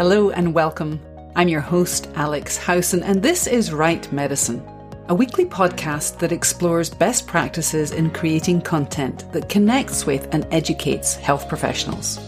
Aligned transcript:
Hello 0.00 0.30
and 0.30 0.54
welcome. 0.54 0.98
I'm 1.36 1.48
your 1.48 1.60
host, 1.60 2.08
Alex 2.14 2.56
Howson, 2.56 3.02
and 3.02 3.22
this 3.22 3.46
is 3.46 3.70
Write 3.70 4.10
Medicine, 4.10 4.66
a 5.08 5.14
weekly 5.14 5.44
podcast 5.44 6.18
that 6.20 6.32
explores 6.32 6.88
best 6.88 7.26
practices 7.26 7.90
in 7.92 8.08
creating 8.08 8.62
content 8.62 9.30
that 9.34 9.50
connects 9.50 10.06
with 10.06 10.26
and 10.32 10.46
educates 10.52 11.16
health 11.16 11.50
professionals. 11.50 12.18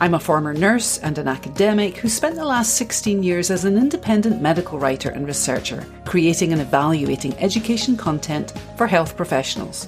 I'm 0.00 0.14
a 0.14 0.18
former 0.18 0.52
nurse 0.52 0.98
and 0.98 1.16
an 1.16 1.28
academic 1.28 1.98
who 1.98 2.08
spent 2.08 2.34
the 2.34 2.44
last 2.44 2.74
16 2.74 3.22
years 3.22 3.48
as 3.48 3.64
an 3.64 3.78
independent 3.78 4.42
medical 4.42 4.80
writer 4.80 5.10
and 5.10 5.24
researcher, 5.24 5.86
creating 6.04 6.50
and 6.50 6.60
evaluating 6.60 7.38
education 7.38 7.96
content 7.96 8.54
for 8.76 8.88
health 8.88 9.16
professionals. 9.16 9.86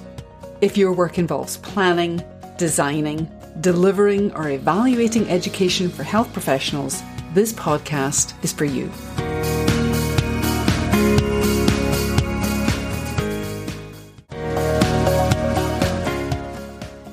If 0.60 0.76
your 0.76 0.92
work 0.92 1.18
involves 1.18 1.56
planning, 1.56 2.22
designing, 2.56 3.28
delivering, 3.62 4.32
or 4.36 4.50
evaluating 4.50 5.28
education 5.28 5.88
for 5.88 6.04
health 6.04 6.32
professionals, 6.32 7.02
this 7.36 7.52
podcast 7.52 8.32
is 8.42 8.50
for 8.50 8.64
you. 8.64 8.90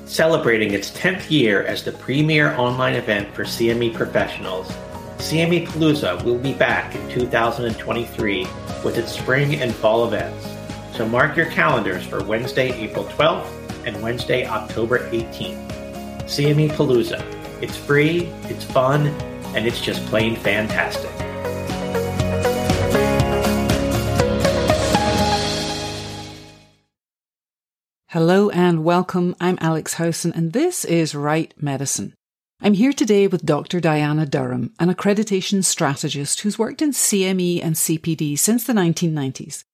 Celebrating 0.06 0.72
its 0.72 0.90
10th 0.92 1.30
year 1.30 1.64
as 1.64 1.84
the 1.84 1.92
premier 1.92 2.56
online 2.56 2.94
event 2.94 3.34
for 3.34 3.44
CME 3.44 3.92
professionals, 3.92 4.70
CME 5.18 5.66
Palooza 5.66 6.22
will 6.24 6.38
be 6.38 6.54
back 6.54 6.94
in 6.94 7.06
2023 7.10 8.46
with 8.82 8.96
its 8.96 9.12
spring 9.12 9.56
and 9.56 9.74
fall 9.74 10.06
events. 10.06 10.48
So 10.96 11.06
mark 11.06 11.36
your 11.36 11.50
calendars 11.50 12.06
for 12.06 12.24
Wednesday, 12.24 12.72
April 12.72 13.04
12th 13.04 13.86
and 13.86 14.02
Wednesday, 14.02 14.46
October 14.46 15.00
18th. 15.10 15.68
CME 16.22 16.70
Palooza. 16.70 17.22
It's 17.60 17.76
free, 17.76 18.32
it's 18.44 18.64
fun, 18.64 19.14
and 19.54 19.66
it's 19.66 19.80
just 19.80 20.04
plain 20.06 20.36
fantastic. 20.36 21.10
Hello 28.08 28.48
and 28.50 28.84
welcome. 28.84 29.34
I'm 29.40 29.58
Alex 29.60 29.94
Howson, 29.94 30.32
and 30.34 30.52
this 30.52 30.84
is 30.84 31.14
Write 31.14 31.54
Medicine. 31.60 32.14
I'm 32.60 32.74
here 32.74 32.92
today 32.92 33.26
with 33.26 33.44
Dr. 33.44 33.80
Diana 33.80 34.24
Durham, 34.24 34.72
an 34.78 34.92
accreditation 34.92 35.64
strategist 35.64 36.40
who's 36.40 36.58
worked 36.58 36.80
in 36.80 36.92
CME 36.92 37.60
and 37.62 37.74
CPD 37.74 38.38
since 38.38 38.64
the 38.64 38.72
1990s. 38.72 39.64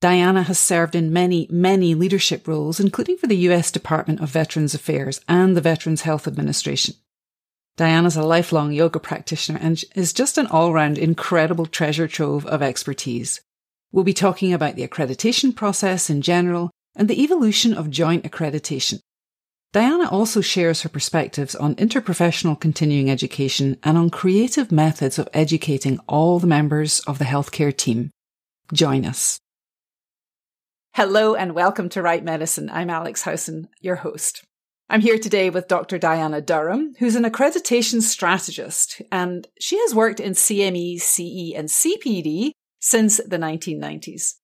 Diana 0.00 0.44
has 0.44 0.60
served 0.60 0.94
in 0.94 1.12
many, 1.12 1.48
many 1.50 1.96
leadership 1.96 2.46
roles, 2.46 2.78
including 2.78 3.16
for 3.16 3.26
the 3.26 3.48
US 3.48 3.72
Department 3.72 4.20
of 4.20 4.30
Veterans 4.30 4.74
Affairs 4.74 5.20
and 5.28 5.56
the 5.56 5.60
Veterans 5.60 6.02
Health 6.02 6.28
Administration. 6.28 6.94
Diana's 7.78 8.16
a 8.16 8.22
lifelong 8.22 8.72
yoga 8.72 8.98
practitioner 8.98 9.60
and 9.62 9.80
is 9.94 10.12
just 10.12 10.36
an 10.36 10.48
all 10.48 10.72
round 10.72 10.98
incredible 10.98 11.64
treasure 11.64 12.08
trove 12.08 12.44
of 12.44 12.60
expertise. 12.60 13.40
We'll 13.92 14.02
be 14.02 14.12
talking 14.12 14.52
about 14.52 14.74
the 14.74 14.86
accreditation 14.86 15.54
process 15.54 16.10
in 16.10 16.20
general 16.20 16.72
and 16.96 17.06
the 17.06 17.22
evolution 17.22 17.74
of 17.74 17.88
joint 17.88 18.24
accreditation. 18.24 18.98
Diana 19.72 20.08
also 20.10 20.40
shares 20.40 20.82
her 20.82 20.88
perspectives 20.88 21.54
on 21.54 21.76
interprofessional 21.76 22.58
continuing 22.58 23.12
education 23.12 23.76
and 23.84 23.96
on 23.96 24.10
creative 24.10 24.72
methods 24.72 25.16
of 25.16 25.28
educating 25.32 26.00
all 26.08 26.40
the 26.40 26.48
members 26.48 26.98
of 27.06 27.20
the 27.20 27.26
healthcare 27.26 27.74
team. 27.74 28.10
Join 28.72 29.04
us. 29.04 29.38
Hello 30.94 31.36
and 31.36 31.54
welcome 31.54 31.88
to 31.90 32.02
Write 32.02 32.24
Medicine. 32.24 32.70
I'm 32.72 32.90
Alex 32.90 33.22
Howson, 33.22 33.68
your 33.80 33.96
host. 33.96 34.42
I'm 34.90 35.02
here 35.02 35.18
today 35.18 35.50
with 35.50 35.68
Dr. 35.68 35.98
Diana 35.98 36.40
Durham, 36.40 36.94
who's 36.98 37.14
an 37.14 37.24
accreditation 37.24 38.00
strategist, 38.00 39.02
and 39.12 39.46
she 39.60 39.78
has 39.80 39.94
worked 39.94 40.18
in 40.18 40.32
CME, 40.32 40.98
CE, 40.98 41.52
and 41.54 41.68
CPD 41.68 42.52
since 42.80 43.18
the 43.18 43.36
1990s. 43.36 44.36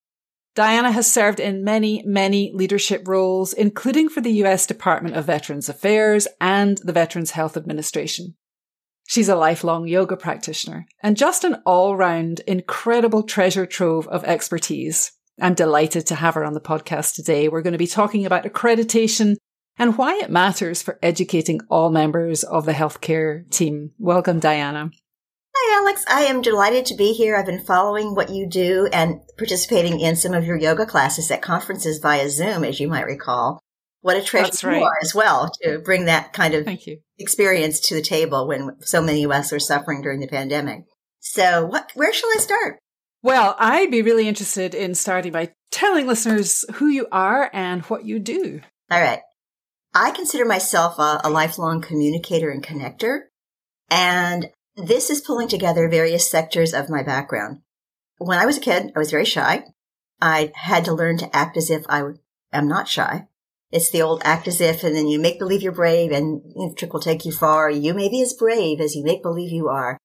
Diana 0.55 0.93
has 0.93 1.10
served 1.10 1.41
in 1.41 1.65
many, 1.65 2.03
many 2.05 2.53
leadership 2.53 3.09
roles, 3.09 3.55
including 3.55 4.10
for 4.10 4.21
the 4.21 4.32
US 4.44 4.66
Department 4.66 5.16
of 5.16 5.25
Veterans 5.25 5.71
Affairs 5.71 6.28
and 6.43 6.76
the 6.84 6.93
Veterans 6.93 7.31
Health 7.31 7.56
Administration. 7.56 8.34
She's 9.09 9.31
a 9.31 9.37
lifelong 9.37 9.88
yoga 9.88 10.16
practitioner 10.16 10.87
and 11.03 11.16
just 11.16 11.44
an 11.44 11.56
all 11.65 11.97
round 11.97 12.41
incredible 12.41 13.22
treasure 13.22 13.66
trove 13.66 14.06
of 14.09 14.25
expertise. 14.25 15.12
I'm 15.41 15.55
delighted 15.55 16.06
to 16.09 16.15
have 16.16 16.34
her 16.34 16.44
on 16.44 16.53
the 16.53 16.61
podcast 16.61 17.15
today. 17.15 17.49
We're 17.49 17.62
going 17.62 17.72
to 17.72 17.78
be 17.78 17.87
talking 17.87 18.26
about 18.26 18.44
accreditation 18.44 19.37
and 19.79 19.99
why 19.99 20.19
it 20.23 20.31
matters 20.31 20.83
for 20.83 20.99
educating 21.03 21.61
all 21.69 21.91
members 21.91 22.45
of 22.45 22.67
the 22.67 22.73
healthcare 22.73 23.49
team. 23.51 23.93
Welcome, 23.99 24.41
Diana. 24.41 24.91
Hi, 25.57 25.81
Alex. 25.81 26.05
I 26.09 26.23
am 26.23 26.43
delighted 26.43 26.87
to 26.87 26.97
be 26.97 27.12
here. 27.12 27.37
I've 27.37 27.47
been 27.47 27.65
following 27.65 28.15
what 28.15 28.31
you 28.31 28.49
do 28.49 28.89
and 28.93 29.21
participating 29.39 30.01
in 30.01 30.17
some 30.17 30.35
of 30.35 30.45
your 30.45 30.59
yoga 30.59 30.87
classes 30.87 31.31
at 31.31 31.43
conferences 31.43 31.99
via 31.99 32.29
Zoom, 32.29 32.65
as 32.65 32.81
you 32.81 32.89
might 32.89 33.07
recall. 33.07 33.61
What 34.01 34.17
a 34.17 34.23
treasure 34.23 34.69
right. 34.69 34.79
you 34.79 34.85
are 34.85 34.99
as 35.03 35.15
well 35.15 35.51
to 35.62 35.79
bring 35.79 36.05
that 36.05 36.33
kind 36.33 36.55
of 36.55 36.69
experience 37.19 37.81
to 37.81 37.95
the 37.95 38.03
table 38.03 38.47
when 38.47 38.77
so 38.81 39.01
many 39.01 39.25
of 39.25 39.31
us 39.31 39.53
are 39.53 39.61
suffering 39.61 40.03
during 40.03 40.21
the 40.21 40.29
pandemic. 40.29 40.83
So, 41.21 41.65
what, 41.65 41.91
where 41.95 42.12
shall 42.12 42.29
I 42.37 42.39
start? 42.39 42.79
Well, 43.23 43.56
I'd 43.59 43.91
be 43.91 44.03
really 44.03 44.29
interested 44.29 44.75
in 44.75 44.95
starting 44.95 45.33
by 45.33 45.53
telling 45.71 46.06
listeners 46.06 46.67
who 46.75 46.89
you 46.89 47.06
are 47.11 47.49
and 47.55 47.81
what 47.85 48.05
you 48.05 48.19
do. 48.19 48.61
All 48.91 49.01
right. 49.01 49.21
I 49.94 50.10
consider 50.10 50.44
myself 50.44 50.99
a, 50.99 51.21
a 51.22 51.31
lifelong 51.31 51.81
communicator 51.81 52.50
and 52.50 52.62
connector. 52.62 53.21
And 53.88 54.50
this 54.77 55.09
is 55.09 55.21
pulling 55.21 55.47
together 55.47 55.88
various 55.88 56.28
sectors 56.28 56.75
of 56.75 56.91
my 56.91 57.03
background. 57.03 57.60
When 58.19 58.38
I 58.38 58.47
was 58.47 58.56
a 58.56 58.60
kid, 58.60 58.93
I 58.97 58.99
was 58.99 59.10
very 59.10 59.25
shy. 59.25 59.65
I 60.21 60.53
had 60.55 60.84
to 60.87 60.94
learn 60.94 61.19
to 61.19 61.37
act 61.37 61.56
as 61.56 61.71
if 61.71 61.84
I 61.88 62.03
am 62.53 62.66
not 62.66 62.88
shy. 62.88 63.28
It's 63.71 63.91
the 63.91 64.03
old 64.03 64.22
act 64.25 64.49
as 64.49 64.60
if, 64.60 64.84
and 64.84 64.94
then 64.94 65.09
you 65.09 65.19
make 65.19 65.38
believe 65.38 65.62
you're 65.62 65.72
brave, 65.72 66.12
and 66.12 66.43
the 66.43 66.75
trick 66.76 66.93
will 66.93 67.00
take 67.00 67.25
you 67.25 67.32
far. 67.32 67.71
You 67.71 67.93
may 67.93 68.09
be 68.09 68.22
as 68.22 68.32
brave 68.32 68.81
as 68.81 68.94
you 68.94 69.05
make 69.05 69.22
believe 69.22 69.50
you 69.50 69.69
are. 69.69 69.99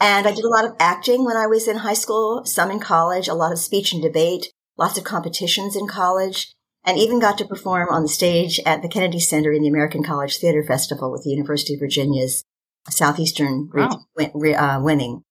And 0.00 0.26
I 0.26 0.32
did 0.32 0.44
a 0.44 0.48
lot 0.48 0.64
of 0.64 0.76
acting 0.78 1.24
when 1.24 1.36
I 1.36 1.46
was 1.46 1.68
in 1.68 1.78
high 1.78 1.94
school, 1.94 2.44
some 2.44 2.70
in 2.70 2.80
college, 2.80 3.28
a 3.28 3.34
lot 3.34 3.52
of 3.52 3.58
speech 3.58 3.92
and 3.92 4.02
debate, 4.02 4.52
lots 4.76 4.98
of 4.98 5.04
competitions 5.04 5.76
in 5.76 5.86
college, 5.86 6.52
and 6.86 6.96
even 6.98 7.18
got 7.18 7.36
to 7.38 7.44
perform 7.44 7.88
on 7.90 8.02
the 8.02 8.08
stage 8.08 8.60
at 8.64 8.80
the 8.80 8.88
Kennedy 8.88 9.18
Center 9.18 9.52
in 9.52 9.62
the 9.62 9.68
American 9.68 10.04
College 10.04 10.38
Theater 10.38 10.62
Festival 10.62 11.10
with 11.10 11.24
the 11.24 11.30
University 11.30 11.74
of 11.74 11.80
Virginia's 11.80 12.44
Southeastern 12.88 13.68
wow. 13.74 14.04
uh, 14.16 14.80
winning. 14.80 15.22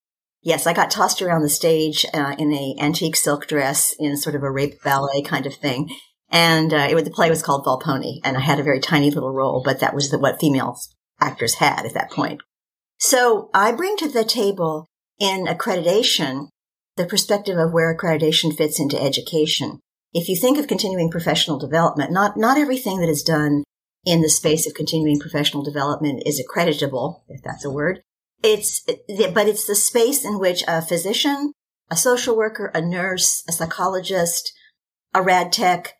Yes, 0.41 0.67
I 0.67 0.73
got 0.73 0.91
tossed 0.91 1.21
around 1.21 1.41
the 1.41 1.49
stage 1.49 2.05
uh, 2.13 2.35
in 2.37 2.53
a 2.53 2.75
antique 2.77 3.15
silk 3.15 3.47
dress 3.47 3.95
in 3.97 4.17
sort 4.17 4.35
of 4.35 4.43
a 4.43 4.51
rape 4.51 4.83
ballet 4.83 5.21
kind 5.23 5.45
of 5.45 5.55
thing. 5.55 5.89
And 6.29 6.73
uh, 6.73 6.87
it, 6.91 7.05
the 7.05 7.09
play 7.09 7.29
was 7.29 7.41
called 7.41 7.65
Volpone, 7.65 8.19
and 8.23 8.35
I 8.35 8.41
had 8.41 8.59
a 8.59 8.63
very 8.63 8.79
tiny 8.79 9.09
little 9.09 9.31
role, 9.31 9.61
but 9.63 9.79
that 9.79 9.95
was 9.95 10.11
the, 10.11 10.19
what 10.19 10.39
female 10.39 10.77
actors 11.19 11.55
had 11.55 11.85
at 11.85 11.93
that 11.93 12.11
point. 12.11 12.41
So 12.99 13.49
I 13.53 13.71
bring 13.71 13.95
to 13.97 14.09
the 14.09 14.23
table 14.23 14.87
in 15.19 15.45
accreditation 15.45 16.49
the 16.97 17.05
perspective 17.05 17.57
of 17.57 17.71
where 17.71 17.95
accreditation 17.95 18.55
fits 18.55 18.79
into 18.79 19.01
education. 19.01 19.79
If 20.17 20.29
you 20.29 20.37
think 20.37 20.57
of 20.57 20.67
continuing 20.69 21.11
professional 21.11 21.59
development, 21.59 22.09
not, 22.09 22.37
not 22.37 22.57
everything 22.57 23.01
that 23.01 23.09
is 23.09 23.21
done 23.21 23.65
in 24.05 24.21
the 24.21 24.29
space 24.29 24.65
of 24.65 24.73
continuing 24.73 25.19
professional 25.19 25.61
development 25.61 26.23
is 26.25 26.41
accreditable, 26.41 27.23
if 27.27 27.43
that's 27.43 27.65
a 27.65 27.69
word. 27.69 28.01
It's, 28.41 28.79
but 28.79 29.47
it's 29.49 29.67
the 29.67 29.75
space 29.75 30.23
in 30.23 30.39
which 30.39 30.63
a 30.69 30.81
physician, 30.81 31.51
a 31.91 31.97
social 31.97 32.37
worker, 32.37 32.71
a 32.73 32.79
nurse, 32.79 33.43
a 33.49 33.51
psychologist, 33.51 34.53
a 35.13 35.21
rad 35.21 35.51
tech 35.51 35.95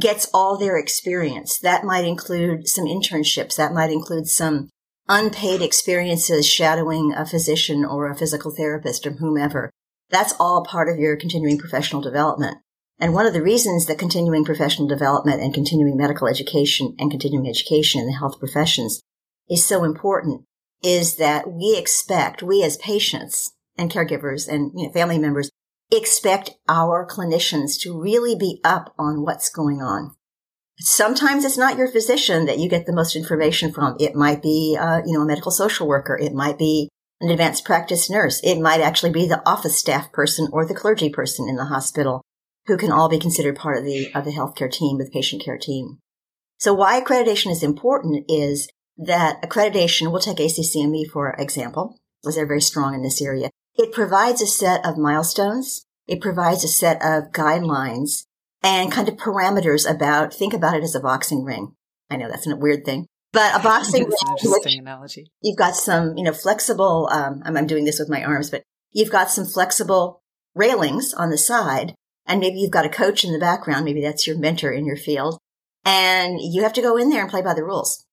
gets 0.00 0.30
all 0.32 0.56
their 0.56 0.78
experience. 0.78 1.58
That 1.58 1.84
might 1.84 2.06
include 2.06 2.68
some 2.68 2.86
internships. 2.86 3.56
That 3.56 3.74
might 3.74 3.90
include 3.90 4.28
some 4.28 4.70
unpaid 5.10 5.60
experiences 5.60 6.48
shadowing 6.48 7.12
a 7.12 7.26
physician 7.26 7.84
or 7.84 8.08
a 8.08 8.16
physical 8.16 8.50
therapist 8.50 9.06
or 9.06 9.10
whomever. 9.10 9.68
That's 10.08 10.32
all 10.40 10.64
part 10.64 10.88
of 10.88 10.98
your 10.98 11.16
continuing 11.16 11.58
professional 11.58 12.00
development. 12.00 12.58
And 13.00 13.14
one 13.14 13.26
of 13.26 13.32
the 13.32 13.42
reasons 13.42 13.86
that 13.86 13.98
continuing 13.98 14.44
professional 14.44 14.88
development 14.88 15.40
and 15.40 15.54
continuing 15.54 15.96
medical 15.96 16.26
education 16.26 16.96
and 16.98 17.10
continuing 17.10 17.48
education 17.48 18.00
in 18.00 18.06
the 18.06 18.16
health 18.18 18.38
professions 18.40 19.00
is 19.48 19.64
so 19.64 19.84
important 19.84 20.42
is 20.82 21.16
that 21.16 21.50
we 21.50 21.76
expect, 21.78 22.42
we 22.42 22.62
as 22.62 22.76
patients 22.78 23.54
and 23.76 23.90
caregivers 23.90 24.48
and 24.48 24.72
you 24.74 24.86
know, 24.86 24.92
family 24.92 25.18
members 25.18 25.50
expect 25.92 26.50
our 26.68 27.06
clinicians 27.06 27.80
to 27.80 27.98
really 27.98 28.34
be 28.34 28.60
up 28.64 28.94
on 28.98 29.22
what's 29.22 29.48
going 29.48 29.80
on. 29.80 30.12
Sometimes 30.80 31.44
it's 31.44 31.58
not 31.58 31.78
your 31.78 31.90
physician 31.90 32.46
that 32.46 32.58
you 32.58 32.68
get 32.68 32.86
the 32.86 32.92
most 32.92 33.16
information 33.16 33.72
from. 33.72 33.96
It 33.98 34.14
might 34.14 34.42
be, 34.42 34.76
uh, 34.78 35.02
you 35.04 35.12
know, 35.12 35.22
a 35.22 35.26
medical 35.26 35.50
social 35.50 35.88
worker. 35.88 36.16
It 36.16 36.32
might 36.32 36.58
be 36.58 36.88
an 37.20 37.30
advanced 37.30 37.64
practice 37.64 38.08
nurse. 38.08 38.40
It 38.44 38.60
might 38.60 38.80
actually 38.80 39.10
be 39.10 39.26
the 39.26 39.42
office 39.48 39.76
staff 39.76 40.12
person 40.12 40.48
or 40.52 40.64
the 40.64 40.74
clergy 40.74 41.10
person 41.10 41.48
in 41.48 41.56
the 41.56 41.64
hospital 41.64 42.22
who 42.68 42.76
can 42.76 42.92
all 42.92 43.08
be 43.08 43.18
considered 43.18 43.56
part 43.56 43.78
of 43.78 43.84
the, 43.84 44.12
of 44.14 44.24
the 44.24 44.30
healthcare 44.30 44.70
team, 44.70 44.98
the 44.98 45.10
patient 45.10 45.42
care 45.42 45.58
team. 45.58 45.98
So 46.58 46.74
why 46.74 47.00
accreditation 47.00 47.50
is 47.50 47.62
important 47.62 48.26
is 48.28 48.68
that 48.98 49.40
accreditation, 49.42 50.10
we'll 50.10 50.20
take 50.20 50.36
ACCME 50.36 51.08
for 51.10 51.34
example. 51.38 51.98
was 52.22 52.36
they're 52.36 52.46
very 52.46 52.60
strong 52.60 52.94
in 52.94 53.02
this 53.02 53.22
area. 53.22 53.50
It 53.76 53.92
provides 53.92 54.42
a 54.42 54.46
set 54.46 54.84
of 54.84 54.98
milestones. 54.98 55.84
It 56.06 56.20
provides 56.20 56.62
a 56.62 56.68
set 56.68 56.96
of 56.96 57.32
guidelines 57.32 58.24
and 58.62 58.92
kind 58.92 59.08
of 59.08 59.16
parameters 59.16 59.88
about, 59.88 60.34
think 60.34 60.52
about 60.52 60.76
it 60.76 60.82
as 60.82 60.94
a 60.94 61.00
boxing 61.00 61.44
ring. 61.44 61.74
I 62.10 62.16
know 62.16 62.28
that's 62.28 62.46
a 62.46 62.56
weird 62.56 62.84
thing, 62.84 63.06
but 63.32 63.58
a 63.58 63.58
boxing 63.62 64.04
ring. 64.04 64.36
Interesting 64.42 64.80
analogy. 64.80 65.30
You've 65.42 65.56
got 65.56 65.74
some, 65.74 66.18
you 66.18 66.24
know, 66.24 66.32
flexible, 66.32 67.08
um, 67.12 67.40
I'm, 67.44 67.56
I'm 67.56 67.66
doing 67.66 67.84
this 67.84 67.98
with 67.98 68.10
my 68.10 68.22
arms, 68.24 68.50
but 68.50 68.62
you've 68.90 69.12
got 69.12 69.30
some 69.30 69.46
flexible 69.46 70.20
railings 70.54 71.14
on 71.14 71.30
the 71.30 71.38
side 71.38 71.94
and 72.28 72.38
maybe 72.38 72.58
you've 72.58 72.70
got 72.70 72.86
a 72.86 72.90
coach 72.90 73.24
in 73.24 73.32
the 73.32 73.40
background. 73.40 73.84
Maybe 73.84 74.02
that's 74.02 74.26
your 74.26 74.38
mentor 74.38 74.70
in 74.70 74.84
your 74.84 74.96
field 74.96 75.40
and 75.88 76.38
you 76.40 76.62
have 76.62 76.74
to 76.74 76.82
go 76.82 76.96
in 76.96 77.08
there 77.08 77.22
and 77.22 77.30
play 77.30 77.40
by 77.40 77.54
the 77.54 77.64
rules. 77.64 78.04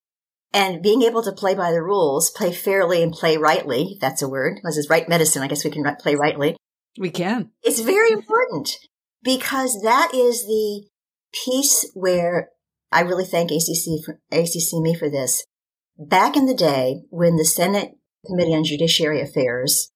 And 0.52 0.82
being 0.82 1.02
able 1.02 1.22
to 1.22 1.32
play 1.32 1.54
by 1.54 1.72
the 1.72 1.82
rules, 1.82 2.30
play 2.30 2.52
fairly 2.52 3.02
and 3.02 3.12
play 3.12 3.36
rightly, 3.36 3.92
if 3.94 4.00
that's 4.00 4.22
a 4.22 4.28
word, 4.28 4.60
this 4.64 4.78
is 4.78 4.88
right 4.88 5.06
medicine. 5.06 5.42
I 5.42 5.48
guess 5.48 5.64
we 5.64 5.70
can 5.70 5.84
play 5.96 6.14
rightly. 6.14 6.56
We 6.98 7.10
can. 7.10 7.50
It's 7.62 7.80
very 7.80 8.12
important 8.12 8.78
because 9.22 9.82
that 9.82 10.12
is 10.14 10.46
the 10.46 10.86
piece 11.44 11.90
where 11.92 12.48
I 12.90 13.02
really 13.02 13.26
thank 13.26 13.50
ACC 13.50 14.02
for, 14.02 14.20
ACCME 14.32 14.98
for 14.98 15.10
this. 15.10 15.44
Back 15.98 16.36
in 16.36 16.46
the 16.46 16.54
day 16.54 17.02
when 17.10 17.36
the 17.36 17.44
Senate 17.44 17.98
Committee 18.26 18.54
on 18.54 18.64
Judiciary 18.64 19.20
Affairs 19.20 19.90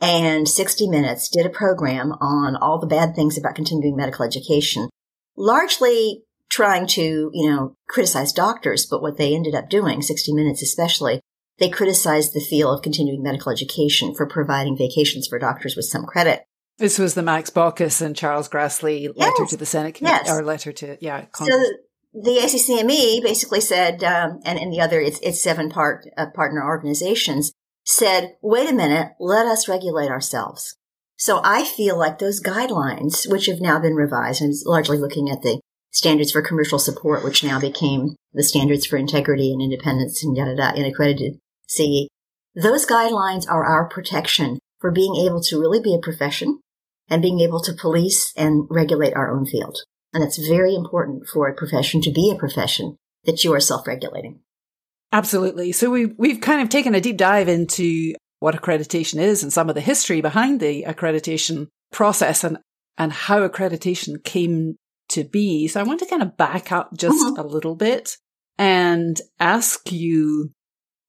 and 0.00 0.48
60 0.48 0.88
Minutes 0.88 1.28
did 1.28 1.46
a 1.46 1.50
program 1.50 2.12
on 2.20 2.56
all 2.56 2.78
the 2.78 2.86
bad 2.86 3.14
things 3.14 3.36
about 3.36 3.54
continuing 3.54 3.96
medical 3.96 4.24
education, 4.24 4.88
largely 5.36 6.22
trying 6.48 6.86
to, 6.86 7.30
you 7.32 7.50
know, 7.50 7.74
criticize 7.88 8.32
doctors, 8.32 8.86
but 8.86 9.02
what 9.02 9.18
they 9.18 9.34
ended 9.34 9.54
up 9.54 9.68
doing, 9.68 10.00
60 10.02 10.32
Minutes 10.32 10.62
especially, 10.62 11.20
they 11.58 11.68
criticized 11.68 12.34
the 12.34 12.40
field 12.40 12.76
of 12.76 12.82
continuing 12.82 13.22
medical 13.22 13.52
education 13.52 14.14
for 14.14 14.26
providing 14.26 14.76
vacations 14.76 15.26
for 15.26 15.38
doctors 15.38 15.76
with 15.76 15.84
some 15.84 16.04
credit. 16.04 16.44
This 16.78 16.98
was 16.98 17.14
the 17.14 17.22
Max 17.22 17.50
Baucus 17.50 18.00
and 18.00 18.14
Charles 18.14 18.48
Grassley 18.48 19.02
yes. 19.02 19.16
letter 19.16 19.46
to 19.46 19.56
the 19.56 19.66
Senate 19.66 19.96
committee, 19.96 20.20
yes. 20.24 20.30
or 20.30 20.44
letter 20.44 20.72
to, 20.72 20.96
yeah, 21.00 21.24
Congress. 21.32 21.58
So 21.58 21.72
the 22.14 22.38
ACCME 22.38 23.22
basically 23.22 23.60
said, 23.60 24.04
um, 24.04 24.40
and, 24.44 24.58
and 24.58 24.72
the 24.72 24.80
other, 24.80 25.00
it's, 25.00 25.18
it's 25.20 25.42
seven 25.42 25.70
part, 25.70 26.06
uh, 26.16 26.26
partner 26.34 26.64
organizations, 26.64 27.52
said, 27.88 28.36
wait 28.42 28.68
a 28.68 28.74
minute, 28.74 29.12
let 29.18 29.46
us 29.46 29.66
regulate 29.66 30.10
ourselves. 30.10 30.76
So 31.16 31.40
I 31.42 31.64
feel 31.64 31.98
like 31.98 32.18
those 32.18 32.42
guidelines, 32.42 33.28
which 33.28 33.46
have 33.46 33.62
now 33.62 33.80
been 33.80 33.94
revised, 33.94 34.42
I'm 34.42 34.52
largely 34.66 34.98
looking 34.98 35.30
at 35.30 35.40
the 35.40 35.58
standards 35.90 36.32
for 36.32 36.42
commercial 36.42 36.78
support, 36.78 37.24
which 37.24 37.42
now 37.42 37.58
became 37.58 38.14
the 38.34 38.42
standards 38.42 38.84
for 38.84 38.98
integrity 38.98 39.52
and 39.52 39.62
independence 39.62 40.22
and 40.22 40.36
yada 40.36 40.54
yada 40.54 40.78
in 40.78 40.84
accredited 40.84 41.38
CE. 41.66 42.08
Those 42.54 42.84
guidelines 42.84 43.48
are 43.48 43.64
our 43.64 43.88
protection 43.88 44.58
for 44.78 44.90
being 44.90 45.16
able 45.16 45.40
to 45.44 45.58
really 45.58 45.80
be 45.80 45.94
a 45.94 45.98
profession 45.98 46.60
and 47.08 47.22
being 47.22 47.40
able 47.40 47.60
to 47.62 47.72
police 47.72 48.34
and 48.36 48.66
regulate 48.68 49.14
our 49.14 49.34
own 49.34 49.46
field. 49.46 49.78
And 50.12 50.22
it's 50.22 50.36
very 50.36 50.74
important 50.74 51.26
for 51.26 51.48
a 51.48 51.54
profession 51.54 52.02
to 52.02 52.12
be 52.12 52.30
a 52.30 52.38
profession 52.38 52.96
that 53.24 53.44
you 53.44 53.54
are 53.54 53.60
self-regulating. 53.60 54.40
Absolutely. 55.12 55.72
So 55.72 55.90
we 55.90 56.06
we've 56.06 56.40
kind 56.40 56.62
of 56.62 56.68
taken 56.68 56.94
a 56.94 57.00
deep 57.00 57.16
dive 57.16 57.48
into 57.48 58.14
what 58.40 58.54
accreditation 58.54 59.20
is 59.20 59.42
and 59.42 59.52
some 59.52 59.68
of 59.68 59.74
the 59.74 59.80
history 59.80 60.20
behind 60.20 60.60
the 60.60 60.84
accreditation 60.86 61.68
process 61.92 62.44
and 62.44 62.58
and 62.98 63.12
how 63.12 63.46
accreditation 63.46 64.22
came 64.22 64.76
to 65.10 65.24
be. 65.24 65.68
So 65.68 65.80
I 65.80 65.84
want 65.84 66.00
to 66.00 66.06
kind 66.06 66.22
of 66.22 66.36
back 66.36 66.72
up 66.72 66.90
just 66.96 67.24
mm-hmm. 67.24 67.40
a 67.40 67.46
little 67.46 67.74
bit 67.74 68.16
and 68.58 69.18
ask 69.38 69.90
you 69.92 70.50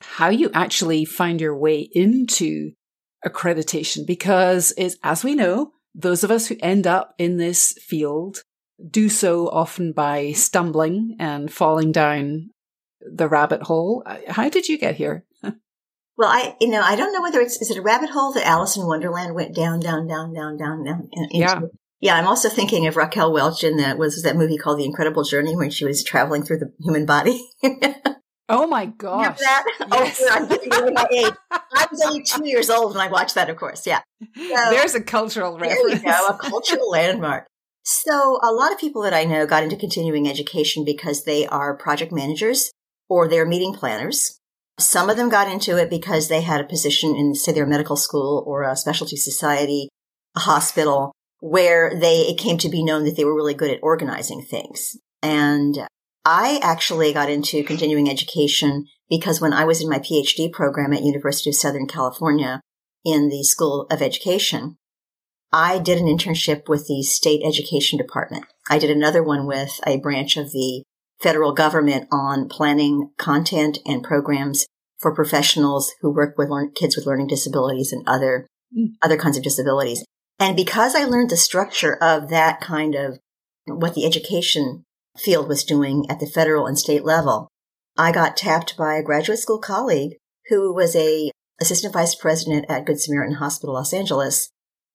how 0.02 0.30
you 0.30 0.50
actually 0.54 1.04
find 1.06 1.42
your 1.42 1.58
way 1.58 1.90
into 1.92 2.72
accreditation 3.26 4.06
because 4.08 4.74
it's, 4.78 4.96
as 5.04 5.24
we 5.24 5.36
know, 5.36 5.72
those 5.94 6.24
of 6.24 6.32
us 6.32 6.48
who 6.48 6.56
end 6.62 6.88
up 6.88 7.14
in 7.18 7.38
this 7.38 7.74
field 7.82 8.44
do 8.90 9.10
so 9.10 9.50
often 9.50 9.92
by 9.92 10.32
stumbling 10.32 11.18
and 11.20 11.52
falling 11.52 11.92
down 11.92 12.50
the 13.02 13.28
rabbit 13.28 13.64
hole. 13.64 14.04
Uh, 14.06 14.18
how 14.28 14.50
did 14.50 14.68
you 14.68 14.78
get 14.78 14.96
here? 14.96 15.26
well, 15.44 16.30
I, 16.30 16.56
you 16.60 16.70
know, 16.70 16.82
I 16.82 16.96
don't 16.96 17.14
know 17.14 17.22
whether 17.22 17.40
it's, 17.40 17.62
is 17.62 17.72
it 17.72 17.78
a 17.78 17.82
rabbit 17.82 18.10
hole 18.10 18.34
that 18.34 18.46
Alice 18.46 18.78
in 18.78 18.86
Wonderland 18.86 19.36
went 19.36 19.56
down, 19.56 19.80
down, 19.80 20.08
down, 20.08 20.34
down, 20.34 20.58
down, 20.58 20.84
down 20.84 21.10
uh, 21.16 21.22
into? 21.22 21.38
Yeah. 21.38 21.62
Yeah, 22.02 22.16
I'm 22.16 22.28
also 22.28 22.48
thinking 22.48 22.88
of 22.88 22.96
Raquel 22.96 23.34
Welch 23.34 23.64
in 23.64 23.76
that 23.78 23.98
was 23.98 24.24
that 24.24 24.38
movie 24.38 24.58
called 24.58 24.80
The 24.80 24.86
Incredible 24.86 25.26
Journey 25.26 25.58
when 25.58 25.70
she 25.70 25.84
was 25.84 26.02
traveling 26.02 26.44
through 26.44 26.60
the 26.60 26.72
human 26.80 27.06
body. 27.06 27.46
oh 28.50 28.68
my 28.68 28.86
gosh. 28.86 29.38
Oh, 29.92 30.04
yes. 30.04 30.22
Oh, 30.24 30.30
I'm 30.32 30.48
giving 30.48 30.74
away 30.74 30.92
my 30.94 31.08
age. 31.12 31.34
I 31.52 31.88
was 31.92 32.02
only 32.02 32.24
two 32.24 32.48
years 32.48 32.70
old 32.70 32.96
when 32.96 33.06
I 33.06 33.12
watched 33.12 33.36
that, 33.36 33.50
of 33.50 33.58
course. 33.58 33.86
Yeah. 33.86 34.00
So, 34.34 34.70
There's 34.70 34.96
a 34.96 35.04
cultural 35.04 35.60
reference. 35.60 36.02
There 36.02 36.14
go, 36.14 36.28
a 36.28 36.38
cultural 36.38 36.90
landmark. 36.92 37.48
So 37.84 38.40
a 38.44 38.52
lot 38.54 38.72
of 38.72 38.80
people 38.80 39.02
that 39.02 39.14
I 39.14 39.26
know 39.26 39.46
got 39.46 39.64
into 39.64 39.76
continuing 39.76 40.30
education 40.30 40.86
because 40.86 41.26
they 41.26 41.48
are 41.48 41.76
project 41.76 42.14
managers 42.14 42.72
or 43.10 43.28
they're 43.28 43.46
meeting 43.46 43.74
planners. 43.74 44.40
Some 44.80 45.10
of 45.10 45.18
them 45.18 45.28
got 45.28 45.52
into 45.52 45.78
it 45.78 45.90
because 45.90 46.28
they 46.28 46.42
had 46.42 46.62
a 46.62 46.68
position 46.68 47.16
in, 47.16 47.36
say, 47.36 47.52
their 47.52 47.66
medical 47.66 47.98
school 47.98 48.44
or 48.48 48.64
a 48.64 48.78
specialty 48.78 49.18
society, 49.18 49.90
a 50.38 50.42
hospital, 50.42 51.12
where 51.42 51.94
they, 52.00 52.22
it 52.22 52.38
came 52.38 52.58
to 52.60 52.70
be 52.70 52.84
known 52.84 53.04
that 53.04 53.18
they 53.18 53.26
were 53.26 53.36
really 53.36 53.54
good 53.54 53.72
at 53.72 53.80
organizing 53.82 54.42
things. 54.42 54.96
And 55.22 55.78
I 56.24 56.60
actually 56.62 57.12
got 57.12 57.30
into 57.30 57.64
continuing 57.64 58.10
education 58.10 58.86
because 59.10 59.42
when 59.42 59.54
I 59.54 59.66
was 59.66 59.82
in 59.82 59.90
my 59.90 60.00
PhD 60.00 60.52
program 60.52 60.94
at 60.94 61.04
University 61.04 61.50
of 61.50 61.56
Southern 61.56 61.88
California 61.88 62.62
in 63.04 63.30
the 63.30 63.44
School 63.44 63.88
of 63.90 64.02
Education, 64.02 64.78
I 65.52 65.80
did 65.80 65.98
an 65.98 66.06
internship 66.06 66.70
with 66.70 66.88
the 66.88 67.02
state 67.02 67.42
education 67.44 67.98
department. 67.98 68.46
I 68.70 68.78
did 68.78 68.92
another 68.92 69.24
one 69.24 69.48
with 69.48 69.80
a 69.86 69.98
branch 69.98 70.38
of 70.38 70.52
the 70.52 70.84
federal 71.22 71.54
government 71.54 72.08
on 72.12 72.48
planning 72.48 73.12
content 73.18 73.80
and 73.86 74.04
programs 74.04 74.66
for 75.00 75.14
professionals 75.14 75.94
who 76.02 76.14
work 76.14 76.38
with 76.38 76.50
learn- 76.50 76.72
kids 76.72 76.96
with 76.96 77.06
learning 77.06 77.28
disabilities 77.28 77.92
and 77.92 78.08
other, 78.08 78.48
mm. 78.78 78.90
other 79.02 79.18
kinds 79.18 79.38
of 79.38 79.44
disabilities. 79.44 80.04
And 80.40 80.56
because 80.56 80.96
I 80.96 81.04
learned 81.04 81.30
the 81.30 81.38
structure 81.38 81.96
of 82.02 82.30
that 82.30 82.62
kind 82.62 82.96
of 82.96 83.20
what 83.66 83.94
the 83.94 84.06
education 84.06 84.84
field 85.18 85.48
was 85.48 85.64
doing 85.64 86.06
at 86.10 86.20
the 86.20 86.26
federal 86.26 86.66
and 86.66 86.78
state 86.78 87.04
level, 87.04 87.50
I 87.98 88.12
got 88.12 88.38
tapped 88.38 88.78
by 88.78 88.96
a 88.96 89.04
graduate 89.04 89.40
school 89.40 89.60
colleague 89.60 90.16
who 90.48 90.74
was 90.74 90.96
a 90.96 91.32
assistant 91.62 91.94
vice 91.94 92.16
president 92.16 92.66
at 92.70 92.86
Good 92.86 93.02
Samaritan 93.02 93.36
Hospital, 93.36 93.76
Los 93.76 93.94
Angeles, 93.94 94.50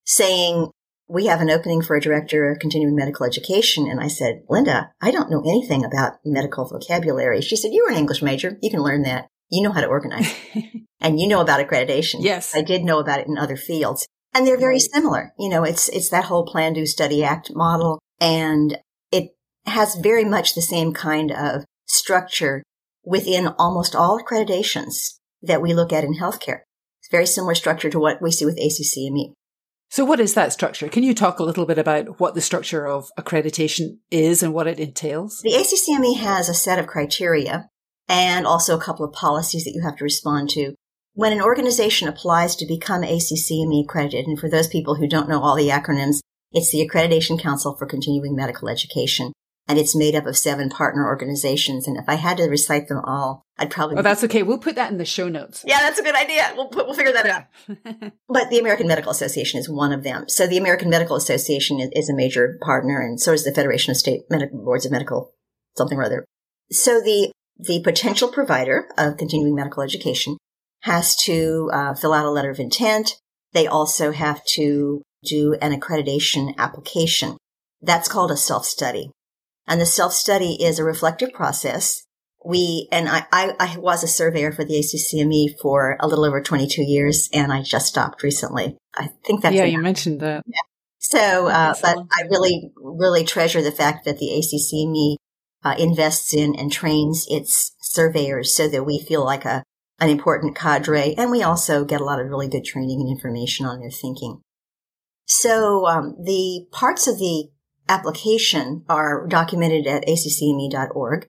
saying, 0.04 0.70
we 1.14 1.26
have 1.26 1.40
an 1.40 1.50
opening 1.50 1.80
for 1.80 1.94
a 1.94 2.00
director 2.00 2.50
of 2.50 2.58
continuing 2.58 2.96
medical 2.96 3.24
education. 3.24 3.86
And 3.88 4.00
I 4.00 4.08
said, 4.08 4.42
Linda, 4.50 4.90
I 5.00 5.12
don't 5.12 5.30
know 5.30 5.42
anything 5.42 5.84
about 5.84 6.14
medical 6.24 6.68
vocabulary. 6.68 7.40
She 7.40 7.56
said, 7.56 7.72
you 7.72 7.84
were 7.84 7.92
an 7.92 7.98
English 7.98 8.20
major. 8.20 8.58
You 8.60 8.70
can 8.70 8.82
learn 8.82 9.02
that. 9.02 9.28
You 9.48 9.62
know 9.62 9.70
how 9.70 9.80
to 9.80 9.86
organize 9.86 10.34
and 11.00 11.20
you 11.20 11.28
know 11.28 11.40
about 11.40 11.60
accreditation. 11.60 12.16
Yes. 12.20 12.54
I 12.56 12.62
did 12.62 12.82
know 12.82 12.98
about 12.98 13.20
it 13.20 13.28
in 13.28 13.38
other 13.38 13.56
fields. 13.56 14.06
And 14.34 14.44
they're 14.44 14.58
very 14.58 14.80
similar. 14.80 15.32
You 15.38 15.48
know, 15.48 15.62
it's, 15.62 15.88
it's 15.90 16.08
that 16.08 16.24
whole 16.24 16.44
plan, 16.44 16.72
do, 16.72 16.84
study, 16.84 17.22
act 17.22 17.54
model. 17.54 18.00
And 18.20 18.78
it 19.12 19.36
has 19.66 19.94
very 19.94 20.24
much 20.24 20.54
the 20.54 20.62
same 20.62 20.92
kind 20.92 21.30
of 21.30 21.64
structure 21.86 22.64
within 23.04 23.48
almost 23.58 23.94
all 23.94 24.20
accreditations 24.20 25.20
that 25.42 25.62
we 25.62 25.72
look 25.72 25.92
at 25.92 26.02
in 26.02 26.14
healthcare. 26.14 26.62
It's 27.00 27.10
very 27.10 27.26
similar 27.26 27.54
structure 27.54 27.90
to 27.90 28.00
what 28.00 28.20
we 28.20 28.32
see 28.32 28.46
with 28.46 28.58
ACCME. 28.58 29.34
So 29.94 30.04
what 30.04 30.18
is 30.18 30.34
that 30.34 30.52
structure? 30.52 30.88
Can 30.88 31.04
you 31.04 31.14
talk 31.14 31.38
a 31.38 31.44
little 31.44 31.66
bit 31.66 31.78
about 31.78 32.18
what 32.18 32.34
the 32.34 32.40
structure 32.40 32.84
of 32.84 33.12
accreditation 33.16 33.98
is 34.10 34.42
and 34.42 34.52
what 34.52 34.66
it 34.66 34.80
entails? 34.80 35.40
The 35.44 35.52
ACCME 35.52 36.18
has 36.18 36.48
a 36.48 36.52
set 36.52 36.80
of 36.80 36.88
criteria 36.88 37.68
and 38.08 38.44
also 38.44 38.76
a 38.76 38.80
couple 38.80 39.06
of 39.06 39.12
policies 39.12 39.62
that 39.62 39.70
you 39.72 39.82
have 39.84 39.94
to 39.98 40.02
respond 40.02 40.50
to 40.50 40.74
when 41.12 41.32
an 41.32 41.40
organization 41.40 42.08
applies 42.08 42.56
to 42.56 42.66
become 42.66 43.02
ACCME 43.02 43.84
accredited, 43.84 44.26
and 44.26 44.36
for 44.36 44.50
those 44.50 44.66
people 44.66 44.96
who 44.96 45.06
don't 45.06 45.28
know 45.28 45.40
all 45.40 45.54
the 45.54 45.68
acronyms, 45.68 46.16
it's 46.50 46.72
the 46.72 46.84
Accreditation 46.84 47.40
Council 47.40 47.76
for 47.76 47.86
Continuing 47.86 48.34
Medical 48.34 48.68
Education. 48.68 49.32
And 49.66 49.78
it's 49.78 49.96
made 49.96 50.14
up 50.14 50.26
of 50.26 50.36
seven 50.36 50.68
partner 50.68 51.06
organizations. 51.06 51.88
And 51.88 51.96
if 51.96 52.04
I 52.06 52.16
had 52.16 52.36
to 52.36 52.44
recite 52.44 52.88
them 52.88 53.00
all, 53.02 53.46
I'd 53.56 53.70
probably. 53.70 53.96
Oh, 53.96 54.02
that's 54.02 54.22
okay. 54.24 54.42
We'll 54.42 54.58
put 54.58 54.74
that 54.74 54.92
in 54.92 54.98
the 54.98 55.06
show 55.06 55.28
notes. 55.28 55.64
Yeah, 55.66 55.80
that's 55.80 55.98
a 55.98 56.02
good 56.02 56.14
idea. 56.14 56.52
We'll, 56.54 56.68
put, 56.68 56.86
we'll 56.86 56.94
figure 56.94 57.14
that 57.14 57.26
out. 57.26 58.12
but 58.28 58.50
the 58.50 58.58
American 58.58 58.88
Medical 58.88 59.10
Association 59.10 59.58
is 59.58 59.68
one 59.68 59.92
of 59.92 60.02
them. 60.02 60.28
So 60.28 60.46
the 60.46 60.58
American 60.58 60.90
Medical 60.90 61.16
Association 61.16 61.80
is, 61.80 61.88
is 61.94 62.10
a 62.10 62.14
major 62.14 62.58
partner, 62.60 63.00
and 63.00 63.18
so 63.18 63.32
is 63.32 63.44
the 63.44 63.54
Federation 63.54 63.90
of 63.90 63.96
State 63.96 64.24
Medical 64.28 64.62
Boards 64.62 64.84
of 64.84 64.92
Medical 64.92 65.32
something 65.76 65.98
or 65.98 66.04
other. 66.04 66.24
So 66.70 67.00
the 67.00 67.32
the 67.56 67.80
potential 67.82 68.28
provider 68.28 68.88
of 68.98 69.16
continuing 69.16 69.54
medical 69.54 69.82
education 69.82 70.36
has 70.82 71.14
to 71.16 71.70
uh, 71.72 71.94
fill 71.94 72.12
out 72.12 72.26
a 72.26 72.30
letter 72.30 72.50
of 72.50 72.58
intent. 72.58 73.16
They 73.52 73.66
also 73.66 74.10
have 74.10 74.44
to 74.54 75.02
do 75.24 75.54
an 75.62 75.78
accreditation 75.78 76.56
application. 76.58 77.36
That's 77.80 78.08
called 78.08 78.32
a 78.32 78.36
self-study. 78.36 79.10
And 79.66 79.80
the 79.80 79.86
self-study 79.86 80.62
is 80.62 80.78
a 80.78 80.84
reflective 80.84 81.32
process 81.32 82.04
we, 82.44 82.88
and 82.92 83.08
I, 83.08 83.26
I, 83.32 83.54
I, 83.58 83.78
was 83.78 84.04
a 84.04 84.08
surveyor 84.08 84.52
for 84.52 84.64
the 84.64 84.74
ACCME 84.74 85.58
for 85.60 85.96
a 85.98 86.06
little 86.06 86.24
over 86.24 86.42
22 86.42 86.82
years 86.82 87.28
and 87.32 87.52
I 87.52 87.62
just 87.62 87.86
stopped 87.86 88.22
recently. 88.22 88.76
I 88.94 89.08
think 89.24 89.42
that's. 89.42 89.54
Yeah, 89.54 89.64
you 89.64 89.78
mentioned 89.78 90.20
that. 90.20 90.42
Yeah. 90.46 90.60
So, 90.98 91.48
uh, 91.48 91.74
but 91.80 91.98
I 92.12 92.22
really, 92.30 92.70
really 92.76 93.24
treasure 93.24 93.62
the 93.62 93.72
fact 93.72 94.04
that 94.04 94.18
the 94.18 94.26
ACCME 94.26 95.16
uh, 95.64 95.74
invests 95.78 96.34
in 96.34 96.54
and 96.54 96.70
trains 96.70 97.26
its 97.28 97.74
surveyors 97.80 98.54
so 98.54 98.68
that 98.68 98.84
we 98.84 98.98
feel 98.98 99.24
like 99.24 99.44
a, 99.44 99.62
an 100.00 100.10
important 100.10 100.56
cadre. 100.56 101.14
And 101.16 101.30
we 101.30 101.42
also 101.42 101.84
get 101.84 102.00
a 102.00 102.04
lot 102.04 102.20
of 102.20 102.28
really 102.28 102.48
good 102.48 102.64
training 102.64 103.00
and 103.00 103.10
information 103.10 103.64
on 103.66 103.80
their 103.80 103.90
thinking. 103.90 104.40
So, 105.26 105.86
um, 105.86 106.16
the 106.22 106.66
parts 106.70 107.06
of 107.06 107.18
the 107.18 107.48
application 107.88 108.84
are 108.88 109.26
documented 109.26 109.86
at 109.86 110.08
accme.org 110.08 111.26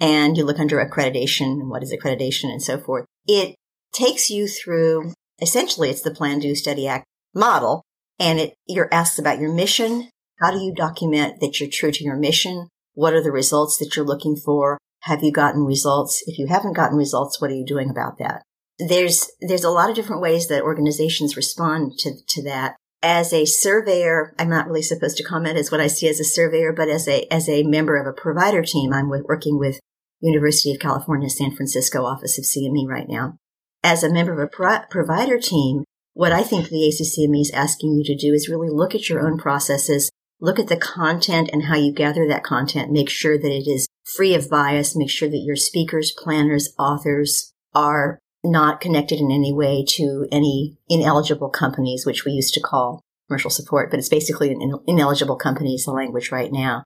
and 0.00 0.36
you 0.36 0.44
look 0.44 0.58
under 0.58 0.84
accreditation 0.84 1.60
and 1.60 1.68
what 1.68 1.82
is 1.82 1.92
accreditation 1.92 2.44
and 2.44 2.62
so 2.62 2.78
forth. 2.78 3.04
It 3.26 3.56
takes 3.92 4.30
you 4.30 4.48
through 4.48 5.12
essentially 5.40 5.90
it's 5.90 6.02
the 6.02 6.10
plan, 6.10 6.38
do, 6.38 6.54
study, 6.54 6.86
act 6.86 7.06
model. 7.34 7.82
And 8.18 8.38
it, 8.38 8.54
you're 8.66 8.92
asked 8.92 9.18
about 9.18 9.38
your 9.38 9.52
mission. 9.52 10.10
How 10.40 10.50
do 10.50 10.58
you 10.58 10.72
document 10.74 11.40
that 11.40 11.60
you're 11.60 11.70
true 11.70 11.92
to 11.92 12.04
your 12.04 12.16
mission? 12.16 12.68
What 12.94 13.14
are 13.14 13.22
the 13.22 13.32
results 13.32 13.78
that 13.78 13.94
you're 13.94 14.06
looking 14.06 14.36
for? 14.36 14.78
Have 15.02 15.22
you 15.22 15.32
gotten 15.32 15.64
results? 15.64 16.22
If 16.26 16.38
you 16.38 16.46
haven't 16.48 16.74
gotten 16.74 16.96
results, 16.96 17.40
what 17.40 17.50
are 17.50 17.54
you 17.54 17.64
doing 17.64 17.90
about 17.90 18.18
that? 18.18 18.42
There's, 18.78 19.30
there's 19.40 19.64
a 19.64 19.70
lot 19.70 19.90
of 19.90 19.96
different 19.96 20.22
ways 20.22 20.48
that 20.48 20.62
organizations 20.62 21.36
respond 21.36 21.98
to, 21.98 22.12
to 22.28 22.42
that. 22.44 22.76
As 23.02 23.32
a 23.32 23.44
surveyor, 23.44 24.34
I'm 24.38 24.50
not 24.50 24.66
really 24.66 24.82
supposed 24.82 25.16
to 25.18 25.24
comment 25.24 25.56
as 25.56 25.70
what 25.70 25.80
I 25.80 25.86
see 25.86 26.08
as 26.08 26.18
a 26.18 26.24
surveyor, 26.24 26.72
but 26.72 26.88
as 26.88 27.06
a, 27.06 27.32
as 27.32 27.48
a 27.48 27.62
member 27.62 27.96
of 27.96 28.06
a 28.06 28.12
provider 28.12 28.62
team, 28.62 28.92
I'm 28.92 29.08
with, 29.08 29.22
working 29.28 29.58
with 29.58 29.78
University 30.20 30.72
of 30.72 30.80
California, 30.80 31.30
San 31.30 31.54
Francisco 31.54 32.04
office 32.04 32.38
of 32.38 32.44
CME 32.44 32.88
right 32.88 33.08
now. 33.08 33.36
As 33.84 34.02
a 34.02 34.12
member 34.12 34.32
of 34.32 34.40
a 34.40 34.48
pro- 34.48 34.80
provider 34.90 35.38
team, 35.38 35.84
what 36.14 36.32
I 36.32 36.42
think 36.42 36.68
the 36.68 36.78
ACCME 36.88 37.40
is 37.40 37.52
asking 37.52 37.92
you 37.92 38.04
to 38.04 38.16
do 38.16 38.34
is 38.34 38.48
really 38.48 38.68
look 38.68 38.96
at 38.96 39.08
your 39.08 39.24
own 39.24 39.38
processes, 39.38 40.10
look 40.40 40.58
at 40.58 40.66
the 40.66 40.76
content 40.76 41.50
and 41.52 41.64
how 41.64 41.76
you 41.76 41.92
gather 41.92 42.26
that 42.26 42.42
content, 42.42 42.90
make 42.90 43.08
sure 43.08 43.38
that 43.38 43.52
it 43.52 43.68
is 43.68 43.86
free 44.16 44.34
of 44.34 44.50
bias, 44.50 44.96
make 44.96 45.10
sure 45.10 45.28
that 45.28 45.44
your 45.44 45.54
speakers, 45.54 46.10
planners, 46.10 46.74
authors 46.76 47.52
are 47.72 48.18
not 48.48 48.80
connected 48.80 49.20
in 49.20 49.30
any 49.30 49.52
way 49.52 49.84
to 49.96 50.26
any 50.32 50.78
ineligible 50.88 51.50
companies, 51.50 52.04
which 52.04 52.24
we 52.24 52.32
used 52.32 52.54
to 52.54 52.60
call 52.60 53.02
commercial 53.28 53.50
support, 53.50 53.90
but 53.90 53.98
it's 53.98 54.08
basically 54.08 54.50
an 54.50 54.78
ineligible 54.86 55.36
company 55.36 55.74
is 55.74 55.84
the 55.84 55.92
language 55.92 56.32
right 56.32 56.50
now. 56.50 56.82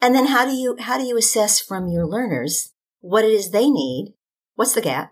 And 0.00 0.14
then 0.14 0.26
how 0.26 0.44
do 0.44 0.52
you, 0.52 0.76
how 0.80 0.98
do 0.98 1.04
you 1.04 1.16
assess 1.16 1.60
from 1.60 1.88
your 1.88 2.06
learners 2.06 2.72
what 3.00 3.24
it 3.24 3.30
is 3.30 3.50
they 3.50 3.70
need? 3.70 4.14
What's 4.54 4.74
the 4.74 4.80
gap? 4.80 5.10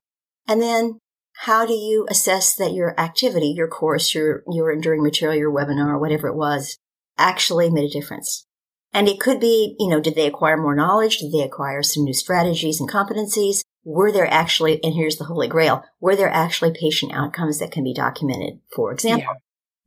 And 0.49 0.61
then 0.61 0.99
how 1.45 1.65
do 1.65 1.73
you 1.73 2.07
assess 2.11 2.55
that 2.57 2.73
your 2.73 2.99
activity, 2.99 3.55
your 3.57 3.69
course, 3.69 4.15
your, 4.15 4.43
your 4.51 4.73
enduring 4.73 5.03
material, 5.03 5.39
your 5.39 5.53
webinar, 5.53 6.01
whatever 6.01 6.29
it 6.29 6.37
was, 6.37 6.77
actually 7.17 7.71
made 7.71 7.85
a 7.85 7.93
difference? 7.93 8.47
And 8.93 9.09
it 9.09 9.21
could 9.21 9.39
be, 9.39 9.77
you 9.79 9.89
know, 9.89 10.01
did 10.01 10.17
they 10.17 10.27
acquire 10.27 10.57
more 10.57 10.75
knowledge? 10.75 11.19
Did 11.19 11.33
they 11.33 11.43
acquire 11.43 11.83
some 11.83 12.05
new 12.05 12.13
strategies 12.13 12.81
and 12.81 12.91
competencies? 12.91 13.61
Were 13.85 14.13
there 14.13 14.31
actually, 14.31 14.83
and 14.85 14.95
here's 14.95 15.17
the 15.17 15.25
holy 15.25 15.49
grail, 15.49 15.85
were 16.01 16.17
there 16.17 16.31
actually 16.31 16.73
patient 16.79 17.13
outcomes 17.15 17.59
that 17.59 17.73
can 17.73 17.85
be 17.85 17.95
documented? 17.95 18.61
For 18.75 18.93
example, 18.93 19.37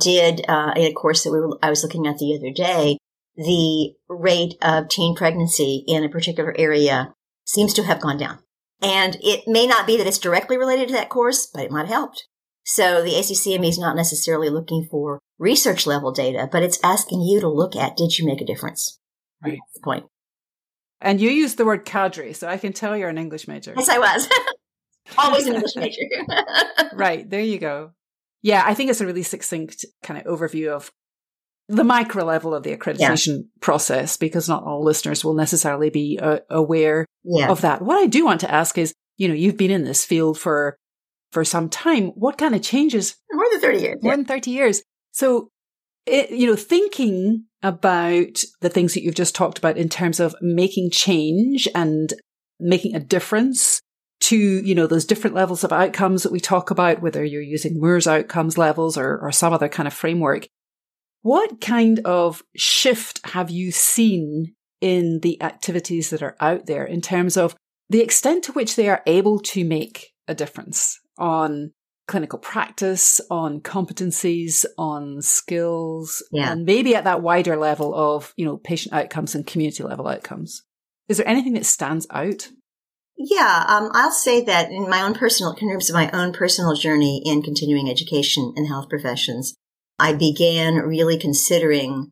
yeah. 0.01 0.31
did, 0.31 0.45
uh, 0.47 0.73
in 0.75 0.91
a 0.91 0.93
course 0.93 1.23
that 1.23 1.31
we 1.31 1.39
were, 1.39 1.57
I 1.61 1.69
was 1.69 1.83
looking 1.83 2.07
at 2.07 2.17
the 2.17 2.35
other 2.35 2.51
day, 2.51 2.97
the 3.35 3.93
rate 4.09 4.55
of 4.61 4.89
teen 4.89 5.15
pregnancy 5.15 5.83
in 5.87 6.03
a 6.03 6.09
particular 6.09 6.55
area 6.57 7.13
seems 7.45 7.73
to 7.75 7.83
have 7.83 8.01
gone 8.01 8.17
down. 8.17 8.39
And 8.81 9.17
it 9.21 9.47
may 9.47 9.65
not 9.65 9.87
be 9.87 9.97
that 9.97 10.07
it's 10.07 10.19
directly 10.19 10.57
related 10.57 10.89
to 10.89 10.93
that 10.93 11.09
course, 11.09 11.47
but 11.47 11.63
it 11.63 11.71
might 11.71 11.87
have 11.87 11.95
helped. 11.95 12.27
So 12.65 13.01
the 13.01 13.11
ACCME 13.11 13.67
is 13.67 13.77
not 13.77 13.95
necessarily 13.95 14.49
looking 14.49 14.87
for 14.89 15.19
research 15.37 15.85
level 15.85 16.11
data, 16.11 16.47
but 16.51 16.63
it's 16.63 16.79
asking 16.83 17.21
you 17.21 17.39
to 17.41 17.47
look 17.47 17.75
at 17.75 17.97
did 17.97 18.17
you 18.17 18.25
make 18.25 18.41
a 18.41 18.45
difference? 18.45 18.99
Right. 19.43 19.59
That's 19.59 19.73
the 19.75 19.83
point. 19.83 20.05
And 21.03 21.19
you 21.19 21.29
used 21.29 21.57
the 21.57 21.65
word 21.65 21.83
cadre, 21.83 22.33
so 22.33 22.47
I 22.47 22.57
can 22.57 22.73
tell 22.73 22.97
you're 22.97 23.09
an 23.09 23.17
English 23.17 23.47
major. 23.47 23.73
Yes, 23.77 23.89
I 23.89 23.99
was. 23.99 24.27
Always 25.17 25.45
an 25.47 25.55
English 25.55 25.75
major. 25.75 26.01
right. 26.93 27.29
There 27.29 27.41
you 27.41 27.59
go. 27.59 27.91
Yeah, 28.41 28.63
I 28.65 28.73
think 28.73 28.89
it's 28.89 29.01
a 29.01 29.05
really 29.05 29.23
succinct 29.23 29.85
kind 30.01 30.19
of 30.19 30.25
overview 30.25 30.69
of 30.69 30.91
the 31.67 31.83
micro 31.83 32.23
level 32.23 32.55
of 32.55 32.63
the 32.63 32.75
accreditation 32.75 33.37
yeah. 33.37 33.59
process 33.59 34.17
because 34.17 34.49
not 34.49 34.63
all 34.63 34.83
listeners 34.83 35.23
will 35.23 35.33
necessarily 35.33 35.89
be 35.89 36.19
uh, 36.21 36.39
aware 36.49 37.05
yeah. 37.23 37.49
of 37.49 37.61
that. 37.61 37.81
What 37.81 37.97
I 37.97 38.07
do 38.07 38.25
want 38.25 38.41
to 38.41 38.51
ask 38.51 38.77
is, 38.77 38.93
you 39.17 39.27
know, 39.27 39.33
you've 39.33 39.57
been 39.57 39.71
in 39.71 39.83
this 39.83 40.05
field 40.05 40.39
for 40.39 40.77
for 41.33 41.43
some 41.43 41.67
time. 41.67 42.07
What 42.09 42.37
kind 42.37 42.55
of 42.55 42.61
changes? 42.61 43.15
More 43.31 43.45
than 43.51 43.59
30 43.59 43.79
years. 43.79 44.03
More 44.03 44.13
yeah. 44.13 44.17
than 44.17 44.25
30 44.25 44.51
years. 44.51 44.83
So, 45.11 45.49
it, 46.05 46.31
you 46.31 46.47
know, 46.47 46.55
thinking 46.55 47.45
about 47.61 48.43
the 48.61 48.69
things 48.69 48.93
that 48.93 49.03
you've 49.03 49.15
just 49.15 49.35
talked 49.35 49.57
about 49.57 49.77
in 49.77 49.89
terms 49.89 50.19
of 50.19 50.35
making 50.41 50.91
change 50.91 51.67
and 51.73 52.13
making 52.59 52.95
a 52.95 52.99
difference 52.99 53.81
to, 54.21 54.37
you 54.37 54.75
know, 54.75 54.87
those 54.87 55.05
different 55.05 55.35
levels 55.35 55.63
of 55.63 55.71
outcomes 55.71 56.23
that 56.23 56.31
we 56.31 56.39
talk 56.39 56.71
about, 56.71 57.01
whether 57.01 57.23
you're 57.23 57.41
using 57.41 57.79
Moore's 57.79 58.07
outcomes 58.07 58.57
levels 58.57 58.97
or, 58.97 59.17
or 59.19 59.31
some 59.31 59.53
other 59.53 59.69
kind 59.69 59.87
of 59.87 59.93
framework. 59.93 60.47
What 61.21 61.61
kind 61.61 61.99
of 61.99 62.43
shift 62.55 63.25
have 63.27 63.49
you 63.49 63.71
seen 63.71 64.55
in 64.81 65.19
the 65.21 65.41
activities 65.41 66.09
that 66.09 66.21
are 66.21 66.35
out 66.41 66.65
there 66.65 66.83
in 66.83 66.99
terms 66.99 67.37
of 67.37 67.55
the 67.89 68.01
extent 68.01 68.43
to 68.45 68.51
which 68.51 68.75
they 68.75 68.89
are 68.89 69.01
able 69.05 69.39
to 69.39 69.63
make 69.63 70.11
a 70.27 70.35
difference 70.35 70.99
on 71.17 71.71
clinical 72.07 72.39
practice, 72.39 73.21
on 73.31 73.61
competencies, 73.61 74.65
on 74.77 75.21
skills, 75.21 76.23
yeah. 76.31 76.51
and 76.51 76.65
maybe 76.65 76.95
at 76.95 77.05
that 77.05 77.21
wider 77.21 77.55
level 77.55 77.93
of, 77.95 78.33
you 78.35 78.45
know, 78.45 78.57
patient 78.57 78.93
outcomes 78.93 79.35
and 79.35 79.47
community 79.47 79.83
level 79.83 80.07
outcomes? 80.07 80.63
Is 81.07 81.17
there 81.17 81.27
anything 81.27 81.53
that 81.53 81.65
stands 81.65 82.07
out? 82.09 82.49
Yeah, 83.17 83.65
um, 83.67 83.89
I'll 83.93 84.11
say 84.11 84.43
that 84.45 84.71
in 84.71 84.89
my 84.89 85.01
own 85.01 85.13
personal, 85.13 85.53
in 85.53 85.69
terms 85.69 85.89
of 85.89 85.95
my 85.95 86.09
own 86.11 86.33
personal 86.33 86.75
journey 86.75 87.21
in 87.25 87.41
continuing 87.41 87.89
education 87.89 88.53
in 88.57 88.65
health 88.65 88.89
professions, 88.89 89.55
I 89.99 90.13
began 90.13 90.75
really 90.75 91.17
considering 91.17 92.11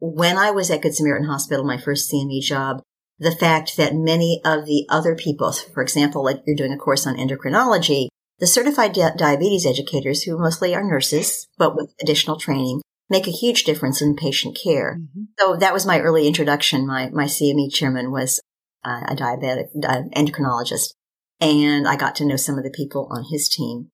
when 0.00 0.38
I 0.38 0.50
was 0.50 0.70
at 0.70 0.82
Good 0.82 0.94
Samaritan 0.94 1.28
Hospital, 1.28 1.64
my 1.64 1.76
first 1.76 2.10
CME 2.10 2.40
job, 2.40 2.82
the 3.18 3.34
fact 3.34 3.76
that 3.76 3.94
many 3.94 4.40
of 4.44 4.64
the 4.64 4.86
other 4.88 5.14
people, 5.14 5.52
for 5.52 5.82
example, 5.82 6.24
like 6.24 6.42
you're 6.46 6.56
doing 6.56 6.72
a 6.72 6.78
course 6.78 7.06
on 7.06 7.16
endocrinology, 7.16 8.08
the 8.38 8.46
certified 8.46 8.92
di- 8.92 9.14
diabetes 9.16 9.66
educators, 9.66 10.22
who 10.22 10.38
mostly 10.38 10.74
are 10.74 10.82
nurses, 10.82 11.48
but 11.58 11.74
with 11.76 11.92
additional 12.00 12.38
training, 12.38 12.80
make 13.10 13.26
a 13.26 13.32
huge 13.32 13.64
difference 13.64 14.00
in 14.00 14.16
patient 14.16 14.58
care. 14.62 14.98
Mm-hmm. 14.98 15.22
So 15.38 15.56
that 15.56 15.72
was 15.72 15.86
my 15.86 16.00
early 16.00 16.26
introduction. 16.26 16.86
My, 16.86 17.10
my 17.10 17.24
CME 17.24 17.72
chairman 17.72 18.10
was 18.10 18.40
uh, 18.84 19.02
a 19.08 19.16
diabetic 19.16 19.68
uh, 19.84 20.02
endocrinologist, 20.14 20.94
and 21.40 21.88
I 21.88 21.96
got 21.96 22.14
to 22.16 22.24
know 22.24 22.36
some 22.36 22.58
of 22.58 22.64
the 22.64 22.70
people 22.70 23.08
on 23.10 23.24
his 23.30 23.48
team 23.48 23.90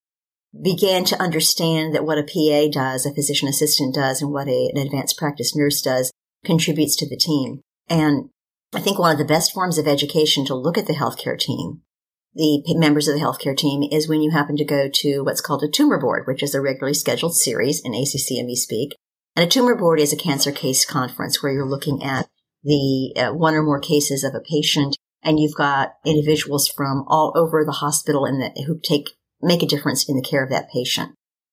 began 0.63 1.05
to 1.05 1.21
understand 1.21 1.95
that 1.95 2.05
what 2.05 2.19
a 2.19 2.23
PA 2.23 2.71
does, 2.71 3.05
a 3.05 3.15
physician 3.15 3.49
assistant 3.49 3.95
does, 3.95 4.23
and 4.23 4.31
what 4.31 4.49
a, 4.49 4.71
an 4.73 4.81
advanced 4.81 5.17
practice 5.19 5.57
nurse 5.57 5.81
does 5.83 6.13
contributes 6.45 6.95
to 6.97 7.09
the 7.09 7.17
team. 7.17 7.61
And 7.89 8.31
I 8.73 8.81
think 8.81 8.99
one 8.99 9.13
of 9.13 9.19
the 9.19 9.25
best 9.25 9.53
forms 9.53 9.79
of 9.79 9.87
education 9.87 10.45
to 10.47 10.55
look 10.55 10.79
at 10.79 10.87
the 10.87 10.95
healthcare 10.95 11.39
team, 11.39 11.83
the 12.35 12.63
members 12.77 13.09
of 13.09 13.15
the 13.15 13.21
healthcare 13.21 13.57
team, 13.57 13.83
is 13.91 14.09
when 14.09 14.21
you 14.21 14.31
happen 14.31 14.57
to 14.57 14.65
go 14.65 14.89
to 14.93 15.23
what's 15.23 15.41
called 15.41 15.63
a 15.63 15.69
tumor 15.69 16.01
board, 16.01 16.25
which 16.27 16.43
is 16.43 16.55
a 16.55 16.61
regularly 16.61 16.95
scheduled 16.95 17.37
series 17.37 17.81
in 17.85 17.93
ACCME 17.93 18.57
speak. 18.57 18.97
And 19.37 19.47
a 19.47 19.49
tumor 19.49 19.77
board 19.77 20.01
is 20.01 20.13
a 20.13 20.17
cancer 20.17 20.53
case 20.53 20.85
conference 20.85 21.43
where 21.43 21.53
you're 21.53 21.69
looking 21.69 22.03
at 22.03 22.29
the 22.63 23.15
uh, 23.17 23.33
one 23.33 23.55
or 23.55 23.63
more 23.63 23.81
cases 23.81 24.25
of 24.25 24.35
a 24.35 24.41
patient 24.41 24.97
and 25.25 25.41
you've 25.41 25.55
got 25.55 25.95
individuals 26.05 26.69
from 26.69 27.05
all 27.09 27.33
over 27.35 27.65
the 27.65 27.73
hospital 27.73 28.27
and 28.27 28.57
who 28.67 28.79
take 28.79 29.11
make 29.41 29.63
a 29.63 29.67
difference 29.67 30.09
in 30.09 30.17
the 30.17 30.23
care 30.23 30.45
of 30.45 30.51
that 30.51 30.71
patient. 30.71 31.13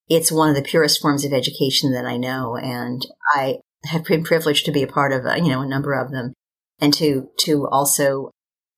It's 0.10 0.32
one 0.32 0.50
of 0.50 0.56
the 0.56 0.62
purest 0.62 1.02
forms 1.02 1.24
of 1.24 1.34
education 1.34 1.94
that 1.94 2.06
I 2.06 2.18
know, 2.18 2.58
and 2.58 3.06
I 3.34 3.60
have 3.86 4.04
been 4.04 4.24
privileged 4.24 4.66
to 4.66 4.72
be 4.72 4.84
a 4.84 4.88
part 4.88 5.14
of, 5.14 5.26
uh, 5.26 5.36
you 5.36 5.50
know, 5.50 5.62
a 5.62 5.68
number 5.68 5.94
of 5.94 6.12
them, 6.12 6.34
and 6.80 6.94
to 6.96 7.30
to 7.40 7.68
also 7.68 8.30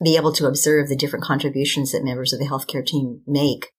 be 0.03 0.15
able 0.17 0.33
to 0.33 0.47
observe 0.47 0.89
the 0.89 0.95
different 0.95 1.25
contributions 1.25 1.91
that 1.91 2.03
members 2.03 2.33
of 2.33 2.39
the 2.39 2.47
healthcare 2.47 2.85
team 2.85 3.21
make. 3.25 3.71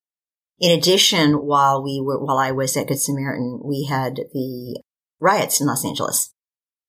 In 0.59 0.77
addition, 0.77 1.35
while 1.35 1.83
we 1.83 2.01
were 2.01 2.23
while 2.23 2.39
I 2.39 2.53
was 2.53 2.77
at 2.77 2.87
Good 2.87 3.01
Samaritan, 3.01 3.61
we 3.65 3.87
had 3.89 4.17
the 4.33 4.81
riots 5.21 5.61
in 5.61 5.67
Los 5.67 5.85
Angeles, 5.85 6.33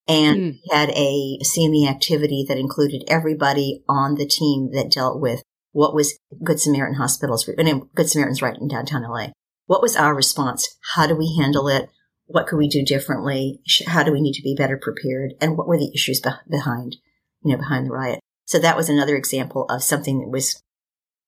and 0.08 0.38
mm. 0.38 0.52
we 0.52 0.70
had 0.72 0.90
a 0.92 1.40
CME 1.44 1.90
activity 1.90 2.46
that 2.48 2.60
included 2.60 3.04
everybody 3.08 3.84
on 3.90 4.16
the 4.16 4.28
team 4.28 4.70
that 4.74 4.92
dealt 4.92 5.20
with 5.20 5.42
what 5.72 5.96
was 5.96 6.18
Good 6.44 6.60
Samaritan 6.60 6.96
Hospitals, 6.96 7.48
and 7.48 7.84
Good 7.96 8.10
Samaritan's 8.10 8.42
right 8.42 8.58
in 8.58 8.68
downtown 8.68 9.04
LA. 9.04 9.30
What 9.66 9.82
was 9.82 9.96
our 9.96 10.16
response? 10.16 10.78
How 10.94 11.08
do 11.08 11.16
we 11.16 11.36
handle 11.40 11.68
it? 11.68 11.90
What 12.28 12.48
could 12.48 12.58
we 12.58 12.70
do 12.70 12.86
differently? 12.86 13.60
How 13.88 14.04
do 14.04 14.12
we 14.12 14.22
need 14.22 14.34
to 14.34 14.44
be 14.44 14.56
better 14.56 14.78
prepared? 14.82 15.34
And 15.42 15.58
what 15.58 15.68
were 15.68 15.78
the 15.78 15.92
issues 15.94 16.22
behind, 16.22 16.98
you 17.44 17.52
know, 17.52 17.58
behind 17.58 17.88
the 17.88 17.92
riot? 17.92 18.20
So 18.46 18.60
that 18.60 18.78
was 18.78 18.90
another 18.90 19.16
example 19.16 19.66
of 19.70 19.84
something 19.84 20.20
that 20.20 20.30
was 20.30 20.62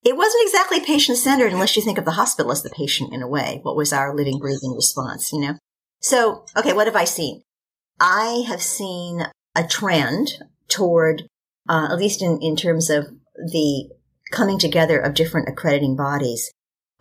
it 0.03 0.15
wasn't 0.15 0.43
exactly 0.45 0.79
patient 0.79 1.17
centered 1.17 1.51
unless 1.51 1.75
you 1.75 1.81
think 1.81 1.97
of 1.97 2.05
the 2.05 2.11
hospital 2.11 2.51
as 2.51 2.63
the 2.63 2.69
patient 2.69 3.13
in 3.13 3.21
a 3.21 3.27
way. 3.27 3.59
What 3.63 3.75
was 3.75 3.91
our 3.91 4.15
living, 4.15 4.39
breathing 4.39 4.73
response, 4.73 5.33
you 5.33 5.41
know? 5.41 5.55
So, 6.01 6.45
okay, 6.55 6.71
what 6.71 6.87
have 6.87 6.95
I 6.95 7.03
seen? 7.03 7.41
I 7.99 8.43
have 8.47 8.61
seen 8.61 9.23
a 9.55 9.67
trend 9.67 10.35
toward, 10.69 11.23
uh, 11.67 11.89
at 11.91 11.97
least 11.97 12.21
in, 12.21 12.39
in 12.41 12.55
terms 12.55 12.89
of 12.89 13.07
the 13.35 13.89
coming 14.31 14.59
together 14.59 14.99
of 14.99 15.15
different 15.15 15.49
accrediting 15.49 15.95
bodies 15.95 16.51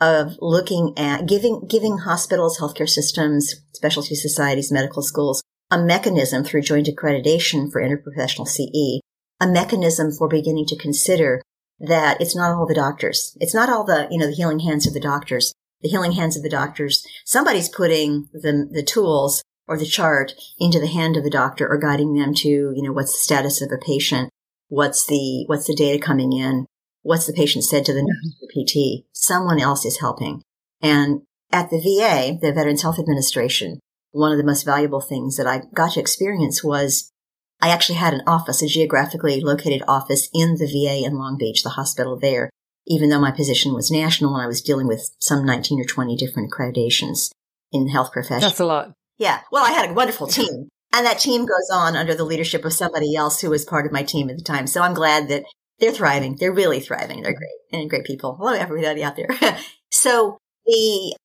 of 0.00 0.36
looking 0.40 0.94
at 0.96 1.26
giving, 1.26 1.66
giving 1.68 1.98
hospitals, 1.98 2.58
healthcare 2.58 2.88
systems, 2.88 3.54
specialty 3.72 4.14
societies, 4.14 4.72
medical 4.72 5.02
schools 5.02 5.42
a 5.70 5.78
mechanism 5.78 6.44
through 6.44 6.62
joint 6.62 6.86
accreditation 6.86 7.70
for 7.70 7.82
interprofessional 7.82 8.46
CE, 8.46 9.00
a 9.40 9.46
mechanism 9.46 10.12
for 10.12 10.28
beginning 10.28 10.66
to 10.66 10.76
consider 10.76 11.42
that 11.78 12.20
it's 12.20 12.34
not 12.34 12.54
all 12.54 12.66
the 12.66 12.74
doctors. 12.74 13.36
It's 13.40 13.54
not 13.54 13.68
all 13.68 13.84
the, 13.84 14.08
you 14.10 14.18
know, 14.18 14.26
the 14.26 14.34
healing 14.34 14.60
hands 14.60 14.86
of 14.86 14.94
the 14.94 15.00
doctors. 15.00 15.52
The 15.82 15.90
healing 15.90 16.12
hands 16.12 16.36
of 16.36 16.42
the 16.42 16.48
doctors. 16.48 17.04
Somebody's 17.24 17.68
putting 17.68 18.28
the, 18.32 18.68
the 18.70 18.82
tools 18.82 19.42
or 19.68 19.76
the 19.76 19.84
chart 19.84 20.32
into 20.58 20.80
the 20.80 20.86
hand 20.86 21.16
of 21.16 21.24
the 21.24 21.30
doctor 21.30 21.68
or 21.68 21.76
guiding 21.76 22.14
them 22.14 22.32
to, 22.34 22.48
you 22.48 22.82
know, 22.82 22.92
what's 22.92 23.12
the 23.12 23.18
status 23.18 23.60
of 23.60 23.70
a 23.70 23.78
patient? 23.78 24.30
What's 24.68 25.06
the, 25.06 25.44
what's 25.46 25.66
the 25.66 25.74
data 25.74 26.02
coming 26.02 26.32
in? 26.32 26.66
What's 27.02 27.26
the 27.26 27.32
patient 27.32 27.64
said 27.64 27.84
to 27.84 27.92
the 27.92 28.00
mm-hmm. 28.00 28.06
nurse, 28.06 28.64
the 28.66 29.02
PT? 29.02 29.06
Someone 29.12 29.60
else 29.60 29.84
is 29.84 30.00
helping. 30.00 30.42
And 30.80 31.22
at 31.52 31.70
the 31.70 31.78
VA, 31.78 32.38
the 32.40 32.52
Veterans 32.52 32.82
Health 32.82 32.98
Administration, 32.98 33.80
one 34.12 34.32
of 34.32 34.38
the 34.38 34.44
most 34.44 34.64
valuable 34.64 35.00
things 35.00 35.36
that 35.36 35.46
I 35.46 35.62
got 35.74 35.92
to 35.92 36.00
experience 36.00 36.64
was 36.64 37.12
I 37.60 37.70
actually 37.70 37.96
had 37.96 38.14
an 38.14 38.22
office, 38.26 38.62
a 38.62 38.66
geographically 38.66 39.40
located 39.40 39.82
office 39.88 40.28
in 40.34 40.56
the 40.56 40.66
VA 40.66 41.04
in 41.06 41.18
Long 41.18 41.36
Beach, 41.38 41.62
the 41.62 41.70
hospital 41.70 42.18
there, 42.18 42.50
even 42.86 43.08
though 43.08 43.20
my 43.20 43.30
position 43.30 43.74
was 43.74 43.90
national 43.90 44.34
and 44.34 44.42
I 44.42 44.46
was 44.46 44.60
dealing 44.60 44.86
with 44.86 45.10
some 45.20 45.44
19 45.44 45.80
or 45.80 45.84
20 45.84 46.16
different 46.16 46.52
accreditations 46.52 47.30
in 47.72 47.88
health 47.88 48.12
profession. 48.12 48.48
That's 48.48 48.60
a 48.60 48.66
lot. 48.66 48.92
Yeah. 49.18 49.40
Well, 49.50 49.64
I 49.64 49.72
had 49.72 49.90
a 49.90 49.94
wonderful 49.94 50.26
team. 50.26 50.68
And 50.92 51.04
that 51.04 51.18
team 51.18 51.42
goes 51.42 51.68
on 51.72 51.96
under 51.96 52.14
the 52.14 52.24
leadership 52.24 52.64
of 52.64 52.72
somebody 52.72 53.16
else 53.16 53.40
who 53.40 53.50
was 53.50 53.64
part 53.64 53.86
of 53.86 53.92
my 53.92 54.02
team 54.02 54.30
at 54.30 54.36
the 54.36 54.44
time. 54.44 54.66
So 54.66 54.82
I'm 54.82 54.94
glad 54.94 55.28
that 55.28 55.44
they're 55.78 55.92
thriving. 55.92 56.36
They're 56.36 56.52
really 56.52 56.80
thriving. 56.80 57.22
They're 57.22 57.34
great 57.34 57.50
and 57.72 57.90
great 57.90 58.04
people. 58.04 58.36
Hello, 58.38 58.52
everybody 58.52 59.02
out 59.02 59.16
there. 59.16 59.28
so 59.90 60.38
the 60.64 61.16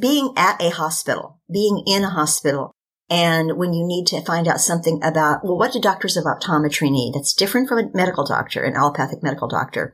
being 0.00 0.32
at 0.36 0.60
a 0.60 0.70
hospital, 0.70 1.40
being 1.50 1.82
in 1.86 2.04
a 2.04 2.10
hospital, 2.10 2.72
and 3.14 3.56
when 3.56 3.72
you 3.72 3.86
need 3.86 4.08
to 4.08 4.24
find 4.24 4.48
out 4.48 4.60
something 4.60 5.00
about, 5.00 5.44
well, 5.44 5.56
what 5.56 5.72
do 5.72 5.80
doctors 5.80 6.16
of 6.16 6.24
optometry 6.24 6.90
need? 6.90 7.12
That's 7.14 7.32
different 7.32 7.68
from 7.68 7.78
a 7.78 7.88
medical 7.94 8.26
doctor, 8.26 8.64
an 8.64 8.74
allopathic 8.74 9.22
medical 9.22 9.46
doctor, 9.46 9.92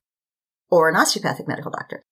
or 0.70 0.88
an 0.88 0.96
osteopathic 0.96 1.46
medical 1.46 1.70
doctor. 1.70 2.02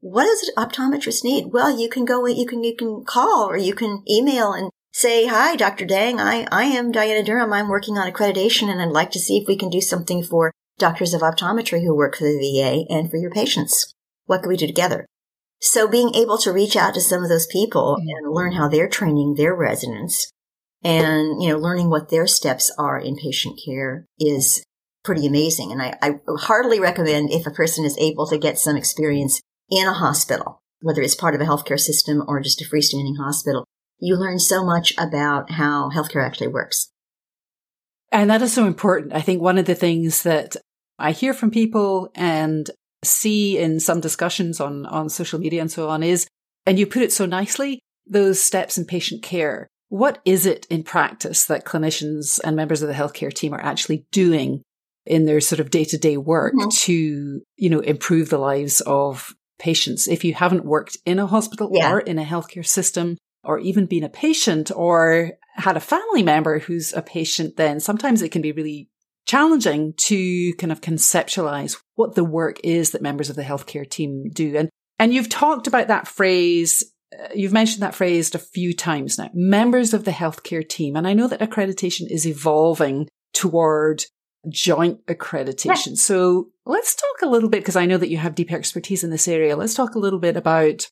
What 0.00 0.24
does 0.24 0.50
an 0.54 0.62
optometrist 0.62 1.24
need? 1.24 1.54
Well, 1.54 1.74
you 1.74 1.88
can 1.88 2.04
go, 2.04 2.26
you 2.26 2.44
can, 2.44 2.62
you 2.62 2.76
can 2.76 3.02
call 3.02 3.48
or 3.48 3.56
you 3.56 3.74
can 3.74 4.04
email 4.10 4.52
and 4.52 4.70
say, 4.92 5.26
hi, 5.26 5.56
Dr. 5.56 5.86
Dang, 5.86 6.20
I, 6.20 6.46
I 6.52 6.64
am 6.64 6.92
Diana 6.92 7.22
Durham. 7.22 7.54
I'm 7.54 7.70
working 7.70 7.96
on 7.96 8.12
accreditation 8.12 8.68
and 8.68 8.82
I'd 8.82 8.90
like 8.90 9.10
to 9.12 9.20
see 9.20 9.38
if 9.38 9.48
we 9.48 9.56
can 9.56 9.70
do 9.70 9.80
something 9.80 10.22
for 10.22 10.52
doctors 10.76 11.14
of 11.14 11.22
optometry 11.22 11.82
who 11.82 11.96
work 11.96 12.16
for 12.16 12.24
the 12.24 12.38
VA 12.38 12.92
and 12.92 13.10
for 13.10 13.16
your 13.16 13.30
patients. 13.30 13.94
What 14.26 14.42
can 14.42 14.50
we 14.50 14.58
do 14.58 14.66
together? 14.66 15.06
So 15.62 15.88
being 15.88 16.14
able 16.14 16.36
to 16.38 16.52
reach 16.52 16.76
out 16.76 16.92
to 16.92 17.00
some 17.00 17.22
of 17.22 17.30
those 17.30 17.46
people 17.46 17.96
and 17.96 18.34
learn 18.34 18.52
how 18.52 18.68
they're 18.68 18.88
training 18.88 19.36
their 19.38 19.54
residents 19.56 20.30
and, 20.84 21.42
you 21.42 21.48
know, 21.48 21.58
learning 21.58 21.90
what 21.90 22.10
their 22.10 22.26
steps 22.26 22.72
are 22.78 22.98
in 22.98 23.16
patient 23.16 23.60
care 23.64 24.06
is 24.18 24.64
pretty 25.04 25.26
amazing. 25.26 25.72
And 25.72 25.82
I, 25.82 25.96
I 26.02 26.14
heartily 26.38 26.80
recommend 26.80 27.30
if 27.30 27.46
a 27.46 27.50
person 27.50 27.84
is 27.84 27.98
able 27.98 28.26
to 28.28 28.38
get 28.38 28.58
some 28.58 28.76
experience 28.76 29.40
in 29.70 29.86
a 29.86 29.92
hospital, 29.92 30.60
whether 30.80 31.02
it's 31.02 31.14
part 31.14 31.34
of 31.34 31.40
a 31.40 31.44
healthcare 31.44 31.78
system 31.78 32.22
or 32.26 32.40
just 32.40 32.60
a 32.60 32.64
freestanding 32.64 33.16
hospital, 33.18 33.64
you 33.98 34.16
learn 34.16 34.38
so 34.38 34.64
much 34.64 34.92
about 34.98 35.52
how 35.52 35.90
healthcare 35.90 36.24
actually 36.24 36.48
works. 36.48 36.90
And 38.10 38.28
that 38.30 38.42
is 38.42 38.52
so 38.52 38.66
important. 38.66 39.14
I 39.14 39.20
think 39.20 39.40
one 39.40 39.58
of 39.58 39.64
the 39.64 39.74
things 39.74 40.24
that 40.24 40.56
I 40.98 41.12
hear 41.12 41.32
from 41.32 41.50
people 41.50 42.10
and 42.14 42.70
see 43.04 43.58
in 43.58 43.80
some 43.80 44.00
discussions 44.00 44.60
on, 44.60 44.86
on 44.86 45.08
social 45.08 45.38
media 45.38 45.60
and 45.60 45.70
so 45.70 45.88
on 45.88 46.02
is, 46.02 46.26
and 46.66 46.78
you 46.78 46.86
put 46.86 47.02
it 47.02 47.12
so 47.12 47.26
nicely, 47.26 47.80
those 48.06 48.40
steps 48.40 48.76
in 48.76 48.84
patient 48.84 49.22
care. 49.22 49.68
What 49.92 50.22
is 50.24 50.46
it 50.46 50.64
in 50.70 50.84
practice 50.84 51.44
that 51.44 51.66
clinicians 51.66 52.40
and 52.42 52.56
members 52.56 52.80
of 52.80 52.88
the 52.88 52.94
healthcare 52.94 53.30
team 53.30 53.52
are 53.52 53.60
actually 53.60 54.06
doing 54.10 54.62
in 55.04 55.26
their 55.26 55.38
sort 55.42 55.60
of 55.60 55.68
day 55.68 55.84
to 55.84 55.98
day 55.98 56.16
work 56.16 56.54
mm-hmm. 56.54 56.70
to, 56.70 57.42
you 57.56 57.68
know, 57.68 57.80
improve 57.80 58.30
the 58.30 58.38
lives 58.38 58.80
of 58.80 59.34
patients? 59.58 60.08
If 60.08 60.24
you 60.24 60.32
haven't 60.32 60.64
worked 60.64 60.96
in 61.04 61.18
a 61.18 61.26
hospital 61.26 61.70
yeah. 61.74 61.92
or 61.92 62.00
in 62.00 62.18
a 62.18 62.24
healthcare 62.24 62.64
system, 62.64 63.18
or 63.44 63.58
even 63.58 63.84
been 63.84 64.02
a 64.02 64.08
patient 64.08 64.70
or 64.74 65.32
had 65.56 65.76
a 65.76 65.80
family 65.80 66.22
member 66.22 66.60
who's 66.60 66.94
a 66.94 67.02
patient, 67.02 67.58
then 67.58 67.78
sometimes 67.78 68.22
it 68.22 68.30
can 68.30 68.40
be 68.40 68.52
really 68.52 68.88
challenging 69.26 69.92
to 69.98 70.54
kind 70.54 70.72
of 70.72 70.80
conceptualize 70.80 71.76
what 71.96 72.14
the 72.14 72.24
work 72.24 72.58
is 72.64 72.92
that 72.92 73.02
members 73.02 73.28
of 73.28 73.36
the 73.36 73.42
healthcare 73.42 73.86
team 73.86 74.30
do. 74.32 74.56
And, 74.56 74.70
and 74.98 75.12
you've 75.12 75.28
talked 75.28 75.66
about 75.66 75.88
that 75.88 76.08
phrase. 76.08 76.91
Uh, 77.12 77.28
you've 77.34 77.52
mentioned 77.52 77.82
that 77.82 77.94
phrase 77.94 78.34
a 78.34 78.38
few 78.38 78.72
times 78.72 79.18
now, 79.18 79.30
members 79.34 79.92
of 79.92 80.04
the 80.04 80.10
healthcare 80.10 80.66
team. 80.66 80.96
And 80.96 81.06
I 81.06 81.12
know 81.12 81.28
that 81.28 81.40
accreditation 81.40 82.06
is 82.08 82.26
evolving 82.26 83.08
toward 83.32 84.04
joint 84.48 85.04
accreditation. 85.06 85.96
So 85.96 86.48
let's 86.66 86.94
talk 86.94 87.22
a 87.22 87.28
little 87.28 87.48
bit, 87.48 87.60
because 87.60 87.76
I 87.76 87.86
know 87.86 87.98
that 87.98 88.10
you 88.10 88.18
have 88.18 88.34
deep 88.34 88.52
expertise 88.52 89.04
in 89.04 89.10
this 89.10 89.28
area. 89.28 89.56
Let's 89.56 89.74
talk 89.74 89.94
a 89.94 90.00
little 90.00 90.18
bit 90.18 90.36
about 90.36 90.88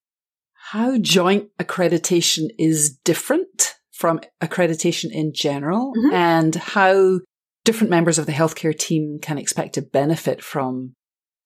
how 0.55 0.99
joint 0.99 1.49
accreditation 1.59 2.51
is 2.59 2.97
different 3.05 3.75
from 3.91 4.21
accreditation 4.41 5.11
in 5.11 5.33
general 5.35 5.93
mm-hmm. 5.95 6.15
and 6.15 6.55
how 6.55 7.21
different 7.65 7.91
members 7.91 8.19
of 8.19 8.27
the 8.27 8.33
healthcare 8.33 8.77
team 8.77 9.19
can 9.21 9.37
expect 9.37 9.75
to 9.75 9.83
benefit 9.83 10.43
from 10.43 10.95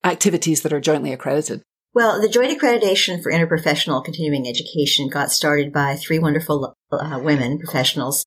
activities 0.05 0.63
that 0.63 0.73
are 0.73 0.81
jointly 0.81 1.13
accredited? 1.13 1.63
Well, 1.95 2.21
the 2.21 2.29
joint 2.29 2.59
accreditation 2.59 3.23
for 3.23 3.31
interprofessional 3.31 4.05
continuing 4.05 4.49
education 4.49 5.09
got 5.09 5.31
started 5.31 5.73
by 5.73 5.95
three 5.95 6.19
wonderful 6.19 6.75
uh, 6.91 7.21
women 7.23 7.61
professionals. 7.61 8.27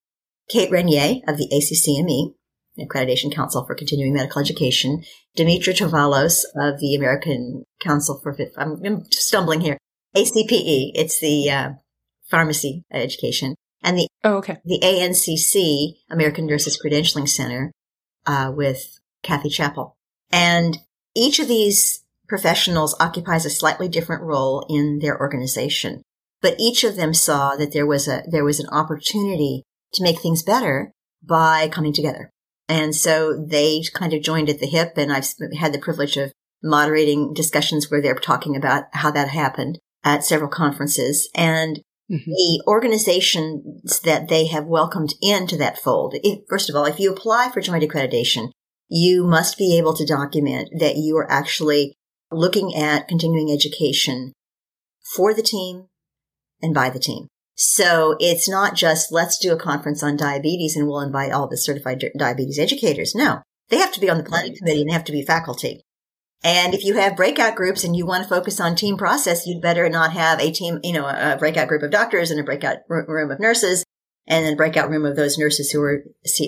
Kate 0.49 0.71
Regnier 0.71 1.19
of 1.27 1.37
the 1.37 1.49
ACCME, 1.53 2.33
Accreditation 2.79 3.35
Council 3.35 3.65
for 3.65 3.75
Continuing 3.75 4.13
Medical 4.13 4.41
Education, 4.41 5.03
Dimitra 5.37 5.75
Travlos 5.75 6.43
of 6.55 6.79
the 6.79 6.95
American 6.95 7.65
Council 7.81 8.21
for, 8.23 8.37
I'm 8.55 9.03
stumbling 9.11 9.59
here, 9.59 9.77
ACPE, 10.15 10.93
it's 10.95 11.19
the 11.19 11.49
uh, 11.49 11.69
pharmacy 12.31 12.85
education, 12.93 13.55
and 13.83 13.97
the, 13.97 14.07
oh, 14.23 14.37
okay. 14.37 14.59
the 14.63 14.79
ANCC, 14.81 15.95
American 16.09 16.45
Nurses 16.45 16.81
Credentialing 16.81 17.27
Center, 17.27 17.73
uh, 18.25 18.49
with 18.55 18.97
Kathy 19.23 19.49
Chappell. 19.49 19.97
And 20.31 20.77
each 21.13 21.39
of 21.39 21.49
these 21.49 22.05
professionals 22.27 22.95
occupies 22.99 23.45
a 23.45 23.49
slightly 23.49 23.87
different 23.87 24.23
role 24.23 24.65
in 24.69 24.99
their 24.99 25.19
organization. 25.19 26.01
But 26.41 26.55
each 26.59 26.83
of 26.83 26.95
them 26.95 27.13
saw 27.13 27.55
that 27.55 27.73
there 27.73 27.87
was 27.87 28.07
a, 28.07 28.23
there 28.29 28.43
was 28.43 28.59
an 28.59 28.69
opportunity 28.69 29.63
to 29.93 30.03
make 30.03 30.19
things 30.19 30.43
better 30.43 30.91
by 31.23 31.67
coming 31.69 31.93
together. 31.93 32.29
And 32.69 32.95
so 32.95 33.45
they 33.49 33.81
kind 33.93 34.13
of 34.13 34.21
joined 34.21 34.49
at 34.49 34.59
the 34.59 34.67
hip 34.67 34.93
and 34.97 35.11
I've 35.11 35.27
had 35.57 35.73
the 35.73 35.79
privilege 35.79 36.17
of 36.17 36.33
moderating 36.61 37.33
discussions 37.33 37.89
where 37.89 38.01
they're 38.01 38.15
talking 38.15 38.55
about 38.55 38.85
how 38.93 39.11
that 39.11 39.29
happened 39.29 39.79
at 40.03 40.23
several 40.23 40.49
conferences. 40.49 41.29
And 41.33 41.81
Mm-hmm. 42.09 42.31
the 42.31 42.63
organizations 42.67 43.99
that 44.05 44.29
they 44.29 44.47
have 44.47 44.65
welcomed 44.65 45.13
into 45.21 45.57
that 45.57 45.77
fold. 45.77 46.15
If, 46.23 46.39
first 46.47 46.69
of 46.69 46.75
all, 46.77 46.85
if 46.85 47.01
you 47.01 47.11
apply 47.11 47.49
for 47.49 47.59
joint 47.59 47.83
accreditation, 47.83 48.51
you 48.87 49.25
must 49.25 49.57
be 49.57 49.77
able 49.77 49.93
to 49.93 50.05
document 50.05 50.69
that 50.79 50.95
you 50.95 51.17
are 51.17 51.29
actually 51.29 51.96
looking 52.31 52.75
at 52.75 53.07
continuing 53.07 53.51
education 53.51 54.33
for 55.15 55.33
the 55.33 55.41
team 55.41 55.87
and 56.61 56.73
by 56.73 56.89
the 56.89 56.99
team. 56.99 57.27
So 57.55 58.15
it's 58.19 58.47
not 58.47 58.75
just 58.75 59.11
let's 59.11 59.37
do 59.37 59.51
a 59.51 59.57
conference 59.57 60.03
on 60.03 60.15
diabetes 60.15 60.75
and 60.75 60.87
we'll 60.87 61.01
invite 61.01 61.31
all 61.31 61.47
the 61.47 61.57
certified 61.57 62.03
diabetes 62.17 62.59
educators. 62.59 63.15
No, 63.15 63.41
they 63.69 63.77
have 63.77 63.91
to 63.93 63.99
be 63.99 64.09
on 64.09 64.17
the 64.17 64.23
planning 64.23 64.55
committee 64.55 64.81
and 64.81 64.89
they 64.89 64.93
have 64.93 65.05
to 65.05 65.11
be 65.11 65.23
faculty. 65.23 65.81
And 66.43 66.75
if 66.75 66.85
you 66.85 66.95
have 66.97 67.15
breakout 67.15 67.55
groups 67.55 67.83
and 67.83 67.95
you 67.95 68.05
want 68.05 68.23
to 68.23 68.29
focus 68.29 68.59
on 68.59 68.75
team 68.75 68.95
process, 68.95 69.47
you'd 69.47 69.61
better 69.61 69.89
not 69.89 70.13
have 70.13 70.39
a 70.39 70.51
team, 70.51 70.79
you 70.83 70.93
know, 70.93 71.07
a 71.07 71.35
breakout 71.37 71.67
group 71.67 71.81
of 71.81 71.89
doctors 71.89 72.29
and 72.29 72.39
a 72.39 72.43
breakout 72.43 72.77
room 72.87 73.31
of 73.31 73.39
nurses 73.39 73.83
and 74.27 74.45
then 74.45 74.53
a 74.53 74.57
breakout 74.57 74.89
room 74.89 75.05
of 75.05 75.15
those 75.15 75.37
nurses 75.37 75.71
who 75.71 75.81
are 75.81 76.03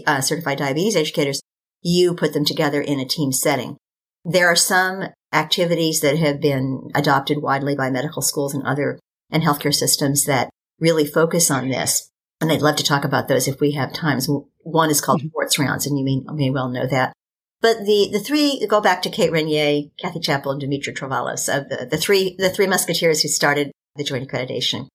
uh, 0.06 0.22
certified 0.22 0.60
diabetes 0.60 0.96
educators. 0.96 1.42
You 1.82 2.14
put 2.14 2.34
them 2.34 2.46
together 2.46 2.82
in 2.82 3.00
a 3.00 3.06
team 3.06 3.32
setting. 3.32 3.78
There 4.24 4.48
are 4.48 4.56
some 4.56 5.06
activities 5.32 6.02
that 6.02 6.18
have 6.18 6.42
been 6.42 6.90
adopted 6.96 7.42
widely 7.42 7.76
by 7.76 7.90
medical 7.90 8.22
schools 8.22 8.54
and 8.54 8.66
other 8.66 9.00
and 9.32 9.44
healthcare 9.44 9.74
systems 9.74 10.26
that 10.26 10.50
really 10.80 11.06
focus 11.06 11.52
on 11.52 11.70
this. 11.70 12.10
And 12.42 12.52
I'd 12.52 12.62
love 12.62 12.78
to 12.78 12.84
talk 12.84 13.04
about 13.04 13.28
those 13.28 13.48
if 13.48 13.60
we 13.60 13.72
have 13.74 13.94
times. 13.94 14.30
One 14.64 14.90
is 14.90 15.02
called 15.02 15.20
mm-hmm. 15.20 15.30
Schwartz 15.30 15.60
rounds, 15.60 15.86
and 15.86 16.00
you 16.00 16.06
may, 16.06 16.22
may 16.34 16.50
well 16.50 16.70
know 16.70 16.88
that. 16.88 17.14
But 17.62 17.80
the, 17.80 18.10
the 18.12 18.20
three 18.20 18.66
go 18.68 18.80
back 18.80 19.02
to 19.02 19.10
Kate 19.10 19.32
Regnier, 19.32 19.90
Kathy 20.00 20.20
Chappell, 20.20 20.54
and 20.54 20.62
Dimitri 20.62 20.94
Travlos 20.94 21.54
of 21.54 21.68
the, 21.68 21.86
the 21.90 21.98
three, 21.98 22.36
the 22.40 22.50
three 22.50 22.68
musketeers 22.68 23.22
who 23.22 23.28
started 23.28 23.72
the 23.96 24.04
joint 24.04 24.28
accreditation. 24.28 24.88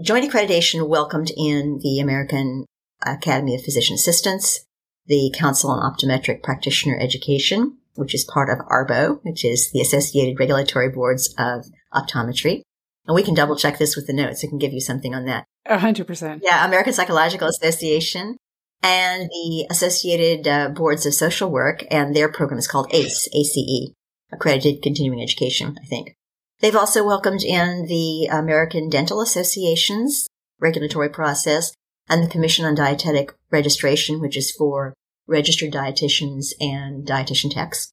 Joint 0.00 0.30
accreditation 0.30 0.88
welcomed 0.88 1.32
in 1.36 1.80
the 1.82 1.98
American 1.98 2.66
Academy 3.04 3.56
of 3.56 3.62
Physician 3.62 3.94
Assistants, 3.94 4.64
the 5.06 5.34
Council 5.36 5.70
on 5.70 5.82
Optometric 5.82 6.42
Practitioner 6.42 6.98
Education, 7.00 7.78
which 7.96 8.14
is 8.14 8.24
part 8.24 8.48
of 8.48 8.64
ARBO, 8.66 9.20
which 9.22 9.44
is 9.44 9.70
the 9.72 9.80
Associated 9.80 10.38
Regulatory 10.38 10.90
Boards 10.90 11.34
of 11.38 11.66
Optometry. 11.94 12.62
And 13.06 13.14
we 13.14 13.22
can 13.22 13.34
double 13.34 13.56
check 13.56 13.78
this 13.78 13.96
with 13.96 14.06
the 14.06 14.12
notes. 14.12 14.44
I 14.44 14.48
can 14.48 14.58
give 14.58 14.72
you 14.72 14.80
something 14.80 15.14
on 15.14 15.26
that. 15.26 15.44
A 15.66 15.78
hundred 15.78 16.06
percent. 16.06 16.42
Yeah. 16.44 16.64
American 16.66 16.92
Psychological 16.92 17.48
Association 17.48 18.36
and 18.82 19.28
the 19.28 19.66
Associated 19.70 20.48
uh, 20.48 20.68
Boards 20.70 21.06
of 21.06 21.14
Social 21.14 21.50
Work 21.50 21.84
and 21.90 22.14
their 22.14 22.30
program 22.30 22.58
is 22.58 22.68
called 22.68 22.92
ACE, 22.92 23.28
ACE, 23.34 23.92
Accredited 24.32 24.82
Continuing 24.82 25.22
Education, 25.22 25.76
I 25.82 25.86
think. 25.86 26.14
They've 26.60 26.76
also 26.76 27.04
welcomed 27.04 27.42
in 27.42 27.86
the 27.86 28.26
American 28.26 28.88
Dental 28.88 29.20
Association's 29.20 30.26
regulatory 30.58 31.10
process 31.10 31.72
and 32.08 32.22
the 32.22 32.28
Commission 32.28 32.64
on 32.64 32.74
Dietetic 32.74 33.34
Registration, 33.50 34.20
which 34.20 34.36
is 34.36 34.50
for 34.50 34.94
registered 35.26 35.72
dietitians 35.72 36.52
and 36.60 37.06
dietitian 37.06 37.52
techs. 37.52 37.92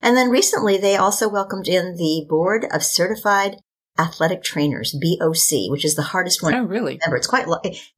And 0.00 0.16
then 0.16 0.30
recently 0.30 0.76
they 0.76 0.96
also 0.96 1.28
welcomed 1.28 1.68
in 1.68 1.96
the 1.96 2.24
Board 2.28 2.66
of 2.72 2.84
Certified 2.84 3.56
Athletic 3.98 4.44
Trainers, 4.44 4.92
BOC, 4.92 5.70
which 5.70 5.84
is 5.84 5.96
the 5.96 6.02
hardest 6.02 6.40
one. 6.40 6.54
Oh, 6.54 6.62
really? 6.62 6.98
Remember, 7.02 7.16
it's 7.16 7.26
quite, 7.26 7.46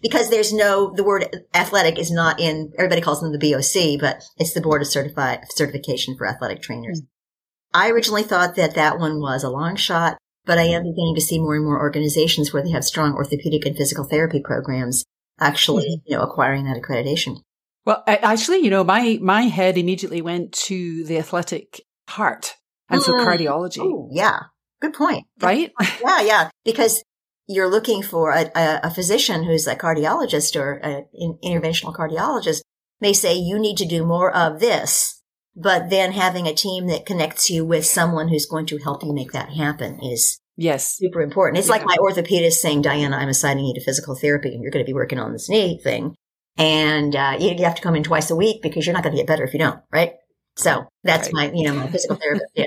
because 0.01 0.31
there's 0.31 0.53
no, 0.53 0.95
the 0.97 1.05
word 1.05 1.45
athletic 1.55 1.99
is 1.99 2.11
not 2.11 2.41
in, 2.41 2.73
everybody 2.79 3.03
calls 3.03 3.21
them 3.21 3.33
the 3.33 3.39
BOC, 3.39 4.01
but 4.01 4.25
it's 4.39 4.55
the 4.55 4.63
Board 4.63 4.81
of 4.81 4.89
Certified, 4.89 5.45
Certification 5.51 6.17
for 6.17 6.27
Athletic 6.27 6.63
Trainers. 6.63 7.03
Mm-hmm. 7.03 7.79
I 7.79 7.91
originally 7.91 8.23
thought 8.23 8.57
that 8.57 8.75
that 8.75 8.99
one 8.99 9.21
was 9.21 9.45
a 9.45 9.51
long 9.51 9.77
shot, 9.77 10.17
but 10.47 10.59
I 10.59 10.63
am 10.63 10.83
beginning 10.83 11.15
to 11.17 11.21
see 11.21 11.39
more 11.39 11.55
and 11.55 11.65
more 11.65 11.79
organizations 11.79 12.53
where 12.53 12.63
they 12.63 12.71
have 12.71 12.83
strong 12.83 13.13
orthopedic 13.15 13.67
and 13.67 13.77
physical 13.77 14.05
therapy 14.05 14.41
programs 14.43 15.05
actually, 15.39 15.85
mm-hmm. 15.85 16.11
you 16.13 16.17
know, 16.17 16.23
acquiring 16.23 16.65
that 16.65 16.81
accreditation. 16.81 17.37
Well, 17.85 18.03
actually, 18.07 18.59
you 18.59 18.71
know, 18.71 18.85
my, 18.85 19.19
my 19.23 19.43
head 19.43 19.79
immediately 19.79 20.23
went 20.23 20.53
to 20.53 21.05
the 21.05 21.19
athletic 21.19 21.83
heart 22.09 22.55
and 22.89 23.03
so 23.03 23.13
mm. 23.13 23.25
cardiology. 23.25 23.79
Oh, 23.81 24.09
yeah. 24.13 24.41
Good 24.81 24.95
point. 24.95 25.27
Right? 25.41 25.73
yeah, 26.03 26.21
yeah. 26.21 26.51
Because 26.65 27.03
you're 27.47 27.71
looking 27.71 28.03
for 28.03 28.33
a, 28.33 28.51
a, 28.55 28.81
a 28.85 28.91
physician 28.91 29.45
who's 29.45 29.67
a 29.67 29.77
cardiologist 29.77 30.57
or 30.61 30.75
an 30.75 31.07
interventional 31.43 31.95
cardiologist 31.95 32.61
may 33.01 33.13
say 33.13 33.35
you 33.35 33.59
need 33.59 33.77
to 33.79 33.87
do 33.87 34.05
more 34.05 34.35
of 34.35 34.61
this, 34.61 35.23
but 35.57 35.91
then 35.91 36.13
having 36.13 36.47
a 36.47 36.55
team 36.55 36.87
that 36.89 37.07
connects 37.07 37.51
you 37.51 37.65
with 37.65 37.87
someone 37.87 38.29
who's 38.29 38.47
going 38.47 38.67
to 38.67 38.79
help 38.79 39.03
you 39.03 39.13
make 39.13 39.33
that 39.33 39.51
happen 39.51 40.01
is 40.01 40.39
Yes. 40.57 40.99
Super 40.99 41.23
important. 41.23 41.57
It's 41.57 41.69
yeah. 41.69 41.77
like 41.77 41.87
my 41.87 41.97
orthopedist 41.97 42.55
saying, 42.55 42.83
Diana, 42.83 43.17
I'm 43.17 43.31
assigning 43.31 43.65
you 43.65 43.75
to 43.75 43.81
physical 43.81 44.15
therapy 44.15 44.53
and 44.53 44.63
you're 44.63 44.71
going 44.71 44.85
to 44.85 44.89
be 44.89 44.93
working 44.93 45.19
on 45.19 45.33
this 45.33 45.49
knee 45.49 45.81
thing. 45.83 46.15
And 46.57 47.17
uh, 47.17 47.37
you, 47.39 47.51
you, 47.51 47.65
have 47.65 47.77
to 47.77 47.83
come 47.83 47.97
in 47.97 48.03
twice 48.03 48.31
a 48.31 48.37
week 48.37 48.63
because 48.63 48.87
you're 48.87 48.95
not 48.95 49.03
going 49.03 49.15
to 49.15 49.21
get 49.21 49.27
better 49.27 49.45
if 49.45 49.53
you 49.53 49.59
don't, 49.59 49.81
right? 49.93 50.15
So 50.57 50.87
that's 51.05 51.33
right. 51.33 51.53
my, 51.53 51.59
you 51.59 51.67
know, 51.67 51.75
my 51.75 51.87
physical 51.87 52.17
therapist. 52.17 52.51
Yeah. 52.55 52.67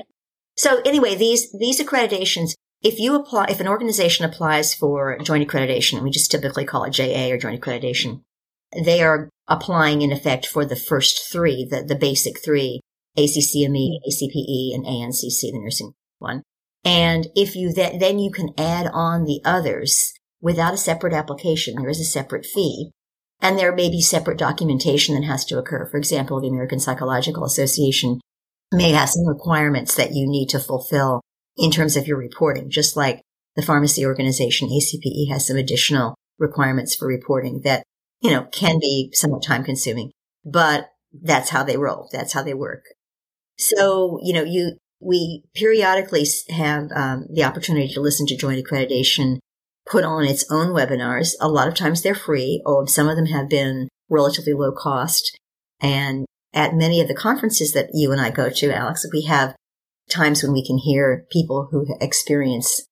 So 0.55 0.81
anyway, 0.85 1.15
these, 1.15 1.51
these 1.51 1.81
accreditations, 1.81 2.53
if 2.81 2.99
you 2.99 3.15
apply, 3.15 3.47
if 3.49 3.59
an 3.59 3.67
organization 3.67 4.25
applies 4.25 4.73
for 4.73 5.17
joint 5.19 5.47
accreditation, 5.47 6.01
we 6.01 6.09
just 6.09 6.31
typically 6.31 6.65
call 6.65 6.85
it 6.85 6.91
JA 6.91 7.29
or 7.29 7.37
joint 7.37 7.61
accreditation, 7.61 8.21
they 8.83 9.03
are 9.03 9.29
applying 9.47 10.01
in 10.01 10.11
effect 10.11 10.45
for 10.45 10.65
the 10.65 10.75
first 10.75 11.31
three, 11.31 11.67
the, 11.69 11.83
the 11.83 11.95
basic 11.95 12.43
three, 12.43 12.81
ACCME, 13.17 13.99
ACPE, 14.07 14.73
and 14.73 14.85
ANCC, 14.85 15.41
the 15.41 15.59
nursing 15.59 15.93
one. 16.19 16.41
And 16.83 17.27
if 17.35 17.55
you 17.55 17.71
then, 17.71 17.99
then 17.99 18.19
you 18.19 18.31
can 18.31 18.49
add 18.57 18.87
on 18.91 19.25
the 19.25 19.41
others 19.45 20.13
without 20.41 20.73
a 20.73 20.77
separate 20.77 21.13
application. 21.13 21.75
There 21.75 21.89
is 21.89 22.01
a 22.01 22.05
separate 22.05 22.45
fee. 22.45 22.91
And 23.43 23.59
there 23.59 23.75
may 23.75 23.89
be 23.89 24.01
separate 24.01 24.37
documentation 24.39 25.15
that 25.15 25.27
has 25.27 25.43
to 25.45 25.59
occur. 25.59 25.85
For 25.85 25.97
example, 25.97 26.39
the 26.39 26.47
American 26.47 26.79
Psychological 26.79 27.43
Association 27.43 28.21
may 28.71 28.91
have 28.91 29.09
some 29.09 29.27
requirements 29.27 29.95
that 29.95 30.13
you 30.13 30.25
need 30.25 30.47
to 30.49 30.59
fulfill 30.59 31.19
in 31.57 31.69
terms 31.69 31.97
of 31.97 32.07
your 32.07 32.17
reporting, 32.17 32.69
just 32.69 32.95
like 32.95 33.21
the 33.57 33.61
pharmacy 33.61 34.05
organization 34.05 34.69
ACPE 34.69 35.29
has 35.29 35.45
some 35.45 35.57
additional 35.57 36.15
requirements 36.39 36.95
for 36.95 37.05
reporting 37.05 37.61
that, 37.65 37.83
you 38.21 38.31
know, 38.31 38.45
can 38.45 38.79
be 38.79 39.09
somewhat 39.11 39.43
time 39.43 39.65
consuming, 39.65 40.11
but 40.45 40.89
that's 41.11 41.49
how 41.49 41.63
they 41.63 41.77
roll. 41.77 42.07
That's 42.13 42.31
how 42.31 42.43
they 42.43 42.53
work. 42.53 42.85
So, 43.57 44.19
you 44.23 44.33
know, 44.33 44.43
you, 44.43 44.77
we 45.01 45.43
periodically 45.53 46.25
have 46.49 46.89
um, 46.95 47.27
the 47.31 47.43
opportunity 47.43 47.93
to 47.93 48.01
listen 48.01 48.25
to 48.27 48.37
joint 48.37 48.65
accreditation 48.65 49.39
put 49.85 50.03
on 50.03 50.25
its 50.25 50.45
own 50.49 50.69
webinars. 50.69 51.31
A 51.39 51.49
lot 51.49 51.67
of 51.67 51.75
times 51.75 52.01
they're 52.01 52.15
free, 52.15 52.61
or 52.65 52.87
some 52.87 53.07
of 53.07 53.15
them 53.15 53.27
have 53.27 53.49
been 53.49 53.89
relatively 54.09 54.53
low 54.53 54.71
cost. 54.71 55.37
And 55.81 56.25
at 56.53 56.75
many 56.75 57.01
of 57.01 57.07
the 57.07 57.15
conferences 57.15 57.73
that 57.73 57.89
you 57.93 58.11
and 58.11 58.21
I 58.21 58.29
go 58.29 58.49
to, 58.49 58.75
Alex, 58.75 59.05
we 59.11 59.23
have 59.23 59.55
times 60.09 60.43
when 60.43 60.53
we 60.53 60.65
can 60.65 60.77
hear 60.77 61.25
people 61.31 61.69
who 61.71 61.85
experience 61.99 62.85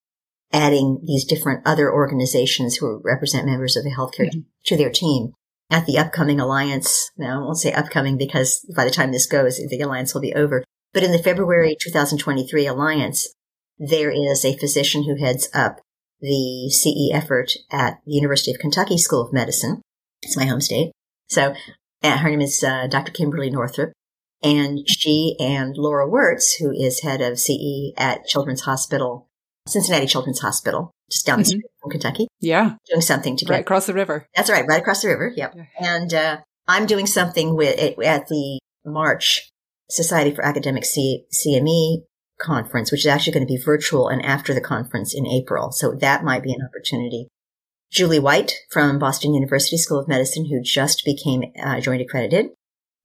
adding 0.54 1.00
these 1.06 1.26
different 1.26 1.62
other 1.66 1.92
organizations 1.92 2.78
who 2.78 3.02
represent 3.04 3.46
members 3.46 3.78
of 3.78 3.84
the 3.84 3.92
healthcare 3.92 4.28
mm-hmm. 4.28 4.42
to 4.66 4.78
their 4.78 4.90
team 4.90 5.32
at 5.70 5.86
the 5.86 5.98
upcoming 5.98 6.40
alliance. 6.40 7.10
Now, 7.18 7.40
I 7.40 7.44
won't 7.46 7.58
say 7.58 7.72
upcoming 7.72 8.18
because 8.18 8.66
by 8.76 8.84
the 8.84 8.92
time 8.92 9.12
this 9.12 9.26
goes, 9.26 9.58
the 9.58 9.82
alliance 9.82 10.14
will 10.14 10.22
be 10.22 10.34
over. 10.34 10.64
But 10.94 11.04
in 11.04 11.14
the 11.14 11.20
February 11.20 11.78
2023 11.80 12.68
alliance, 12.68 13.34
there 13.80 14.12
is 14.12 14.44
a 14.44 14.58
physician 14.58 15.06
who 15.06 15.24
heads 15.24 15.50
up 15.54 15.80
the 16.22 16.70
CE 16.70 17.14
effort 17.14 17.52
at 17.72 18.00
the 18.06 18.14
University 18.14 18.52
of 18.52 18.60
Kentucky 18.60 18.98
School 18.98 19.22
of 19.22 19.34
Medicine. 19.34 19.82
It's 20.22 20.38
my 20.38 20.46
home 20.46 20.62
state. 20.62 20.92
So 21.30 21.56
uh, 22.04 22.18
her 22.18 22.30
name 22.30 22.42
is 22.42 22.64
uh, 22.64 22.88
Dr. 22.88 23.12
Kimberly 23.12 23.52
Northrip. 23.52 23.92
And 24.44 24.80
she 24.88 25.36
and 25.40 25.76
Laura 25.78 26.10
Wirtz, 26.10 26.56
who 26.56 26.72
is 26.72 27.02
head 27.02 27.22
of 27.22 27.40
CE 27.40 27.94
at 27.96 28.26
Children's 28.26 28.62
Hospital, 28.62 29.28
Cincinnati 29.68 30.08
Children's 30.08 30.40
Hospital, 30.40 30.92
just 31.12 31.28
down 31.28 31.40
the 31.40 31.44
mm-hmm. 31.44 31.50
street 31.50 31.72
from 31.80 31.92
Kentucky. 31.92 32.28
Yeah. 32.40 32.76
Doing 32.90 33.02
something 33.02 33.38
together. 33.38 33.54
Right 33.54 33.62
across 33.62 33.86
the 33.86 33.94
river. 33.94 34.26
That's 34.36 34.50
right, 34.50 34.66
right 34.68 34.82
across 34.82 35.04
the 35.04 35.10
river. 35.10 35.32
Yep. 35.36 35.54
Yeah. 35.56 35.64
And 35.80 36.14
uh, 36.14 36.38
I'm 36.68 36.88
doing 36.88 37.06
something 37.06 37.56
with 37.56 37.78
at 37.80 38.28
the 38.28 38.60
March 38.84 39.52
Society 39.92 40.34
for 40.34 40.44
Academic 40.44 40.86
C- 40.86 41.26
CME 41.32 42.04
conference, 42.42 42.92
which 42.92 43.02
is 43.02 43.08
actually 43.08 43.34
going 43.34 43.48
to 43.48 43.54
be 43.54 43.62
virtual 43.62 44.10
and 44.10 44.24
after 44.26 44.54
the 44.54 44.62
conference 44.62 45.14
in 45.14 45.26
April. 45.28 45.72
So 45.72 45.94
that 45.94 46.24
might 46.24 46.44
be 46.44 46.54
an 46.54 46.66
opportunity. 46.66 47.28
Julie 47.92 48.20
White 48.20 48.54
from 48.70 49.00
Boston 49.00 49.34
University 49.34 49.78
School 49.78 50.00
of 50.00 50.08
Medicine, 50.08 50.46
who 50.46 50.62
just 50.62 51.04
became 51.04 51.52
uh, 51.62 51.82
joint 51.82 52.02
accredited, 52.02 52.52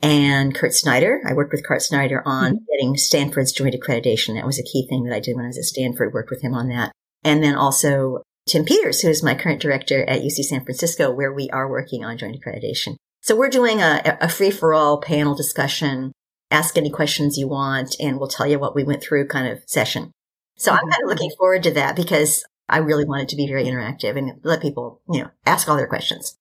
and 0.01 0.55
Kurt 0.55 0.75
Snyder. 0.75 1.21
I 1.27 1.35
worked 1.35 1.53
with 1.53 1.67
Kurt 1.67 1.83
Snyder 1.83 2.23
on 2.25 2.53
mm-hmm. 2.53 2.65
getting 2.73 2.97
Stanford's 2.97 3.53
joint 3.53 3.75
accreditation. 3.75 4.35
That 4.35 4.47
was 4.47 4.59
a 4.59 4.65
key 4.65 4.87
thing 4.89 5.05
that 5.05 5.15
I 5.15 5.21
did 5.21 5.35
when 5.35 5.45
I 5.45 5.49
was 5.49 5.59
at 5.59 5.65
Stanford, 5.65 6.13
worked 6.13 6.31
with 6.31 6.43
him 6.43 6.55
on 6.55 6.69
that. 6.69 6.93
And 7.25 7.43
then 7.43 7.57
also 7.57 8.23
Tim 8.49 8.65
Peters, 8.65 9.01
who 9.01 9.09
is 9.09 9.23
my 9.23 9.35
current 9.35 9.61
director 9.61 10.05
at 10.09 10.23
UC 10.23 10.45
San 10.45 10.65
Francisco, 10.65 11.11
where 11.11 11.33
we 11.33 11.51
are 11.51 11.69
working 11.69 12.05
on 12.05 12.19
joint 12.19 12.41
accreditation. 12.41 12.97
So 13.23 13.35
we're 13.35 13.49
doing 13.49 13.81
a, 13.81 14.19
a 14.21 14.29
free 14.29 14.53
for 14.53 14.73
all 14.73 15.01
panel 15.01 15.35
discussion 15.35 16.13
ask 16.51 16.77
any 16.77 16.91
questions 16.91 17.37
you 17.37 17.49
want 17.49 17.97
and 18.01 18.19
we'll 18.19 18.29
tell 18.29 18.47
you 18.47 18.59
what 18.59 18.75
we 18.75 18.85
went 18.85 19.03
through 19.03 19.27
kind 19.27 19.49
of 19.49 19.63
session. 19.67 20.13
So 20.57 20.71
mm-hmm. 20.71 20.85
I'm 20.85 20.91
kind 20.91 21.03
of 21.03 21.09
looking 21.09 21.31
forward 21.37 21.63
to 21.65 21.73
that 21.73 21.97
because 21.97 22.45
I 22.69 22.79
really 22.79 23.05
want 23.05 23.23
it 23.23 23.29
to 23.31 23.37
be 23.37 23.47
very 23.47 23.65
interactive 23.65 24.17
and 24.17 24.41
let 24.43 24.63
people, 24.63 25.01
you 25.11 25.23
know, 25.23 25.31
ask 25.45 25.69
all 25.69 25.77
their 25.77 25.87
questions. 25.87 26.37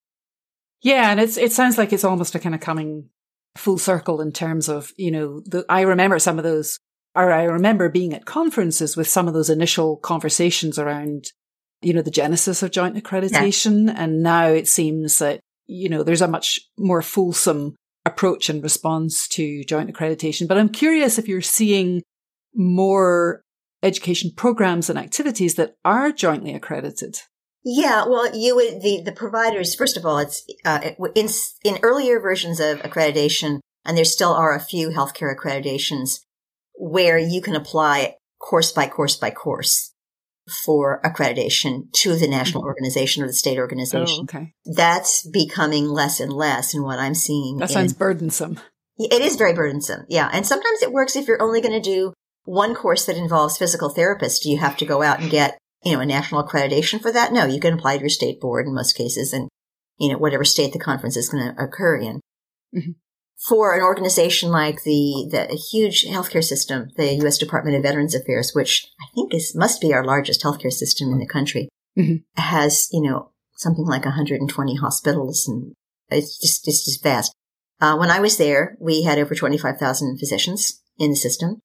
Yeah. 0.81 1.09
And 1.09 1.19
it's, 1.19 1.37
it 1.37 1.51
sounds 1.51 1.77
like 1.77 1.91
it's 1.91 2.03
almost 2.03 2.35
a 2.35 2.39
kind 2.39 2.55
of 2.55 2.61
coming 2.61 3.09
full 3.55 3.77
circle 3.77 4.21
in 4.21 4.31
terms 4.31 4.69
of, 4.69 4.91
you 4.97 5.11
know, 5.11 5.39
the, 5.41 5.65
I 5.69 5.81
remember 5.81 6.19
some 6.19 6.37
of 6.37 6.43
those, 6.43 6.79
or 7.15 7.31
I 7.31 7.43
remember 7.43 7.89
being 7.89 8.13
at 8.13 8.25
conferences 8.25 8.97
with 8.97 9.07
some 9.07 9.27
of 9.27 9.33
those 9.33 9.49
initial 9.49 9.97
conversations 9.97 10.77
around, 10.77 11.31
you 11.81 11.93
know, 11.93 12.01
the 12.01 12.11
genesis 12.11 12.61
of 12.61 12.71
joint 12.71 12.95
accreditation. 12.95 13.87
Yeah. 13.87 14.03
And 14.03 14.21
now 14.21 14.47
it 14.47 14.67
seems 14.67 15.19
that, 15.19 15.39
you 15.67 15.89
know, 15.89 16.03
there's 16.03 16.21
a 16.21 16.27
much 16.27 16.59
more 16.77 17.01
fulsome 17.01 17.75
approach 18.05 18.49
and 18.49 18.61
response 18.61 19.27
to 19.29 19.63
joint 19.63 19.91
accreditation. 19.91 20.47
But 20.47 20.57
I'm 20.57 20.69
curious 20.69 21.17
if 21.17 21.27
you're 21.27 21.41
seeing 21.41 22.03
more 22.53 23.41
education 23.83 24.31
programs 24.35 24.89
and 24.89 24.97
activities 24.97 25.55
that 25.55 25.75
are 25.83 26.11
jointly 26.11 26.53
accredited. 26.53 27.17
Yeah, 27.63 28.05
well, 28.05 28.35
you 28.35 28.55
would 28.55 28.81
the 28.81 29.01
the 29.03 29.11
providers. 29.11 29.73
First 29.73 29.97
of 29.97 30.05
all, 30.05 30.19
it's 30.19 30.45
uh, 30.63 30.91
in 31.15 31.27
in 31.63 31.79
earlier 31.81 32.19
versions 32.19 32.59
of 32.59 32.79
accreditation, 32.79 33.59
and 33.83 33.97
there 33.97 34.05
still 34.05 34.33
are 34.33 34.55
a 34.55 34.61
few 34.61 34.89
healthcare 34.89 35.35
accreditations 35.35 36.19
where 36.75 37.17
you 37.17 37.41
can 37.41 37.55
apply 37.55 38.15
course 38.39 38.71
by 38.71 38.87
course 38.87 39.15
by 39.15 39.31
course 39.31 39.94
for 40.63 41.01
accreditation 41.03 41.91
to 41.91 42.15
the 42.15 42.27
national 42.27 42.61
mm-hmm. 42.61 42.67
organization 42.67 43.23
or 43.23 43.27
the 43.27 43.33
state 43.33 43.57
organization. 43.57 44.27
Oh, 44.31 44.37
okay. 44.37 44.53
That's 44.65 45.27
becoming 45.27 45.87
less 45.87 46.19
and 46.19 46.31
less. 46.31 46.73
And 46.73 46.83
what 46.83 46.99
I'm 46.99 47.15
seeing. 47.15 47.57
That 47.57 47.71
sounds 47.71 47.93
burdensome. 47.93 48.59
It 48.97 49.21
is 49.21 49.35
very 49.35 49.53
burdensome. 49.53 50.05
Yeah. 50.07 50.29
And 50.31 50.45
sometimes 50.45 50.81
it 50.81 50.91
works 50.91 51.15
if 51.15 51.27
you're 51.27 51.41
only 51.41 51.61
going 51.61 51.73
to 51.73 51.81
do 51.81 52.13
one 52.45 52.75
course 52.75 53.05
that 53.05 53.17
involves 53.17 53.57
physical 53.57 53.93
therapists. 53.93 54.41
Do 54.41 54.49
you 54.49 54.59
have 54.59 54.77
to 54.77 54.85
go 54.85 55.01
out 55.01 55.19
and 55.19 55.31
get, 55.31 55.57
you 55.83 55.93
know, 55.93 55.99
a 55.99 56.05
national 56.05 56.43
accreditation 56.43 57.01
for 57.01 57.11
that? 57.11 57.33
No, 57.33 57.45
you 57.45 57.59
can 57.59 57.73
apply 57.73 57.97
to 57.97 58.01
your 58.01 58.09
state 58.09 58.39
board 58.39 58.67
in 58.67 58.75
most 58.75 58.93
cases 58.93 59.33
and, 59.33 59.49
you 59.97 60.09
know, 60.11 60.17
whatever 60.17 60.45
state 60.45 60.73
the 60.73 60.79
conference 60.79 61.17
is 61.17 61.29
going 61.29 61.43
to 61.43 61.61
occur 61.61 61.97
in. 61.97 62.21
Mm-hmm. 62.75 62.91
For 63.47 63.75
an 63.75 63.81
organization 63.81 64.49
like 64.49 64.83
the, 64.83 65.27
the 65.29 65.55
huge 65.71 66.05
healthcare 66.05 66.43
system, 66.43 66.89
the 66.95 67.13
U.S. 67.15 67.37
Department 67.37 67.77
of 67.77 67.83
Veterans 67.83 68.15
Affairs, 68.15 68.53
which 68.55 68.87
I 68.99 69.05
think 69.13 69.33
is, 69.33 69.55
must 69.55 69.81
be 69.81 69.93
our 69.93 70.03
largest 70.03 70.43
healthcare 70.43 70.73
system 70.73 71.11
in 71.11 71.19
the 71.19 71.27
country, 71.27 71.69
mm-hmm. 71.97 72.41
has, 72.41 72.87
you 72.91 73.01
know, 73.01 73.31
something 73.55 73.85
like 73.85 74.05
120 74.05 74.75
hospitals 74.77 75.47
and 75.47 75.73
it's 76.09 76.39
just, 76.39 76.67
it's 76.67 76.85
just 76.85 77.03
vast. 77.03 77.33
Uh, 77.79 77.97
when 77.97 78.09
I 78.09 78.19
was 78.19 78.37
there, 78.37 78.77
we 78.79 79.03
had 79.03 79.19
over 79.19 79.35
25,000 79.35 80.17
physicians 80.17 80.81
in 80.97 81.11
the 81.11 81.15
system, 81.15 81.59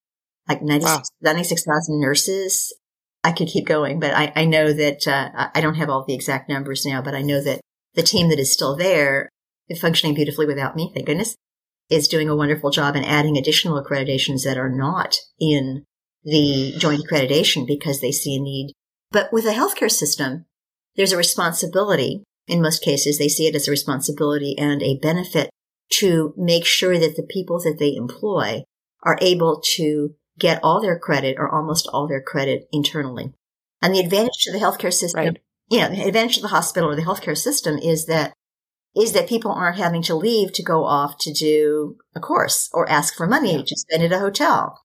like 0.49 0.63
96,000 0.63 1.03
wow. 1.23 1.33
96, 1.33 1.67
nurses. 1.89 2.75
I 3.23 3.33
could 3.33 3.49
keep 3.49 3.67
going, 3.67 4.01
but 4.01 4.15
I, 4.15 4.33
I 4.35 4.45
know 4.47 4.73
that, 4.73 5.07
uh, 5.07 5.49
I 5.55 5.61
don't 5.61 5.75
have 5.75 5.91
all 5.91 6.05
the 6.07 6.15
exact 6.15 6.49
numbers 6.49 6.87
now, 6.87 7.03
but 7.03 7.15
I 7.15 7.23
know 7.23 7.43
that 7.43 7.61
the 7.95 8.03
team 8.03 8.31
that 8.31 8.39
is 8.39 8.53
still 8.53 8.77
there 8.77 9.29
is 9.69 9.81
functioning 9.81 10.15
beautifully 10.15 10.47
without 10.47 10.75
me, 10.75 10.91
thank 10.95 11.07
goodness, 11.07 11.35
is 11.91 12.09
doing 12.09 12.29
a 12.29 12.37
wonderful 12.37 12.71
job 12.71 12.97
in 12.97 13.05
adding 13.05 13.37
additional 13.37 13.83
accreditations 13.83 14.45
that 14.45 14.57
are 14.57 14.71
not 14.71 15.17
in 15.41 15.85
the 16.25 16.75
joint 16.79 17.03
accreditation 17.05 17.67
because 17.67 18.01
they 18.01 18.13
see 18.13 18.37
a 18.37 18.41
need. 18.41 18.73
But 19.11 19.33
with 19.33 19.45
a 19.45 19.53
healthcare 19.53 19.91
system, 19.91 20.47
there's 20.97 21.13
a 21.13 21.17
responsibility. 21.17 22.23
In 22.47 22.63
most 22.63 22.83
cases, 22.83 23.19
they 23.19 23.29
see 23.29 23.47
it 23.47 23.55
as 23.55 23.67
a 23.67 23.71
responsibility 23.71 24.57
and 24.59 24.83
a 24.83 24.99
benefit 24.99 25.51
to 25.95 26.33
make 26.37 26.65
sure 26.65 26.99
that 26.99 27.17
the 27.17 27.27
people 27.29 27.59
that 27.61 27.77
they 27.79 27.95
employ 27.95 28.63
are 29.03 29.19
able 29.21 29.61
to 29.77 30.15
get 30.39 30.61
all 30.63 30.81
their 30.81 30.99
credit 30.99 31.37
or 31.39 31.49
almost 31.49 31.89
all 31.93 32.07
their 32.07 32.23
credit 32.23 32.69
internally. 32.73 33.33
And 33.83 33.95
the 33.95 34.01
advantage 34.01 34.43
to 34.43 34.53
the 34.53 34.59
healthcare 34.59 34.93
system, 34.93 35.25
right. 35.25 35.39
know, 35.71 35.89
the 35.89 36.07
advantage 36.07 36.37
to 36.37 36.43
the 36.43 36.49
hospital 36.49 36.91
or 36.91 36.97
the 36.97 37.03
healthcare 37.03 37.37
system 37.37 37.79
is 37.79 38.07
that 38.07 38.33
is 38.97 39.13
that 39.13 39.29
people 39.29 39.53
aren't 39.53 39.79
having 39.79 40.03
to 40.03 40.15
leave 40.15 40.53
to 40.53 40.63
go 40.63 40.85
off 40.85 41.17
to 41.19 41.33
do 41.33 41.97
a 42.15 42.21
course 42.21 42.69
or 42.73 42.89
ask 42.91 43.15
for 43.15 43.27
money 43.27 43.57
yeah. 43.57 43.63
to 43.67 43.77
spend 43.77 44.03
at 44.03 44.13
a 44.13 44.19
hotel. 44.19 44.81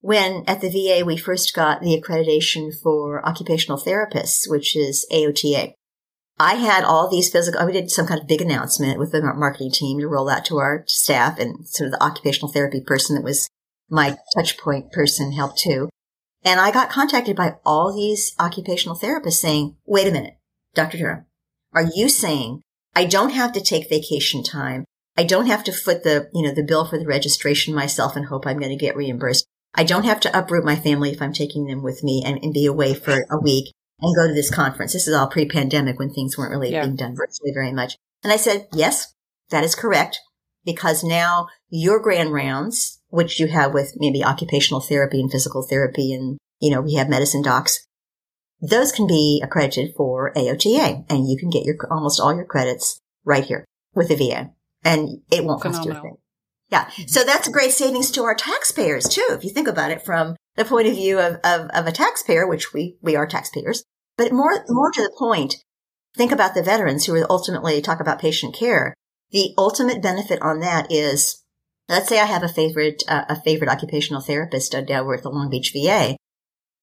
When 0.00 0.44
at 0.46 0.60
the 0.60 0.68
VA 0.70 1.04
we 1.04 1.16
first 1.16 1.54
got 1.54 1.80
the 1.80 2.00
accreditation 2.00 2.70
for 2.82 3.26
occupational 3.26 3.78
therapists, 3.78 4.48
which 4.48 4.76
is 4.76 5.06
AOTA, 5.12 5.72
I 6.38 6.54
had 6.54 6.84
all 6.84 7.08
these 7.08 7.30
physical, 7.30 7.64
we 7.64 7.72
did 7.72 7.90
some 7.90 8.06
kind 8.06 8.20
of 8.20 8.26
big 8.26 8.40
announcement 8.40 8.98
with 8.98 9.12
the 9.12 9.22
marketing 9.22 9.70
team 9.70 10.00
to 10.00 10.08
roll 10.08 10.28
out 10.28 10.44
to 10.46 10.58
our 10.58 10.84
staff 10.86 11.38
and 11.38 11.66
sort 11.68 11.86
of 11.86 11.92
the 11.92 12.02
occupational 12.02 12.52
therapy 12.52 12.80
person 12.80 13.14
that 13.14 13.24
was 13.24 13.48
my 13.88 14.18
touch 14.34 14.58
point 14.58 14.90
person 14.90 15.32
helped 15.32 15.58
too. 15.58 15.88
And 16.44 16.60
I 16.60 16.70
got 16.70 16.90
contacted 16.90 17.36
by 17.36 17.56
all 17.64 17.94
these 17.94 18.34
occupational 18.38 18.98
therapists 18.98 19.34
saying, 19.34 19.76
wait 19.86 20.08
a 20.08 20.12
minute, 20.12 20.34
Dr. 20.74 20.98
Durham, 20.98 21.26
are 21.72 21.88
you 21.94 22.08
saying 22.08 22.62
I 22.94 23.04
don't 23.04 23.30
have 23.30 23.52
to 23.52 23.60
take 23.60 23.88
vacation 23.88 24.42
time? 24.42 24.84
I 25.16 25.24
don't 25.24 25.46
have 25.46 25.64
to 25.64 25.72
foot 25.72 26.02
the, 26.02 26.28
you 26.32 26.42
know, 26.42 26.52
the 26.52 26.64
bill 26.64 26.84
for 26.84 26.98
the 26.98 27.06
registration 27.06 27.74
myself 27.74 28.16
and 28.16 28.26
hope 28.26 28.46
I'm 28.46 28.58
going 28.58 28.70
to 28.70 28.76
get 28.76 28.96
reimbursed. 28.96 29.46
I 29.74 29.84
don't 29.84 30.04
have 30.04 30.20
to 30.20 30.38
uproot 30.38 30.64
my 30.64 30.76
family 30.76 31.10
if 31.10 31.20
I'm 31.20 31.32
taking 31.32 31.66
them 31.66 31.82
with 31.82 32.02
me 32.02 32.22
and, 32.24 32.38
and 32.42 32.52
be 32.52 32.66
away 32.66 32.94
for 32.94 33.26
a 33.30 33.40
week 33.40 33.72
and 34.00 34.14
go 34.14 34.26
to 34.28 34.34
this 34.34 34.50
conference. 34.50 34.92
This 34.92 35.08
is 35.08 35.14
all 35.14 35.28
pre-pandemic 35.28 35.98
when 35.98 36.12
things 36.12 36.36
weren't 36.36 36.50
really 36.50 36.72
yeah. 36.72 36.84
being 36.84 36.96
done 36.96 37.16
virtually 37.16 37.52
very 37.52 37.72
much. 37.72 37.96
And 38.22 38.32
I 38.32 38.36
said, 38.36 38.68
yes, 38.72 39.12
that 39.50 39.64
is 39.64 39.74
correct 39.74 40.20
because 40.64 41.04
now 41.04 41.48
your 41.68 42.00
grand 42.00 42.32
rounds, 42.32 43.00
which 43.08 43.38
you 43.38 43.48
have 43.48 43.74
with 43.74 43.94
maybe 43.96 44.24
occupational 44.24 44.80
therapy 44.80 45.20
and 45.20 45.30
physical 45.30 45.62
therapy 45.62 46.12
and, 46.12 46.38
you 46.60 46.70
know, 46.70 46.80
we 46.80 46.94
have 46.94 47.08
medicine 47.08 47.42
docs, 47.42 47.86
those 48.60 48.92
can 48.92 49.06
be 49.06 49.40
accredited 49.44 49.94
for 49.96 50.32
AOTA 50.34 51.04
and 51.08 51.28
you 51.28 51.36
can 51.38 51.50
get 51.50 51.64
your, 51.64 51.76
almost 51.90 52.20
all 52.20 52.34
your 52.34 52.44
credits 52.44 53.00
right 53.24 53.44
here 53.44 53.64
with 53.94 54.08
the 54.08 54.16
VA 54.16 54.50
and 54.84 55.20
it 55.30 55.44
won't 55.44 55.62
Phenomenal. 55.62 55.62
cost 55.62 55.86
you 55.86 55.92
a 55.92 56.02
thing. 56.02 56.16
Yeah. 56.70 56.84
Mm-hmm. 56.86 57.08
So 57.08 57.24
that's 57.24 57.48
a 57.48 57.52
great 57.52 57.72
savings 57.72 58.10
to 58.12 58.22
our 58.24 58.34
taxpayers 58.34 59.08
too. 59.08 59.26
If 59.30 59.44
you 59.44 59.50
think 59.50 59.68
about 59.68 59.90
it 59.90 60.04
from 60.04 60.36
the 60.56 60.64
point 60.64 60.88
of 60.88 60.94
view 60.94 61.18
of, 61.18 61.36
of, 61.44 61.68
of 61.70 61.86
a 61.86 61.92
taxpayer, 61.92 62.46
which 62.46 62.72
we, 62.72 62.96
we 63.02 63.16
are 63.16 63.26
taxpayers, 63.26 63.84
but 64.16 64.32
more, 64.32 64.64
more 64.68 64.90
to 64.92 65.02
the 65.02 65.14
point, 65.18 65.56
think 66.16 66.32
about 66.32 66.54
the 66.54 66.62
veterans 66.62 67.06
who 67.06 67.24
ultimately 67.28 67.80
talk 67.80 68.00
about 68.00 68.20
patient 68.20 68.54
care. 68.54 68.94
The 69.30 69.52
ultimate 69.58 70.02
benefit 70.02 70.40
on 70.42 70.60
that 70.60 70.90
is, 70.90 71.42
let's 71.88 72.08
say 72.08 72.20
I 72.20 72.26
have 72.26 72.42
a 72.42 72.48
favorite, 72.48 73.02
uh, 73.08 73.24
a 73.28 73.40
favorite 73.40 73.70
occupational 73.70 74.20
therapist 74.20 74.72
down 74.72 75.12
at 75.12 75.22
the 75.22 75.30
Long 75.30 75.50
Beach 75.50 75.72
VA. 75.74 76.16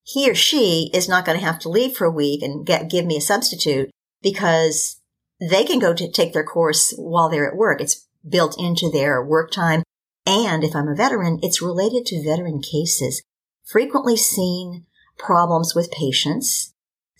He 0.03 0.29
or 0.29 0.35
she 0.35 0.89
is 0.93 1.07
not 1.07 1.25
going 1.25 1.39
to 1.39 1.45
have 1.45 1.59
to 1.59 1.69
leave 1.69 1.95
for 1.95 2.05
a 2.05 2.11
week 2.11 2.41
and 2.41 2.65
get, 2.65 2.89
give 2.89 3.05
me 3.05 3.17
a 3.17 3.21
substitute 3.21 3.89
because 4.21 4.99
they 5.39 5.63
can 5.63 5.79
go 5.79 5.93
to 5.93 6.11
take 6.11 6.33
their 6.33 6.43
course 6.43 6.93
while 6.97 7.29
they're 7.29 7.49
at 7.49 7.57
work. 7.57 7.81
It's 7.81 8.07
built 8.27 8.55
into 8.59 8.89
their 8.89 9.23
work 9.23 9.51
time. 9.51 9.83
And 10.25 10.63
if 10.63 10.75
I'm 10.75 10.87
a 10.87 10.95
veteran, 10.95 11.39
it's 11.41 11.61
related 11.61 12.05
to 12.07 12.23
veteran 12.23 12.61
cases, 12.61 13.21
frequently 13.65 14.17
seen 14.17 14.85
problems 15.17 15.73
with 15.75 15.91
patients 15.91 16.71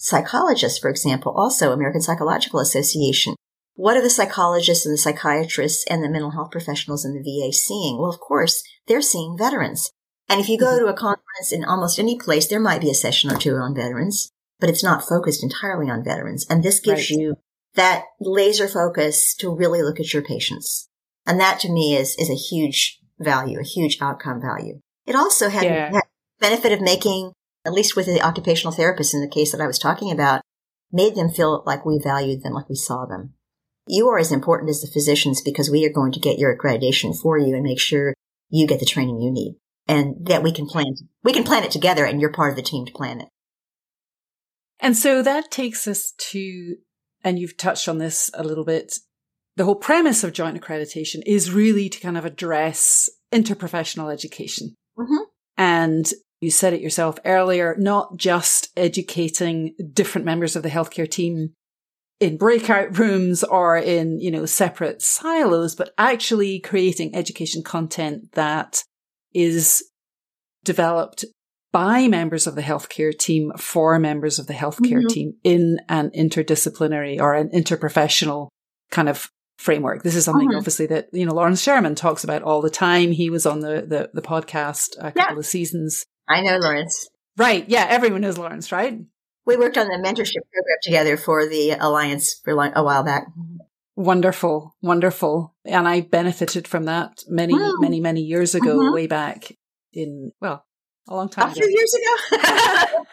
psychologists, 0.01 0.79
for 0.79 0.89
example, 0.89 1.31
also 1.31 1.71
American 1.71 2.01
Psychological 2.01 2.59
Association. 2.59 3.35
What 3.75 3.95
are 3.95 4.01
the 4.01 4.09
psychologists 4.09 4.85
and 4.85 4.93
the 4.93 4.97
psychiatrists 4.97 5.85
and 5.87 6.03
the 6.03 6.09
mental 6.09 6.31
health 6.31 6.51
professionals 6.51 7.05
in 7.05 7.13
the 7.13 7.21
VA 7.21 7.53
seeing? 7.53 7.97
Well, 7.97 8.09
of 8.09 8.19
course, 8.19 8.63
they're 8.87 9.01
seeing 9.01 9.37
veterans. 9.37 9.91
And 10.31 10.39
if 10.39 10.47
you 10.47 10.57
go 10.57 10.67
mm-hmm. 10.67 10.85
to 10.85 10.91
a 10.91 10.95
conference 10.95 11.51
in 11.51 11.65
almost 11.65 11.99
any 11.99 12.17
place, 12.17 12.47
there 12.47 12.61
might 12.61 12.79
be 12.79 12.89
a 12.89 12.93
session 12.93 13.29
or 13.29 13.35
two 13.35 13.55
on 13.55 13.75
veterans, 13.75 14.31
but 14.61 14.69
it's 14.69 14.83
not 14.83 15.03
focused 15.03 15.43
entirely 15.43 15.89
on 15.89 16.05
veterans. 16.05 16.45
And 16.49 16.63
this 16.63 16.79
gives 16.79 17.11
right. 17.11 17.19
you 17.19 17.35
that 17.75 18.05
laser 18.21 18.69
focus 18.69 19.35
to 19.39 19.53
really 19.53 19.81
look 19.83 19.99
at 19.99 20.13
your 20.13 20.23
patients. 20.23 20.87
And 21.27 21.37
that 21.41 21.59
to 21.59 21.69
me 21.69 21.97
is, 21.97 22.15
is 22.17 22.29
a 22.29 22.35
huge 22.35 23.01
value, 23.19 23.59
a 23.59 23.63
huge 23.63 23.97
outcome 23.99 24.39
value. 24.39 24.79
It 25.05 25.17
also 25.17 25.49
had, 25.49 25.65
yeah. 25.65 25.91
had 25.91 26.03
benefit 26.39 26.71
of 26.71 26.79
making 26.79 27.33
at 27.65 27.73
least 27.73 27.97
with 27.97 28.05
the 28.05 28.21
occupational 28.21 28.71
therapist 28.71 29.13
in 29.13 29.19
the 29.19 29.27
case 29.27 29.51
that 29.51 29.61
I 29.61 29.67
was 29.67 29.77
talking 29.77 30.11
about, 30.11 30.41
made 30.93 31.15
them 31.15 31.29
feel 31.29 31.61
like 31.65 31.85
we 31.85 31.99
valued 32.01 32.41
them, 32.41 32.53
like 32.53 32.69
we 32.69 32.75
saw 32.75 33.05
them. 33.05 33.33
You 33.85 34.07
are 34.07 34.17
as 34.17 34.31
important 34.31 34.69
as 34.69 34.79
the 34.79 34.87
physicians 34.87 35.41
because 35.41 35.69
we 35.69 35.85
are 35.85 35.91
going 35.91 36.13
to 36.13 36.21
get 36.21 36.39
your 36.39 36.57
accreditation 36.57 37.19
for 37.19 37.37
you 37.37 37.53
and 37.53 37.63
make 37.63 37.81
sure 37.81 38.13
you 38.49 38.65
get 38.65 38.79
the 38.79 38.85
training 38.85 39.19
you 39.19 39.29
need 39.29 39.57
and 39.91 40.25
that 40.25 40.41
we 40.41 40.53
can 40.53 40.67
plan, 40.67 40.95
we 41.21 41.33
can 41.33 41.43
plan 41.43 41.65
it 41.65 41.71
together 41.71 42.05
and 42.05 42.21
you're 42.21 42.31
part 42.31 42.51
of 42.51 42.55
the 42.55 42.61
team 42.61 42.85
to 42.85 42.93
plan 42.93 43.19
it. 43.19 43.27
And 44.79 44.95
so 44.95 45.21
that 45.21 45.51
takes 45.51 45.85
us 45.85 46.13
to, 46.31 46.77
and 47.23 47.37
you've 47.37 47.57
touched 47.57 47.89
on 47.89 47.97
this 47.97 48.31
a 48.33 48.43
little 48.43 48.63
bit. 48.63 48.99
The 49.57 49.65
whole 49.65 49.75
premise 49.75 50.23
of 50.23 50.31
joint 50.31 50.59
accreditation 50.59 51.21
is 51.25 51.51
really 51.51 51.89
to 51.89 51.99
kind 51.99 52.17
of 52.17 52.23
address 52.23 53.09
interprofessional 53.33 54.11
education. 54.11 54.75
Mm-hmm. 54.97 55.23
And 55.57 56.09
you 56.39 56.49
said 56.49 56.73
it 56.73 56.81
yourself 56.81 57.19
earlier, 57.25 57.75
not 57.77 58.15
just 58.15 58.69
educating 58.77 59.75
different 59.93 60.25
members 60.25 60.55
of 60.55 60.63
the 60.63 60.69
healthcare 60.69 61.09
team 61.09 61.53
in 62.21 62.37
breakout 62.37 62.97
rooms 62.97 63.43
or 63.43 63.75
in, 63.75 64.19
you 64.21 64.31
know, 64.31 64.45
separate 64.45 65.01
silos, 65.01 65.75
but 65.75 65.93
actually 65.97 66.59
creating 66.59 67.13
education 67.13 67.61
content 67.61 68.31
that 68.33 68.83
is 69.33 69.83
developed 70.63 71.25
by 71.71 72.07
members 72.07 72.47
of 72.47 72.55
the 72.55 72.61
healthcare 72.61 73.17
team 73.17 73.51
for 73.57 73.97
members 73.97 74.39
of 74.39 74.47
the 74.47 74.53
healthcare 74.53 74.99
mm-hmm. 74.99 75.07
team 75.07 75.33
in 75.43 75.79
an 75.87 76.09
interdisciplinary 76.11 77.19
or 77.19 77.33
an 77.33 77.49
interprofessional 77.49 78.49
kind 78.89 79.07
of 79.07 79.31
framework. 79.57 80.03
This 80.03 80.15
is 80.15 80.25
something 80.25 80.49
mm-hmm. 80.49 80.57
obviously 80.57 80.87
that, 80.87 81.07
you 81.13 81.25
know, 81.25 81.33
Lawrence 81.33 81.61
Sherman 81.61 81.95
talks 81.95 82.23
about 82.23 82.43
all 82.43 82.61
the 82.61 82.69
time. 82.69 83.11
He 83.11 83.29
was 83.29 83.45
on 83.45 83.61
the, 83.61 83.85
the, 83.87 84.09
the 84.13 84.21
podcast 84.21 84.97
a 84.97 85.11
couple 85.11 85.33
yeah. 85.33 85.37
of 85.37 85.45
seasons 85.45 86.05
I 86.27 86.41
know 86.41 86.57
Lawrence. 86.57 87.09
Right. 87.37 87.67
Yeah. 87.67 87.85
Everyone 87.89 88.21
knows 88.21 88.37
Lawrence, 88.37 88.71
right? 88.71 88.99
We 89.45 89.57
worked 89.57 89.77
on 89.77 89.87
the 89.87 89.95
mentorship 89.95 90.43
program 90.53 90.77
together 90.83 91.17
for 91.17 91.47
the 91.47 91.71
Alliance 91.71 92.39
for 92.43 92.51
a 92.51 92.83
while 92.83 93.03
back. 93.03 93.27
Wonderful. 94.01 94.75
Wonderful. 94.81 95.53
And 95.63 95.87
I 95.87 96.01
benefited 96.01 96.67
from 96.67 96.85
that 96.85 97.23
many, 97.27 97.53
wow. 97.53 97.73
many, 97.77 97.99
many 97.99 98.21
years 98.21 98.55
ago, 98.55 98.79
mm-hmm. 98.79 98.93
way 98.95 99.05
back 99.05 99.55
in, 99.93 100.31
well, 100.41 100.65
a 101.07 101.15
long 101.15 101.29
time 101.29 101.49
a 101.49 101.51
ago. 101.51 101.59
A 101.59 101.63
few 101.63 101.69
years 101.69 101.93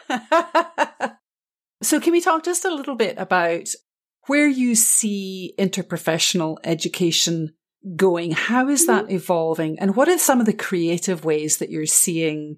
ago. 0.09 1.11
so 1.83 1.99
can 1.99 2.11
we 2.11 2.21
talk 2.21 2.43
just 2.43 2.65
a 2.65 2.73
little 2.73 2.95
bit 2.95 3.19
about 3.19 3.69
where 4.25 4.47
you 4.47 4.73
see 4.73 5.53
interprofessional 5.59 6.57
education 6.63 7.53
going? 7.95 8.31
How 8.31 8.67
is 8.67 8.87
that 8.87 9.05
mm-hmm. 9.05 9.15
evolving? 9.15 9.77
And 9.77 9.95
what 9.95 10.09
are 10.09 10.17
some 10.17 10.39
of 10.39 10.47
the 10.47 10.53
creative 10.53 11.23
ways 11.23 11.59
that 11.59 11.69
you're 11.69 11.85
seeing 11.85 12.57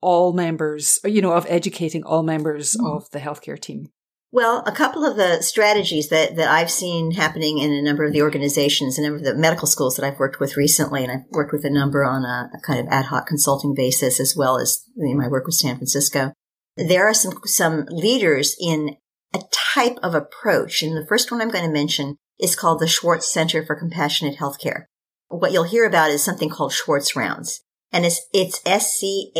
all 0.00 0.32
members, 0.32 1.00
you 1.04 1.20
know, 1.20 1.32
of 1.32 1.46
educating 1.48 2.04
all 2.04 2.22
members 2.22 2.76
mm. 2.76 2.96
of 2.96 3.10
the 3.10 3.18
healthcare 3.18 3.58
team? 3.58 3.88
Well, 4.34 4.62
a 4.64 4.72
couple 4.72 5.04
of 5.04 5.16
the 5.16 5.42
strategies 5.42 6.08
that, 6.08 6.36
that 6.36 6.48
I've 6.48 6.70
seen 6.70 7.10
happening 7.10 7.58
in 7.58 7.70
a 7.70 7.82
number 7.82 8.02
of 8.02 8.14
the 8.14 8.22
organizations, 8.22 8.98
a 8.98 9.02
number 9.02 9.18
of 9.18 9.24
the 9.24 9.34
medical 9.34 9.66
schools 9.68 9.96
that 9.96 10.06
I've 10.06 10.18
worked 10.18 10.40
with 10.40 10.56
recently, 10.56 11.02
and 11.02 11.12
I've 11.12 11.26
worked 11.30 11.52
with 11.52 11.66
a 11.66 11.70
number 11.70 12.02
on 12.02 12.24
a, 12.24 12.50
a 12.54 12.60
kind 12.66 12.80
of 12.80 12.86
ad 12.88 13.04
hoc 13.06 13.26
consulting 13.26 13.74
basis, 13.74 14.18
as 14.18 14.34
well 14.34 14.58
as 14.58 14.82
my 14.96 15.28
work 15.28 15.44
with 15.44 15.56
San 15.56 15.76
Francisco. 15.76 16.32
There 16.78 17.06
are 17.06 17.12
some, 17.12 17.40
some 17.44 17.84
leaders 17.90 18.56
in 18.58 18.96
a 19.34 19.42
type 19.74 19.98
of 20.02 20.14
approach. 20.14 20.82
And 20.82 20.96
the 20.96 21.06
first 21.06 21.30
one 21.30 21.42
I'm 21.42 21.50
going 21.50 21.66
to 21.66 21.70
mention 21.70 22.16
is 22.40 22.56
called 22.56 22.80
the 22.80 22.88
Schwartz 22.88 23.30
Center 23.30 23.62
for 23.62 23.76
Compassionate 23.76 24.38
Healthcare. 24.38 24.84
What 25.28 25.52
you'll 25.52 25.64
hear 25.64 25.84
about 25.84 26.10
is 26.10 26.24
something 26.24 26.48
called 26.48 26.72
Schwartz 26.72 27.14
Rounds. 27.14 27.60
And 27.92 28.06
it's, 28.06 28.26
it's 28.32 28.62
S-C-H-W-A-R-T-Z, 28.64 29.36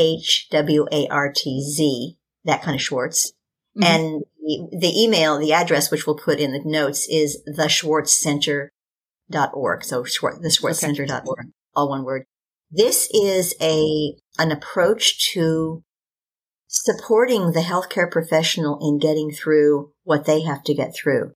that 2.44 2.62
kind 2.62 2.74
of 2.74 2.82
Schwartz. 2.82 3.32
Mm-hmm. 3.76 3.84
And 3.84 4.22
the, 4.38 4.68
the, 4.80 5.02
email, 5.02 5.38
the 5.38 5.52
address, 5.52 5.90
which 5.90 6.06
we'll 6.06 6.16
put 6.16 6.38
in 6.38 6.52
the 6.52 6.62
notes 6.64 7.08
is 7.08 7.42
theschwartzcenter.org. 7.48 9.84
So 9.84 10.04
Schwartz, 10.04 10.38
theschwartzcenter.org, 10.40 11.26
okay. 11.26 11.48
all 11.74 11.88
one 11.88 12.04
word. 12.04 12.26
This 12.70 13.08
is 13.12 13.56
a, 13.60 14.14
an 14.38 14.52
approach 14.52 15.32
to 15.32 15.82
supporting 16.68 17.52
the 17.52 17.60
healthcare 17.60 18.10
professional 18.10 18.78
in 18.80 18.98
getting 18.98 19.30
through 19.30 19.92
what 20.04 20.24
they 20.24 20.40
have 20.42 20.64
to 20.64 20.74
get 20.74 20.94
through. 20.94 21.32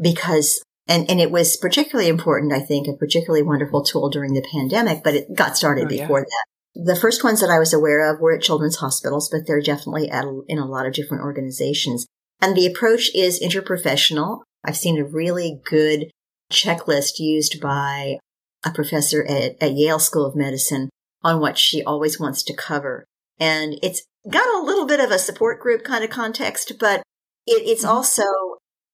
Because, 0.00 0.62
and, 0.86 1.10
and 1.10 1.20
it 1.20 1.30
was 1.30 1.56
particularly 1.56 2.08
important, 2.08 2.52
I 2.52 2.60
think, 2.60 2.88
a 2.88 2.94
particularly 2.94 3.42
wonderful 3.42 3.82
tool 3.82 4.08
during 4.08 4.34
the 4.34 4.46
pandemic, 4.50 5.04
but 5.04 5.14
it 5.14 5.34
got 5.34 5.56
started 5.56 5.86
oh, 5.86 5.88
before 5.88 6.20
yeah. 6.20 6.24
that. 6.24 6.44
The 6.80 6.94
first 6.94 7.24
ones 7.24 7.40
that 7.40 7.50
I 7.50 7.58
was 7.58 7.72
aware 7.74 8.08
of 8.08 8.20
were 8.20 8.32
at 8.32 8.42
children's 8.42 8.76
hospitals, 8.76 9.28
but 9.28 9.46
they're 9.46 9.60
definitely 9.60 10.08
at, 10.08 10.24
in 10.46 10.58
a 10.58 10.64
lot 10.64 10.86
of 10.86 10.92
different 10.92 11.24
organizations. 11.24 12.06
And 12.40 12.56
the 12.56 12.66
approach 12.66 13.12
is 13.16 13.42
interprofessional. 13.42 14.42
I've 14.64 14.76
seen 14.76 14.96
a 14.96 15.04
really 15.04 15.60
good 15.64 16.12
checklist 16.52 17.18
used 17.18 17.60
by 17.60 18.18
a 18.64 18.70
professor 18.70 19.24
at, 19.24 19.60
at 19.60 19.72
Yale 19.72 19.98
School 19.98 20.24
of 20.24 20.36
Medicine 20.36 20.88
on 21.24 21.40
what 21.40 21.58
she 21.58 21.82
always 21.82 22.20
wants 22.20 22.44
to 22.44 22.54
cover. 22.54 23.04
And 23.40 23.76
it's 23.82 24.04
got 24.30 24.46
a 24.54 24.62
little 24.62 24.86
bit 24.86 25.00
of 25.00 25.10
a 25.10 25.18
support 25.18 25.60
group 25.60 25.82
kind 25.82 26.04
of 26.04 26.10
context, 26.10 26.74
but 26.78 27.02
it, 27.44 27.66
it's 27.66 27.82
mm-hmm. 27.82 27.90
also 27.90 28.24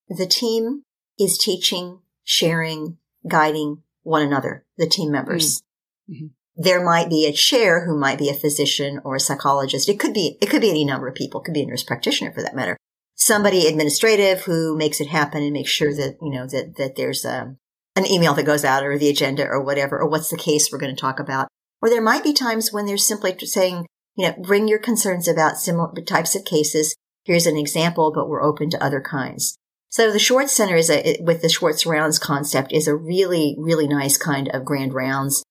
the 0.07 0.25
team 0.25 0.81
is 1.19 1.37
teaching, 1.37 1.99
sharing, 2.23 2.97
guiding 3.27 3.83
one 4.01 4.23
another, 4.23 4.65
the 4.77 4.87
team 4.87 5.11
members. 5.11 5.61
Mm-hmm. 6.09 6.27
There 6.55 6.83
might 6.83 7.09
be 7.09 7.25
a 7.25 7.33
chair 7.33 7.85
who 7.85 7.97
might 7.97 8.17
be 8.17 8.29
a 8.29 8.33
physician 8.33 9.01
or 9.03 9.15
a 9.15 9.19
psychologist. 9.19 9.89
It 9.89 9.99
could 9.99 10.13
be, 10.13 10.37
it 10.41 10.49
could 10.49 10.61
be 10.61 10.69
any 10.69 10.85
number 10.85 11.07
of 11.07 11.15
people. 11.15 11.41
It 11.41 11.45
could 11.45 11.53
be 11.53 11.63
a 11.63 11.65
nurse 11.65 11.83
practitioner 11.83 12.31
for 12.31 12.41
that 12.41 12.55
matter. 12.55 12.77
Somebody 13.15 13.67
administrative 13.67 14.43
who 14.43 14.77
makes 14.77 15.01
it 15.01 15.07
happen 15.07 15.43
and 15.43 15.53
makes 15.53 15.71
sure 15.71 15.93
that, 15.93 16.17
you 16.21 16.29
know, 16.29 16.47
that, 16.47 16.75
that 16.77 16.95
there's 16.95 17.25
a, 17.25 17.41
um, 17.41 17.57
an 17.97 18.05
email 18.05 18.33
that 18.33 18.45
goes 18.45 18.65
out 18.65 18.83
or 18.83 18.97
the 18.97 19.09
agenda 19.09 19.45
or 19.47 19.61
whatever, 19.63 19.99
or 19.99 20.09
what's 20.09 20.29
the 20.29 20.37
case 20.37 20.69
we're 20.69 20.77
going 20.77 20.93
to 20.93 20.99
talk 20.99 21.19
about. 21.19 21.47
Or 21.81 21.89
there 21.89 22.01
might 22.01 22.23
be 22.23 22.33
times 22.33 22.73
when 22.73 22.85
they're 22.85 22.97
simply 22.97 23.37
saying, 23.39 23.85
you 24.17 24.27
know, 24.27 24.35
bring 24.41 24.67
your 24.67 24.79
concerns 24.79 25.27
about 25.27 25.57
similar 25.57 25.93
types 26.01 26.35
of 26.35 26.43
cases. 26.43 26.95
Here's 27.23 27.45
an 27.45 27.57
example, 27.57 28.11
but 28.13 28.27
we're 28.27 28.43
open 28.43 28.69
to 28.71 28.83
other 28.83 28.99
kinds. 28.99 29.57
So 29.89 30.11
the 30.11 30.19
Schwartz 30.19 30.51
Center 30.51 30.75
is 30.75 30.89
a, 30.89 31.17
with 31.21 31.41
the 31.41 31.47
Schwartz 31.47 31.85
Rounds 31.85 32.19
concept 32.19 32.73
is 32.73 32.85
a 32.85 32.95
really, 32.95 33.55
really 33.57 33.87
nice 33.87 34.17
kind 34.17 34.49
of 34.49 34.65
grand 34.65 34.93
rounds 34.93 35.44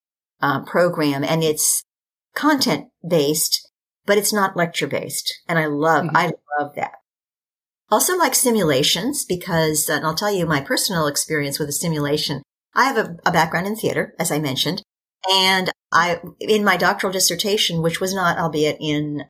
uh, 0.44 0.60
program 0.60 1.24
and 1.24 1.42
it's 1.42 1.82
content 2.34 2.88
based, 3.06 3.70
but 4.04 4.18
it's 4.18 4.32
not 4.32 4.56
lecture 4.56 4.86
based. 4.86 5.32
And 5.48 5.58
I 5.58 5.66
love, 5.66 6.04
mm-hmm. 6.04 6.16
I 6.16 6.32
love 6.58 6.74
that. 6.76 6.96
Also 7.90 8.16
like 8.16 8.34
simulations 8.34 9.24
because, 9.24 9.88
and 9.88 10.04
I'll 10.04 10.14
tell 10.14 10.32
you 10.32 10.44
my 10.44 10.60
personal 10.60 11.06
experience 11.06 11.58
with 11.58 11.70
a 11.70 11.72
simulation. 11.72 12.42
I 12.74 12.84
have 12.84 12.98
a, 12.98 13.16
a 13.24 13.32
background 13.32 13.66
in 13.66 13.76
theater, 13.76 14.14
as 14.18 14.30
I 14.30 14.38
mentioned, 14.38 14.82
and 15.32 15.70
I, 15.92 16.20
in 16.40 16.62
my 16.64 16.76
doctoral 16.76 17.12
dissertation, 17.12 17.80
which 17.80 18.00
was 18.00 18.12
not, 18.14 18.36
albeit 18.36 18.76
in, 18.80 19.24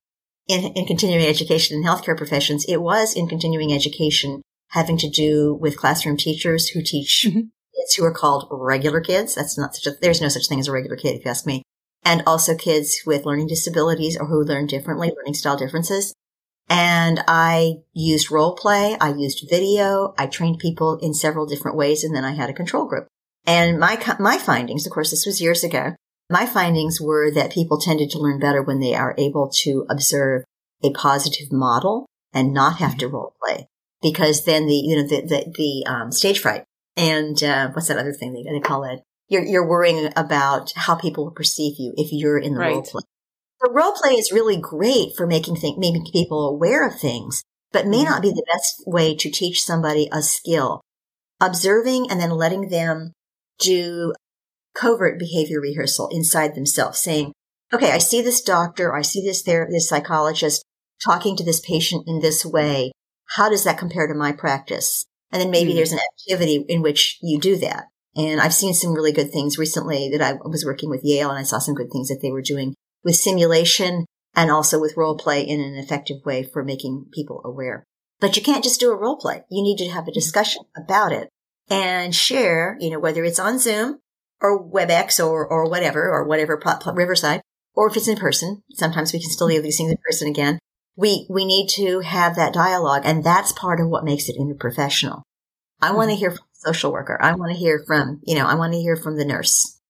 in, 0.49 0.73
in 0.73 0.87
continuing 0.87 1.27
education 1.27 1.77
in 1.77 1.85
healthcare 1.85 2.17
professions, 2.17 2.65
it 2.67 2.79
was 2.79 3.15
in 3.15 3.29
continuing 3.29 3.73
education 3.73 4.43
having 4.71 4.97
to 4.99 5.11
do 5.11 5.55
with 5.61 5.77
classroom 5.77 6.17
teachers 6.17 6.71
who 6.71 6.83
teach 6.83 7.27
mm-hmm 7.29 7.49
kids 7.85 7.95
who 7.95 8.05
are 8.05 8.13
called 8.13 8.49
regular 8.51 9.01
kids. 9.01 9.35
That's 9.35 9.59
not 9.59 9.75
such 9.75 9.87
a, 9.87 9.97
there's 10.01 10.21
no 10.21 10.29
such 10.29 10.49
thing 10.49 10.61
as 10.61 10.69
a 10.69 10.73
regular 10.73 10.97
kid, 10.97 11.17
if 11.17 11.25
you 11.25 11.31
ask 11.31 11.47
me. 11.47 11.63
And 12.05 12.23
also 12.27 12.57
kids 12.57 13.01
with 13.07 13.25
learning 13.25 13.47
disabilities 13.47 14.17
or 14.19 14.27
who 14.27 14.43
learn 14.43 14.67
differently, 14.67 15.13
learning 15.17 15.35
style 15.35 15.57
differences. 15.57 16.15
And 16.69 17.23
I 17.29 17.77
used 17.93 18.31
role 18.31 18.55
play. 18.55 18.97
I 19.01 19.11
used 19.11 19.49
video. 19.49 20.15
I 20.19 20.27
trained 20.27 20.59
people 20.59 20.99
in 20.99 21.15
several 21.15 21.47
different 21.47 21.77
ways. 21.77 22.05
And 22.05 22.15
then 22.15 22.25
I 22.25 22.33
had 22.33 22.51
a 22.51 22.55
control 22.55 22.87
group. 22.87 23.07
And 23.47 23.79
my, 23.79 23.99
my 24.19 24.39
findings, 24.39 24.87
of 24.87 24.93
course, 24.93 25.11
this 25.11 25.27
was 25.27 25.41
years 25.41 25.65
ago. 25.65 25.95
My 26.31 26.47
findings 26.47 27.01
were 27.01 27.31
that 27.33 27.53
people 27.53 27.79
tended 27.79 28.11
to 28.11 28.19
learn 28.19 28.39
better 28.39 28.63
when 28.63 28.81
they 28.81 28.95
are 28.95 29.15
able 29.19 29.51
to 29.63 29.87
observe 29.91 30.45
a 30.83 30.91
positive 30.93 31.53
model 31.53 32.07
and 32.33 32.55
not 32.55 32.79
have 32.79 32.97
to 32.99 33.09
role 33.09 33.35
play 33.43 33.67
because 34.03 34.45
then 34.45 34.67
the, 34.67 34.75
you 34.75 34.97
know, 34.97 35.07
the, 35.07 35.21
the, 35.21 35.53
the 35.55 35.91
um, 35.91 36.13
stage 36.13 36.41
fright 36.41 36.65
and 36.97 37.43
uh, 37.43 37.71
what's 37.71 37.89
that 37.89 37.99
other 37.99 38.13
thing 38.13 38.33
they, 38.33 38.43
they 38.43 38.61
call 38.61 38.85
it? 38.85 39.01
You're, 39.29 39.45
you're 39.45 39.69
worrying 39.69 40.11
about 40.17 40.73
how 40.77 40.95
people 40.95 41.25
will 41.25 41.33
perceive 41.33 41.77
you 41.79 41.93
if 41.97 42.09
you're 42.13 42.39
in 42.39 42.55
the 42.55 42.61
right. 42.61 42.75
role 42.75 42.83
play. 42.83 43.03
The 43.61 43.71
role 43.71 43.93
play 43.93 44.13
is 44.13 44.33
really 44.33 44.61
great 44.61 45.17
for 45.17 45.27
making 45.27 45.57
think, 45.57 45.79
making 45.79 46.07
people 46.13 46.49
aware 46.49 46.87
of 46.87 46.99
things, 46.99 47.43
but 47.73 47.87
may 47.87 47.99
mm-hmm. 47.99 48.11
not 48.11 48.23
be 48.23 48.31
the 48.31 48.45
best 48.53 48.83
way 48.87 49.15
to 49.17 49.31
teach 49.31 49.63
somebody 49.63 50.09
a 50.13 50.23
skill. 50.23 50.83
Observing 51.41 52.11
and 52.11 52.21
then 52.21 52.31
letting 52.31 52.69
them 52.69 53.13
do 53.59 54.13
covert 54.75 55.19
behavior 55.19 55.61
rehearsal 55.61 56.09
inside 56.13 56.55
themselves, 56.55 56.99
saying, 56.99 57.33
okay, 57.73 57.93
I 57.93 57.99
see 57.99 58.21
this 58.21 58.43
doctor, 58.43 58.95
I 58.95 59.03
see 59.03 59.25
this 59.25 59.43
there, 59.43 59.67
this 59.71 59.89
psychologist 59.89 60.65
talking 61.03 61.37
to 61.37 61.45
this 61.45 61.61
patient 61.61 62.05
in 62.07 62.21
this 62.21 62.45
way. 62.45 62.93
How 63.37 63.49
does 63.49 63.65
that 63.65 63.79
compare 63.79 64.07
to 64.07 64.15
my 64.15 64.33
practice? 64.33 65.05
And 65.35 65.43
then 65.43 65.51
maybe 65.51 65.73
mm. 65.73 65.75
there's 65.75 65.93
an 65.93 65.99
activity 65.99 66.65
in 66.69 66.81
which 66.81 67.19
you 67.21 67.41
do 67.41 67.57
that. 67.59 67.89
And 68.17 68.41
I've 68.41 68.55
seen 68.55 68.73
some 68.73 68.95
really 68.95 69.11
good 69.11 69.33
things 69.33 69.59
recently 69.59 70.09
that 70.11 70.23
I 70.23 70.35
was 70.35 70.65
working 70.65 70.89
with 70.89 71.05
Yale 71.05 71.31
and 71.31 71.39
I 71.39 71.43
saw 71.43 71.59
some 71.59 71.75
good 71.75 71.91
things 71.93 72.09
that 72.09 72.21
they 72.23 72.31
were 72.31 72.41
doing 72.41 72.75
with 73.03 73.17
simulation 73.17 74.07
and 74.37 74.51
also 74.53 74.81
with 74.81 74.97
role 74.97 75.17
play 75.17 75.43
in 75.43 75.61
an 75.61 75.75
effective 75.75 76.19
way 76.25 76.45
for 76.45 76.63
making 76.63 77.07
people 77.13 77.43
aware. 77.45 77.83
But 78.21 78.37
you 78.37 78.43
can't 78.43 78.63
just 78.63 78.79
do 78.79 78.93
a 78.93 78.97
role 78.97 79.17
play. 79.17 79.43
You 79.51 79.65
need 79.65 79.79
to 79.79 79.91
have 79.91 80.07
a 80.07 80.13
discussion 80.13 80.63
about 80.77 81.11
it 81.11 81.29
and 81.69 82.15
share, 82.15 82.77
you 82.79 82.91
know, 82.91 83.01
whether 83.01 83.25
it's 83.25 83.41
on 83.41 83.59
Zoom 83.59 83.99
or 84.41 84.71
WebEx 84.71 85.19
or, 85.19 85.45
or 85.45 85.69
whatever, 85.69 86.11
or 86.13 86.25
whatever, 86.25 86.63
Riverside, 86.95 87.41
or 87.75 87.89
if 87.89 87.97
it's 87.97 88.07
in 88.07 88.17
person. 88.17 88.63
Sometimes 88.75 89.13
we 89.13 89.21
can 89.21 89.31
still 89.31 89.49
do 89.49 89.61
these 89.61 89.79
things 89.79 89.91
in 89.91 89.99
person 90.09 90.29
again 90.29 90.61
we, 90.97 91.27
we 91.29 91.45
need 91.45 91.69
to 91.71 92.01
have 92.01 92.37
that 92.37 92.55
dialogue. 92.55 93.03
And 93.05 93.25
that's 93.25 93.53
part 93.53 93.81
of 93.81 93.89
what 93.89 94.05
makes 94.05 94.29
it 94.29 94.37
interprofessional. 94.39 95.23
I 95.81 95.93
want 95.93 96.09
to 96.09 96.15
mm-hmm. 96.15 96.21
hear 96.21 96.31
from 96.31 96.39
the 96.53 96.71
social 96.71 96.93
worker. 96.93 97.19
I 97.21 97.35
want 97.35 97.53
to 97.53 97.59
hear 97.59 97.83
from, 97.87 98.21
you 98.25 98.35
know, 98.35 98.47
I 98.47 98.55
want 98.55 98.73
to 98.73 98.81
hear 98.81 98.97
from 98.97 99.17
the 99.17 99.25
nurse. 99.25 99.81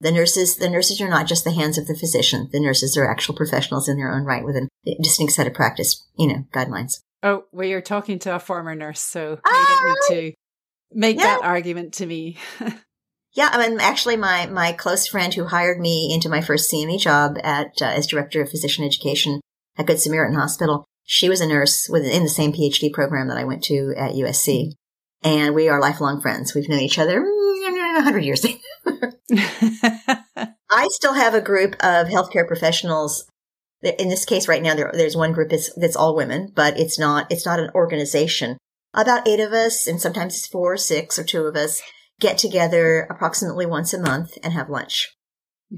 The 0.00 0.12
nurses, 0.12 0.56
the 0.56 0.68
nurses 0.68 1.00
are 1.00 1.08
not 1.08 1.26
just 1.26 1.44
the 1.44 1.52
hands 1.52 1.78
of 1.78 1.86
the 1.86 1.96
physician. 1.96 2.48
The 2.52 2.60
nurses 2.60 2.96
are 2.96 3.08
actual 3.08 3.36
professionals 3.36 3.88
in 3.88 3.96
their 3.96 4.12
own 4.12 4.24
right 4.24 4.44
with 4.44 4.56
a 4.56 4.68
distinct 5.00 5.32
set 5.32 5.46
of 5.46 5.54
practice, 5.54 6.06
you 6.16 6.26
know, 6.26 6.44
guidelines. 6.52 7.00
Oh, 7.22 7.44
well, 7.52 7.68
you're 7.68 7.80
talking 7.80 8.18
to 8.20 8.34
a 8.34 8.40
former 8.40 8.74
nurse, 8.74 9.00
so 9.00 9.38
you 9.46 9.52
don't 9.52 9.88
need 10.10 10.14
to 10.14 10.32
make 10.92 11.18
yeah. 11.18 11.24
that 11.26 11.44
argument 11.44 11.94
to 11.94 12.06
me. 12.06 12.36
yeah, 13.32 13.48
I 13.52 13.68
mean, 13.68 13.78
actually, 13.78 14.16
my 14.16 14.46
my 14.46 14.72
close 14.72 15.06
friend 15.06 15.32
who 15.32 15.44
hired 15.44 15.78
me 15.78 16.12
into 16.12 16.28
my 16.28 16.40
first 16.40 16.72
CME 16.72 16.98
job 16.98 17.38
at 17.44 17.80
uh, 17.80 17.86
as 17.86 18.08
director 18.08 18.42
of 18.42 18.50
physician 18.50 18.84
education 18.84 19.40
at 19.76 19.86
Good 19.86 20.00
Samaritan 20.00 20.36
Hospital. 20.36 20.84
She 21.04 21.28
was 21.28 21.40
a 21.40 21.46
nurse 21.46 21.88
within 21.88 22.22
the 22.22 22.28
same 22.28 22.52
PhD 22.52 22.92
program 22.92 23.28
that 23.28 23.38
I 23.38 23.44
went 23.44 23.62
to 23.64 23.94
at 23.96 24.12
USC. 24.12 24.72
And 25.22 25.54
we 25.54 25.68
are 25.68 25.80
lifelong 25.80 26.20
friends. 26.20 26.54
We've 26.54 26.68
known 26.68 26.80
each 26.80 26.98
other 26.98 27.20
mm, 27.20 27.98
a 27.98 28.02
hundred 28.02 28.24
years. 28.24 28.44
I 30.70 30.88
still 30.88 31.14
have 31.14 31.34
a 31.34 31.40
group 31.40 31.74
of 31.74 32.08
healthcare 32.08 32.46
professionals. 32.46 33.28
In 33.82 34.08
this 34.08 34.24
case, 34.24 34.48
right 34.48 34.62
now, 34.62 34.74
there, 34.74 34.90
there's 34.94 35.16
one 35.16 35.32
group 35.32 35.50
that's, 35.50 35.72
that's 35.74 35.96
all 35.96 36.16
women, 36.16 36.52
but 36.54 36.78
it's 36.78 36.98
not, 36.98 37.30
it's 37.30 37.46
not 37.46 37.60
an 37.60 37.70
organization. 37.74 38.56
About 38.94 39.26
eight 39.26 39.40
of 39.40 39.52
us, 39.52 39.86
and 39.86 40.00
sometimes 40.00 40.36
it's 40.36 40.46
four 40.46 40.74
or 40.74 40.76
six 40.76 41.18
or 41.18 41.24
two 41.24 41.42
of 41.42 41.56
us, 41.56 41.82
get 42.20 42.38
together 42.38 43.06
approximately 43.10 43.66
once 43.66 43.92
a 43.92 44.00
month 44.00 44.38
and 44.42 44.52
have 44.52 44.70
lunch. 44.70 45.10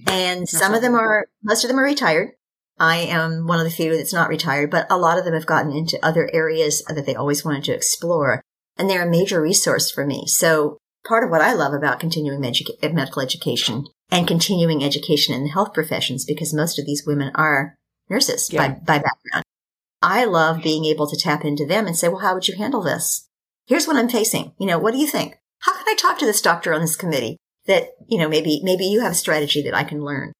And 0.07 0.49
some 0.49 0.75
of 0.75 0.83
them 0.83 0.95
are, 0.95 1.27
most 1.43 1.65
of 1.65 1.69
them 1.69 1.79
are 1.79 1.85
retired. 1.85 2.33
I 2.79 2.97
am 2.97 3.47
one 3.47 3.59
of 3.59 3.65
the 3.65 3.71
few 3.71 3.97
that's 3.97 4.13
not 4.13 4.29
retired, 4.29 4.71
but 4.71 4.87
a 4.91 4.99
lot 4.99 5.19
of 5.19 5.25
them 5.25 5.35
have 5.35 5.47
gotten 5.47 5.73
into 5.73 6.05
other 6.05 6.29
areas 6.33 6.83
that 6.89 7.07
they 7.07 7.15
always 7.15 7.45
wanted 7.45 7.65
to 7.65 7.75
explore. 7.75 8.43
And 8.77 8.91
they're 8.91 9.07
a 9.07 9.11
major 9.11 9.41
resource 9.41 9.91
for 9.91 10.05
me. 10.05 10.27
So 10.27 10.79
part 11.07 11.23
of 11.23 11.31
what 11.31 11.41
I 11.41 11.53
love 11.53 11.73
about 11.73 12.01
continuing 12.01 12.43
edu- 12.43 12.93
medical 12.93 13.23
education 13.23 13.85
and 14.11 14.27
continuing 14.27 14.83
education 14.83 15.35
in 15.35 15.45
the 15.45 15.51
health 15.51 15.73
professions, 15.73 16.25
because 16.25 16.53
most 16.53 16.79
of 16.79 16.87
these 16.87 17.05
women 17.07 17.31
are 17.35 17.77
nurses 18.11 18.53
yeah. 18.53 18.69
by, 18.69 18.75
by 18.75 18.99
background. 18.99 19.45
I 20.03 20.25
love 20.25 20.63
being 20.63 20.85
able 20.85 21.07
to 21.07 21.17
tap 21.17 21.45
into 21.45 21.65
them 21.65 21.87
and 21.87 21.97
say, 21.97 22.09
well, 22.09 22.19
how 22.19 22.35
would 22.35 22.49
you 22.49 22.57
handle 22.57 22.83
this? 22.83 23.29
Here's 23.67 23.87
what 23.87 23.97
I'm 23.97 24.09
facing. 24.09 24.53
You 24.59 24.67
know, 24.67 24.79
what 24.79 24.93
do 24.93 24.99
you 24.99 25.07
think? 25.07 25.37
How 25.61 25.73
can 25.73 25.85
I 25.89 25.95
talk 25.95 26.19
to 26.19 26.27
this 26.27 26.43
doctor 26.43 26.75
on 26.75 26.81
this 26.81 26.97
committee 26.97 27.39
that, 27.67 27.91
you 28.09 28.19
know, 28.19 28.29
maybe, 28.29 28.61
maybe 28.63 28.85
you 28.85 29.01
have 29.01 29.13
a 29.13 29.17
strategy 29.17 29.63
that 29.63 29.75
I 29.75 29.85
can 29.85 30.05
learn. 30.05 30.33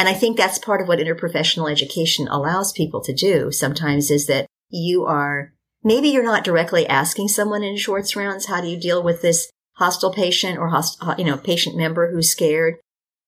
And 0.00 0.08
I 0.08 0.14
think 0.14 0.38
that's 0.38 0.56
part 0.56 0.80
of 0.80 0.88
what 0.88 0.98
interprofessional 0.98 1.70
education 1.70 2.26
allows 2.26 2.72
people 2.72 3.02
to 3.02 3.12
do 3.12 3.52
sometimes 3.52 4.10
is 4.10 4.28
that 4.28 4.46
you 4.70 5.04
are, 5.04 5.52
maybe 5.84 6.08
you're 6.08 6.24
not 6.24 6.42
directly 6.42 6.86
asking 6.86 7.28
someone 7.28 7.62
in 7.62 7.76
Schwartz 7.76 8.16
rounds, 8.16 8.46
how 8.46 8.62
do 8.62 8.68
you 8.68 8.80
deal 8.80 9.02
with 9.02 9.20
this 9.20 9.50
hostile 9.74 10.10
patient 10.10 10.56
or 10.56 10.70
host, 10.70 11.04
you 11.18 11.24
know, 11.26 11.36
patient 11.36 11.76
member 11.76 12.10
who's 12.10 12.30
scared? 12.30 12.76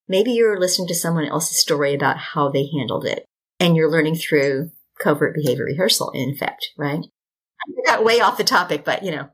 Maybe 0.09 0.33
you're 0.33 0.59
listening 0.59 0.89
to 0.89 0.95
someone 0.95 1.27
else's 1.27 1.61
story 1.61 1.93
about 1.93 2.17
how 2.17 2.49
they 2.49 2.67
handled 2.75 3.05
it 3.05 3.27
and 3.61 3.77
you're 3.77 3.91
learning 3.91 4.15
through 4.15 4.71
covert 4.99 5.35
behavior 5.35 5.67
rehearsal, 5.67 6.11
in 6.13 6.31
effect, 6.31 6.71
right? 6.79 7.05
I 7.05 7.83
got 7.85 8.03
way 8.03 8.21
off 8.21 8.39
the 8.39 8.45
topic, 8.45 8.83
but 8.83 9.03
you 9.03 9.11
know. 9.11 9.29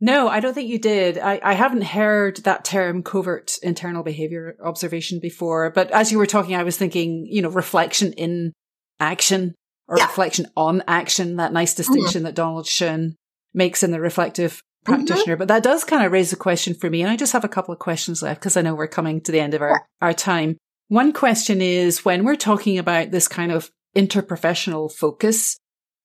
No, 0.00 0.28
I 0.28 0.40
don't 0.40 0.54
think 0.54 0.68
you 0.68 0.78
did. 0.78 1.18
I, 1.18 1.40
I 1.42 1.54
haven't 1.54 1.82
heard 1.82 2.38
that 2.38 2.64
term 2.64 3.02
covert 3.02 3.58
internal 3.62 4.04
behavior 4.04 4.56
observation 4.62 5.18
before. 5.18 5.70
But 5.70 5.90
as 5.90 6.12
you 6.12 6.18
were 6.18 6.26
talking, 6.26 6.54
I 6.54 6.62
was 6.62 6.76
thinking, 6.76 7.26
you 7.28 7.42
know, 7.42 7.48
reflection 7.48 8.12
in 8.12 8.52
action 9.00 9.54
or 9.88 9.98
yeah. 9.98 10.04
reflection 10.04 10.46
on 10.56 10.84
action, 10.86 11.36
that 11.36 11.52
nice 11.52 11.72
mm-hmm. 11.72 11.78
distinction 11.78 12.20
mm-hmm. 12.20 12.26
that 12.26 12.34
Donald 12.36 12.66
Schoen 12.66 13.16
makes 13.52 13.82
in 13.82 13.90
the 13.90 14.00
reflective 14.00 14.62
practitioner. 14.84 15.34
Mm-hmm. 15.34 15.38
But 15.38 15.48
that 15.48 15.62
does 15.64 15.82
kind 15.82 16.04
of 16.04 16.12
raise 16.12 16.32
a 16.32 16.36
question 16.36 16.74
for 16.74 16.88
me. 16.88 17.02
And 17.02 17.10
I 17.10 17.16
just 17.16 17.32
have 17.32 17.44
a 17.44 17.48
couple 17.48 17.72
of 17.72 17.80
questions 17.80 18.22
left 18.22 18.40
because 18.40 18.56
I 18.56 18.62
know 18.62 18.74
we're 18.74 18.86
coming 18.86 19.20
to 19.22 19.32
the 19.32 19.40
end 19.40 19.54
of 19.54 19.62
our, 19.62 19.84
our 20.00 20.12
time. 20.12 20.56
One 20.88 21.12
question 21.12 21.60
is 21.60 22.04
when 22.04 22.24
we're 22.24 22.36
talking 22.36 22.78
about 22.78 23.10
this 23.10 23.26
kind 23.26 23.50
of 23.50 23.70
interprofessional 23.96 24.92
focus, 24.92 25.58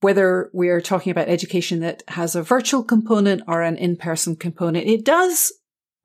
whether 0.03 0.49
we're 0.53 0.81
talking 0.81 1.11
about 1.11 1.29
education 1.29 1.79
that 1.79 2.03
has 2.09 2.35
a 2.35 2.43
virtual 2.43 2.83
component 2.83 3.41
or 3.47 3.61
an 3.61 3.77
in-person 3.77 4.35
component, 4.35 4.85
it 4.87 5.05
does, 5.05 5.53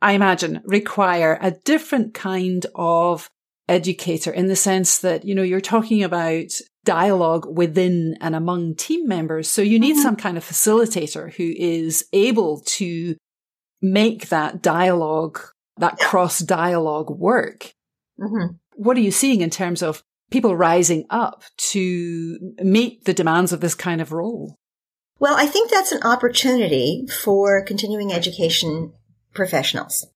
I 0.01 0.13
imagine, 0.13 0.63
require 0.65 1.39
a 1.43 1.51
different 1.51 2.15
kind 2.15 2.65
of 2.75 3.29
educator 3.69 4.31
in 4.31 4.47
the 4.47 4.57
sense 4.57 5.01
that, 5.01 5.25
you 5.25 5.35
know, 5.35 5.43
you're 5.43 5.61
talking 5.61 6.03
about 6.03 6.47
dialogue 6.85 7.47
within 7.55 8.17
and 8.21 8.35
among 8.35 8.77
team 8.77 9.07
members. 9.07 9.49
So 9.49 9.61
you 9.61 9.79
need 9.79 9.95
mm-hmm. 9.95 10.03
some 10.03 10.17
kind 10.17 10.39
of 10.39 10.45
facilitator 10.45 11.35
who 11.35 11.53
is 11.57 12.07
able 12.13 12.63
to 12.79 13.17
make 13.83 14.29
that 14.29 14.63
dialogue, 14.63 15.41
that 15.77 15.99
cross 15.99 16.39
dialogue 16.39 17.11
work. 17.11 17.73
Mm-hmm. 18.19 18.55
What 18.77 18.97
are 18.97 19.01
you 19.01 19.11
seeing 19.11 19.41
in 19.41 19.51
terms 19.51 19.83
of 19.83 20.03
people 20.31 20.57
rising 20.57 21.07
up 21.11 21.43
to 21.57 22.55
meet 22.63 23.05
the 23.05 23.15
demands 23.15 23.53
of 23.53 23.61
this 23.61 23.75
kind 23.75 24.01
of 24.01 24.13
role? 24.13 24.55
Well, 25.19 25.35
I 25.37 25.47
think 25.47 25.71
that's 25.71 25.93
an 25.93 26.03
opportunity 26.03 27.07
for 27.23 27.63
continuing 27.65 28.13
education 28.13 28.93
professionals. 29.35 30.07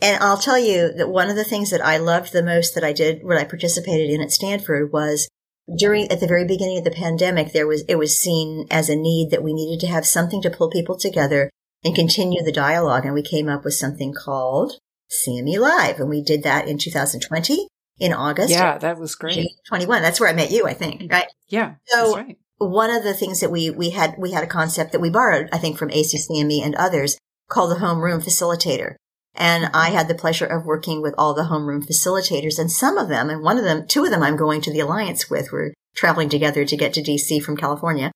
And 0.00 0.22
I'll 0.22 0.36
tell 0.36 0.58
you 0.58 0.92
that 0.92 1.08
one 1.08 1.30
of 1.30 1.36
the 1.36 1.44
things 1.44 1.70
that 1.70 1.84
I 1.84 1.96
loved 1.96 2.32
the 2.32 2.42
most 2.42 2.74
that 2.74 2.84
I 2.84 2.92
did 2.92 3.24
when 3.24 3.38
I 3.38 3.44
participated 3.44 4.10
in 4.10 4.20
at 4.20 4.30
Stanford 4.30 4.92
was 4.92 5.28
during 5.74 6.10
at 6.10 6.20
the 6.20 6.26
very 6.26 6.46
beginning 6.46 6.78
of 6.78 6.84
the 6.84 6.90
pandemic 6.90 7.52
there 7.52 7.66
was 7.66 7.82
it 7.88 7.96
was 7.96 8.16
seen 8.18 8.66
as 8.70 8.88
a 8.88 8.94
need 8.94 9.30
that 9.30 9.42
we 9.42 9.52
needed 9.52 9.80
to 9.80 9.92
have 9.92 10.06
something 10.06 10.40
to 10.42 10.50
pull 10.50 10.70
people 10.70 10.96
together 10.96 11.50
and 11.82 11.94
continue 11.94 12.42
the 12.42 12.52
dialogue 12.52 13.04
and 13.04 13.14
we 13.14 13.22
came 13.22 13.48
up 13.48 13.64
with 13.64 13.74
something 13.74 14.14
called 14.14 14.74
CME 15.10 15.58
Live 15.58 15.98
and 15.98 16.08
we 16.08 16.22
did 16.22 16.44
that 16.44 16.68
in 16.68 16.78
2020 16.78 17.66
in 17.98 18.12
August. 18.12 18.50
Yeah, 18.50 18.78
that 18.78 18.98
was 18.98 19.14
great. 19.14 19.48
21. 19.68 20.02
That's 20.02 20.20
where 20.20 20.28
I 20.28 20.34
met 20.34 20.50
you, 20.50 20.66
I 20.66 20.74
think, 20.74 21.10
right? 21.10 21.26
Yeah. 21.48 21.74
So 21.86 22.16
right. 22.16 22.38
one 22.58 22.90
of 22.90 23.04
the 23.04 23.14
things 23.14 23.40
that 23.40 23.50
we, 23.50 23.70
we 23.70 23.90
had, 23.90 24.14
we 24.18 24.32
had 24.32 24.44
a 24.44 24.48
concept 24.48 24.92
that 24.92 25.00
we 25.00 25.10
borrowed, 25.10 25.48
I 25.52 25.58
think, 25.58 25.78
from 25.78 25.90
ACCME 25.90 26.64
and 26.64 26.74
others 26.74 27.18
called 27.48 27.70
the 27.70 27.76
homeroom 27.76 28.22
facilitator. 28.22 28.96
And 29.34 29.70
I 29.74 29.90
had 29.90 30.08
the 30.08 30.14
pleasure 30.14 30.46
of 30.46 30.64
working 30.64 31.02
with 31.02 31.14
all 31.18 31.34
the 31.34 31.44
homeroom 31.44 31.86
facilitators 31.86 32.58
and 32.58 32.72
some 32.72 32.96
of 32.96 33.08
them, 33.08 33.28
and 33.28 33.42
one 33.42 33.58
of 33.58 33.64
them, 33.64 33.86
two 33.86 34.04
of 34.04 34.10
them 34.10 34.22
I'm 34.22 34.36
going 34.36 34.62
to 34.62 34.72
the 34.72 34.80
Alliance 34.80 35.28
with. 35.28 35.52
We're 35.52 35.74
traveling 35.94 36.30
together 36.30 36.64
to 36.64 36.76
get 36.76 36.94
to 36.94 37.02
DC 37.02 37.42
from 37.42 37.56
California. 37.56 38.12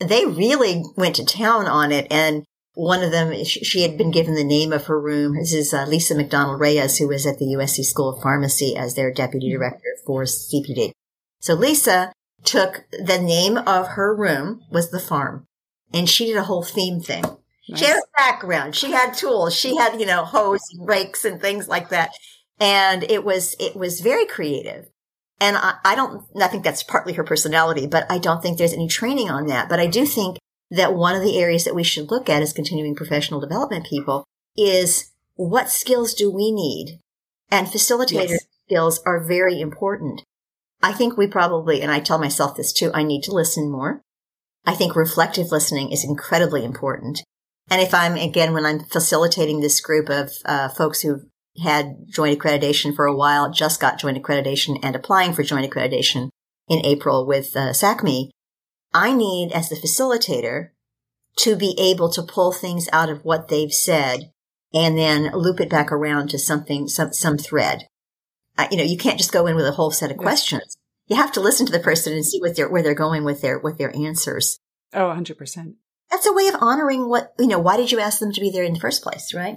They 0.00 0.24
really 0.24 0.82
went 0.96 1.16
to 1.16 1.24
town 1.24 1.66
on 1.66 1.92
it 1.92 2.06
and 2.10 2.44
one 2.74 3.02
of 3.02 3.10
them, 3.10 3.44
she 3.44 3.82
had 3.82 3.98
been 3.98 4.10
given 4.10 4.34
the 4.34 4.44
name 4.44 4.72
of 4.72 4.86
her 4.86 5.00
room. 5.00 5.36
This 5.36 5.52
is 5.52 5.74
uh, 5.74 5.84
Lisa 5.86 6.14
McDonald 6.14 6.60
Reyes, 6.60 6.98
who 6.98 7.08
was 7.08 7.26
at 7.26 7.38
the 7.38 7.54
USC 7.56 7.84
School 7.84 8.08
of 8.08 8.22
Pharmacy 8.22 8.74
as 8.76 8.94
their 8.94 9.12
deputy 9.12 9.48
mm-hmm. 9.48 9.58
director 9.58 9.96
for 10.06 10.24
CPD. 10.24 10.92
So 11.40 11.54
Lisa 11.54 12.12
took 12.44 12.84
the 12.90 13.18
name 13.18 13.58
of 13.58 13.88
her 13.88 14.14
room 14.14 14.62
was 14.70 14.90
the 14.90 14.98
farm 14.98 15.46
and 15.92 16.08
she 16.08 16.26
did 16.26 16.36
a 16.36 16.44
whole 16.44 16.62
theme 16.62 17.00
thing. 17.00 17.24
Nice. 17.68 17.78
She 17.78 17.84
had 17.86 17.98
a 17.98 18.16
background. 18.16 18.74
She 18.74 18.90
had 18.90 19.12
tools. 19.12 19.54
She 19.54 19.76
had, 19.76 20.00
you 20.00 20.06
know, 20.06 20.24
hose 20.24 20.62
and 20.72 20.86
rakes 20.86 21.24
and 21.24 21.40
things 21.40 21.68
like 21.68 21.90
that. 21.90 22.10
And 22.58 23.04
it 23.04 23.24
was, 23.24 23.54
it 23.60 23.76
was 23.76 24.00
very 24.00 24.26
creative. 24.26 24.88
And 25.40 25.56
I, 25.56 25.74
I 25.84 25.94
don't, 25.94 26.24
I 26.40 26.48
think 26.48 26.64
that's 26.64 26.82
partly 26.82 27.12
her 27.14 27.24
personality, 27.24 27.86
but 27.86 28.10
I 28.10 28.18
don't 28.18 28.42
think 28.42 28.58
there's 28.58 28.72
any 28.72 28.88
training 28.88 29.30
on 29.30 29.46
that. 29.46 29.68
But 29.68 29.80
I 29.80 29.86
do 29.86 30.06
think 30.06 30.38
that 30.72 30.94
one 30.94 31.14
of 31.14 31.22
the 31.22 31.38
areas 31.38 31.64
that 31.64 31.74
we 31.74 31.84
should 31.84 32.10
look 32.10 32.30
at 32.30 32.42
as 32.42 32.54
continuing 32.54 32.94
professional 32.94 33.40
development 33.40 33.86
people 33.86 34.24
is 34.56 35.12
what 35.34 35.68
skills 35.68 36.14
do 36.14 36.30
we 36.30 36.50
need? 36.50 36.98
And 37.50 37.66
facilitator 37.66 38.30
yes. 38.30 38.46
skills 38.66 39.00
are 39.04 39.22
very 39.22 39.60
important. 39.60 40.22
I 40.82 40.92
think 40.92 41.16
we 41.16 41.26
probably, 41.26 41.82
and 41.82 41.90
I 41.90 42.00
tell 42.00 42.18
myself 42.18 42.56
this 42.56 42.72
too, 42.72 42.90
I 42.94 43.02
need 43.02 43.22
to 43.24 43.34
listen 43.34 43.70
more. 43.70 44.00
I 44.64 44.74
think 44.74 44.96
reflective 44.96 45.52
listening 45.52 45.92
is 45.92 46.04
incredibly 46.04 46.64
important. 46.64 47.22
And 47.70 47.82
if 47.82 47.92
I'm, 47.92 48.16
again, 48.16 48.54
when 48.54 48.64
I'm 48.64 48.80
facilitating 48.80 49.60
this 49.60 49.80
group 49.80 50.08
of 50.08 50.30
uh, 50.46 50.70
folks 50.70 51.02
who've 51.02 51.24
had 51.62 52.06
joint 52.08 52.38
accreditation 52.38 52.96
for 52.96 53.04
a 53.04 53.14
while, 53.14 53.52
just 53.52 53.80
got 53.80 53.98
joint 53.98 54.20
accreditation 54.20 54.78
and 54.82 54.96
applying 54.96 55.34
for 55.34 55.42
joint 55.42 55.70
accreditation 55.70 56.30
in 56.68 56.84
April 56.86 57.26
with 57.26 57.54
uh, 57.54 57.72
SACME, 57.72 58.30
I 58.94 59.14
need, 59.14 59.52
as 59.52 59.68
the 59.68 59.76
facilitator, 59.76 60.70
to 61.38 61.56
be 61.56 61.74
able 61.78 62.10
to 62.10 62.22
pull 62.22 62.52
things 62.52 62.88
out 62.92 63.08
of 63.08 63.24
what 63.24 63.48
they've 63.48 63.72
said 63.72 64.30
and 64.74 64.96
then 64.96 65.32
loop 65.32 65.60
it 65.60 65.70
back 65.70 65.90
around 65.90 66.28
to 66.30 66.38
something, 66.38 66.88
some, 66.88 67.12
some 67.12 67.38
thread. 67.38 67.86
Uh, 68.58 68.68
you 68.70 68.76
know, 68.76 68.84
you 68.84 68.98
can't 68.98 69.18
just 69.18 69.32
go 69.32 69.46
in 69.46 69.56
with 69.56 69.66
a 69.66 69.72
whole 69.72 69.90
set 69.90 70.10
of 70.10 70.16
questions. 70.16 70.76
You 71.06 71.16
have 71.16 71.32
to 71.32 71.40
listen 71.40 71.66
to 71.66 71.72
the 71.72 71.78
person 71.78 72.12
and 72.12 72.24
see 72.24 72.40
what 72.40 72.56
they're, 72.56 72.68
where 72.68 72.82
they're 72.82 72.94
going 72.94 73.24
with 73.24 73.40
their, 73.40 73.58
with 73.58 73.78
their 73.78 73.94
answers. 73.96 74.58
Oh, 74.92 75.06
100%. 75.06 75.74
That's 76.10 76.26
a 76.26 76.32
way 76.32 76.48
of 76.48 76.56
honoring 76.60 77.08
what, 77.08 77.32
you 77.38 77.46
know, 77.46 77.58
why 77.58 77.76
did 77.76 77.90
you 77.90 77.98
ask 77.98 78.18
them 78.18 78.32
to 78.32 78.40
be 78.40 78.50
there 78.50 78.64
in 78.64 78.74
the 78.74 78.80
first 78.80 79.02
place, 79.02 79.32
right? 79.34 79.56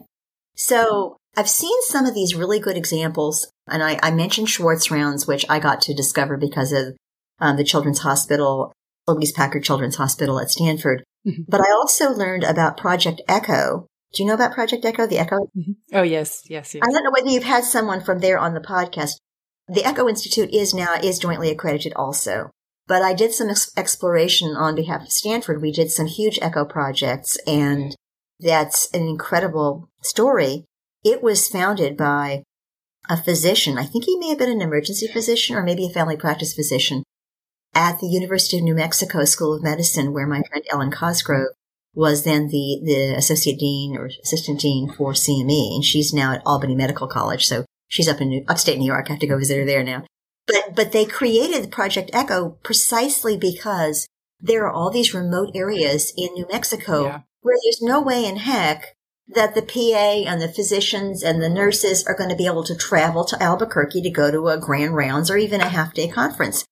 So 0.56 1.18
I've 1.36 1.50
seen 1.50 1.76
some 1.84 2.06
of 2.06 2.14
these 2.14 2.36
really 2.36 2.60
good 2.60 2.78
examples. 2.78 3.50
And 3.68 3.84
I, 3.84 4.00
I 4.02 4.12
mentioned 4.12 4.50
Schwartz 4.50 4.90
rounds, 4.90 5.28
which 5.28 5.46
I 5.50 5.60
got 5.60 5.82
to 5.82 5.94
discover 5.94 6.38
because 6.38 6.72
of 6.72 6.96
um, 7.40 7.58
the 7.58 7.66
Children's 7.66 8.00
Hospital 8.00 8.72
Lucile 9.14 9.36
Packard 9.36 9.64
Children's 9.64 9.96
Hospital 9.96 10.40
at 10.40 10.50
Stanford. 10.50 11.04
Mm-hmm. 11.28 11.44
But 11.48 11.62
I 11.62 11.72
also 11.72 12.12
learned 12.12 12.44
about 12.44 12.78
Project 12.78 13.22
Echo. 13.28 13.88
Do 14.14 14.24
you 14.24 14.28
know 14.28 14.36
about 14.36 14.54
Project 14.54 14.86
Echo? 14.86 15.08
The 15.08 15.20
Echo? 15.20 15.50
Mm-hmm. 15.58 15.72
Oh, 15.94 16.04
yes, 16.04 16.44
yes, 16.50 16.74
yes. 16.74 16.84
I 16.84 16.92
don't 16.92 17.04
know 17.04 17.12
whether 17.12 17.30
you've 17.30 17.44
had 17.44 17.64
someone 17.64 18.02
from 18.02 18.20
there 18.20 18.38
on 18.38 18.54
the 18.54 18.62
podcast. 18.62 19.14
The 19.68 19.84
Echo 19.84 20.08
Institute 20.08 20.54
is 20.54 20.74
now, 20.74 20.96
is 21.04 21.20
jointly 21.20 21.50
accredited 21.50 21.94
also. 21.96 22.52
But 22.88 23.02
I 23.02 23.14
did 23.14 23.34
some 23.34 23.50
ex- 23.50 23.72
exploration 23.76 24.56
on 24.56 24.76
behalf 24.76 25.02
of 25.02 25.12
Stanford. 25.12 25.62
We 25.62 25.72
did 25.72 25.92
some 25.92 26.06
huge 26.06 26.38
Echo 26.42 26.66
projects 26.66 27.38
and 27.48 27.96
that's 28.40 28.90
an 28.94 29.08
incredible 29.08 29.90
story. 30.02 30.66
It 31.04 31.24
was 31.24 31.48
founded 31.48 31.98
by 31.98 32.44
a 33.10 33.18
physician. 33.18 33.78
I 33.78 33.86
think 33.86 34.06
he 34.06 34.18
may 34.18 34.30
have 34.30 34.38
been 34.38 34.52
an 34.52 34.62
emergency 34.62 35.08
physician 35.08 35.56
or 35.56 35.64
maybe 35.64 35.86
a 35.86 35.94
family 35.94 36.18
practice 36.18 36.54
physician 36.54 37.04
at 37.76 38.00
the 38.00 38.08
University 38.08 38.58
of 38.58 38.64
New 38.64 38.74
Mexico 38.74 39.26
School 39.26 39.54
of 39.54 39.62
Medicine, 39.62 40.14
where 40.14 40.26
my 40.26 40.42
friend 40.50 40.64
Ellen 40.72 40.92
Cosgrove 40.92 41.50
was 41.94 42.24
then 42.24 42.48
the, 42.48 42.82
the 42.84 43.16
associate 43.18 43.60
dean 43.60 43.96
or 43.98 44.10
assistant 44.24 44.62
dean 44.62 44.92
for 44.92 45.14
CME. 45.14 45.76
And 45.76 45.84
she's 45.84 46.14
now 46.14 46.34
at 46.34 46.42
Albany 46.46 46.76
Medical 46.76 47.08
College. 47.08 47.46
So 47.46 47.66
she's 47.88 48.08
up 48.08 48.22
in 48.22 48.30
New, 48.30 48.46
upstate 48.48 48.78
New 48.78 48.86
York. 48.86 49.08
I 49.08 49.14
have 49.14 49.20
to 49.20 49.28
go 49.28 49.38
visit 49.38 49.58
her 49.58 49.66
there 49.66 49.84
now. 49.84 50.04
But, 50.48 50.76
but 50.76 50.92
they 50.92 51.06
created 51.06 51.72
Project 51.72 52.12
Echo 52.14 52.58
precisely 52.64 53.38
because 53.38 54.08
there 54.40 54.66
are 54.66 54.72
all 54.72 54.92
these 54.92 55.14
remote 55.14 55.52
areas 55.56 56.14
in 56.18 56.34
New 56.34 56.46
Mexico 56.52 57.06
yeah. 57.06 57.22
where 57.42 57.58
there's 57.64 57.82
no 57.82 58.02
way 58.02 58.26
in 58.26 58.38
heck 58.38 58.96
that 59.28 59.56
the 59.56 59.62
PA 59.62 60.30
and 60.30 60.40
the 60.40 60.48
physicians 60.48 61.24
and 61.24 61.42
the 61.42 61.50
nurses 61.50 62.06
are 62.06 62.16
going 62.16 62.30
to 62.30 62.36
be 62.36 62.46
able 62.46 62.64
to 62.64 62.76
travel 62.76 63.26
to 63.26 63.42
Albuquerque 63.42 64.02
to 64.04 64.10
go 64.12 64.30
to 64.30 64.50
a 64.50 64.60
grand 64.60 64.96
rounds 64.96 65.32
or 65.32 65.38
even 65.38 65.62
a 65.62 65.70
half 65.70 65.94
day 65.94 66.08
conference 66.08 66.64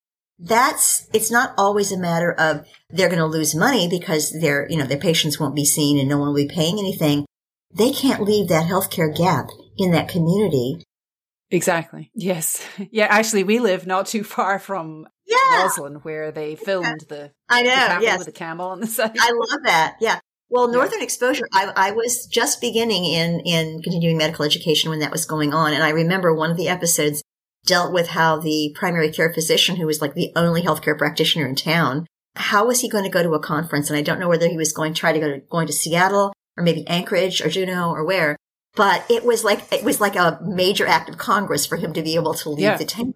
that's 0.45 1.07
it's 1.13 1.31
not 1.31 1.53
always 1.57 1.91
a 1.91 1.97
matter 1.97 2.31
of 2.33 2.65
they're 2.89 3.07
going 3.09 3.19
to 3.19 3.25
lose 3.25 3.55
money 3.55 3.87
because 3.89 4.31
their 4.41 4.69
you 4.69 4.77
know 4.77 4.85
their 4.85 4.97
patients 4.97 5.39
won't 5.39 5.55
be 5.55 5.65
seen 5.65 5.97
and 5.99 6.09
no 6.09 6.17
one 6.17 6.27
will 6.27 6.35
be 6.35 6.47
paying 6.47 6.77
anything 6.79 7.25
they 7.73 7.91
can't 7.91 8.21
leave 8.23 8.49
that 8.49 8.67
healthcare 8.69 9.15
gap 9.15 9.47
in 9.77 9.91
that 9.91 10.09
community 10.09 10.83
exactly 11.49 12.11
yes 12.13 12.65
yeah 12.91 13.07
actually 13.09 13.43
we 13.43 13.59
live 13.59 13.87
not 13.87 14.05
too 14.05 14.23
far 14.23 14.59
from 14.59 15.07
Yeah. 15.25 15.63
Roslyn, 15.63 15.95
where 16.03 16.31
they 16.31 16.55
filmed 16.55 17.05
the, 17.07 17.31
I 17.49 17.63
the 17.63 17.69
know. 17.69 17.75
camel 17.75 18.03
Yes. 18.03 18.17
with 18.17 18.25
the 18.27 18.33
camel 18.33 18.67
on 18.67 18.81
the 18.81 18.87
side. 18.87 19.15
I 19.17 19.31
love 19.31 19.63
that. 19.63 19.95
Yeah. 20.01 20.19
Well, 20.49 20.67
Yeah. 20.67 20.73
Northern 20.75 21.01
Exposure, 21.01 21.47
I, 21.53 21.71
I 21.75 21.91
was 21.91 22.27
just 22.27 22.59
beginning 22.59 23.05
in, 23.05 23.39
in 23.45 23.81
continuing 23.81 24.17
medical 24.17 24.43
education 24.43 24.89
when 24.89 24.99
that 24.99 25.11
was 25.11 25.25
going 25.25 25.53
on. 25.53 25.73
And 25.73 25.81
I 25.81 25.89
remember 25.91 26.33
one 26.35 26.51
of 26.51 26.57
the 26.57 26.67
episodes 26.67 27.23
dealt 27.65 27.93
with 27.93 28.09
how 28.09 28.37
the 28.37 28.73
primary 28.75 29.11
care 29.11 29.33
physician, 29.33 29.75
who 29.77 29.85
was 29.85 30.01
like 30.01 30.13
the 30.13 30.31
only 30.35 30.61
healthcare 30.61 30.97
practitioner 30.97 31.47
in 31.47 31.55
town, 31.55 32.05
how 32.35 32.65
was 32.65 32.81
he 32.81 32.89
going 32.89 33.03
to 33.03 33.09
go 33.09 33.23
to 33.23 33.33
a 33.33 33.39
conference? 33.39 33.89
And 33.89 33.97
I 33.97 34.01
don't 34.01 34.19
know 34.19 34.29
whether 34.29 34.49
he 34.49 34.57
was 34.57 34.73
going 34.73 34.93
to 34.93 34.99
try 34.99 35.13
to 35.13 35.19
go 35.19 35.29
to, 35.29 35.39
going 35.49 35.67
to 35.67 35.73
Seattle 35.73 36.33
or 36.57 36.63
maybe 36.63 36.87
Anchorage 36.87 37.41
or 37.41 37.49
Juneau 37.49 37.91
or 37.91 38.03
where, 38.05 38.35
but 38.75 39.05
it 39.09 39.23
was 39.23 39.43
like, 39.43 39.71
it 39.71 39.83
was 39.83 40.01
like 40.01 40.15
a 40.15 40.39
major 40.43 40.85
act 40.87 41.09
of 41.09 41.17
Congress 41.17 41.65
for 41.65 41.77
him 41.77 41.93
to 41.93 42.01
be 42.01 42.15
able 42.15 42.33
to 42.35 42.49
leave 42.49 42.63
Yeah. 42.63 42.77
the 42.77 42.85
town. 42.85 43.13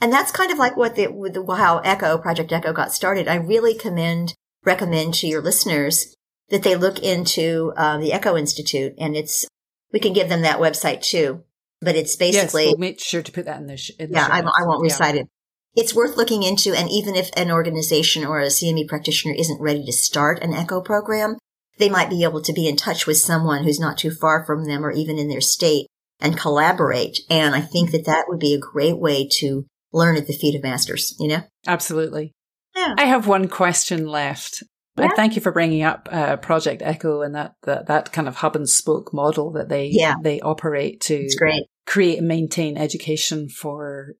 And 0.00 0.12
that's 0.12 0.30
kind 0.30 0.52
of 0.52 0.58
like 0.58 0.76
what 0.76 0.94
the, 0.94 1.08
with 1.08 1.34
the, 1.34 1.44
how 1.54 1.78
Echo, 1.78 2.18
Project 2.18 2.52
Echo 2.52 2.72
got 2.72 2.92
started. 2.92 3.26
I 3.26 3.34
really 3.36 3.74
commend, 3.74 4.34
recommend 4.64 5.14
to 5.14 5.26
your 5.26 5.42
listeners 5.42 6.14
that 6.50 6.62
they 6.62 6.76
look 6.76 7.00
into 7.00 7.72
uh, 7.76 7.98
the 7.98 8.12
Echo 8.12 8.36
Institute, 8.36 8.94
and 8.98 9.16
it's 9.16 9.46
we 9.92 10.00
can 10.00 10.12
give 10.12 10.28
them 10.28 10.42
that 10.42 10.58
website 10.60 11.02
too. 11.02 11.44
But 11.80 11.94
it's 11.96 12.12
yes, 12.12 12.16
basically 12.16 12.66
we'll 12.66 12.78
make 12.78 13.00
sure 13.00 13.22
to 13.22 13.32
put 13.32 13.44
that 13.44 13.60
in 13.60 13.66
the, 13.66 13.76
sh- 13.76 13.92
in 13.98 14.10
the 14.10 14.16
yeah, 14.16 14.26
I. 14.30 14.40
I 14.40 14.66
won't 14.66 14.80
Yeah. 14.84 14.92
recite 14.92 15.14
it. 15.16 15.28
It's 15.76 15.94
worth 15.94 16.16
looking 16.16 16.42
into, 16.42 16.74
and 16.74 16.90
even 16.90 17.14
if 17.14 17.30
an 17.36 17.52
organization 17.52 18.24
or 18.24 18.40
a 18.40 18.46
CME 18.46 18.88
practitioner 18.88 19.34
isn't 19.38 19.60
ready 19.60 19.84
to 19.84 19.92
start 19.92 20.42
an 20.42 20.52
Echo 20.52 20.80
program, 20.80 21.36
they 21.78 21.88
might 21.88 22.10
be 22.10 22.24
able 22.24 22.42
to 22.42 22.52
be 22.52 22.66
in 22.66 22.74
touch 22.76 23.06
with 23.06 23.18
someone 23.18 23.62
who's 23.62 23.78
not 23.78 23.96
too 23.96 24.10
far 24.10 24.44
from 24.44 24.64
them 24.66 24.84
or 24.84 24.90
even 24.90 25.18
in 25.18 25.28
their 25.28 25.40
state 25.40 25.86
and 26.18 26.36
collaborate. 26.36 27.20
And 27.30 27.54
I 27.54 27.60
think 27.60 27.92
that 27.92 28.06
that 28.06 28.24
would 28.26 28.40
be 28.40 28.54
a 28.54 28.58
great 28.58 28.98
way 28.98 29.28
to 29.38 29.66
learn 29.92 30.16
at 30.16 30.26
the 30.26 30.32
feet 30.32 30.56
of 30.56 30.64
masters. 30.64 31.14
You 31.20 31.28
know? 31.28 31.42
Absolutely. 31.68 32.32
Yeah. 32.74 32.94
I 32.98 33.04
have 33.04 33.28
one 33.28 33.46
question 33.46 34.08
left. 34.08 34.64
Yeah. 34.98 35.04
And 35.06 35.12
thank 35.16 35.36
you 35.36 35.42
for 35.42 35.52
bringing 35.52 35.82
up 35.82 36.08
uh, 36.10 36.36
Project 36.36 36.82
Echo 36.84 37.22
and 37.22 37.34
that, 37.34 37.54
that 37.62 37.86
that 37.86 38.12
kind 38.12 38.28
of 38.28 38.36
hub 38.36 38.56
and 38.56 38.68
spoke 38.68 39.12
model 39.14 39.52
that 39.52 39.68
they 39.68 39.88
Yeah. 39.92 40.14
they 40.22 40.40
operate 40.40 41.00
to 41.02 41.28
great. 41.38 41.64
create 41.86 42.18
and 42.18 42.28
maintain 42.28 42.76
education 42.76 43.48
for 43.48 44.14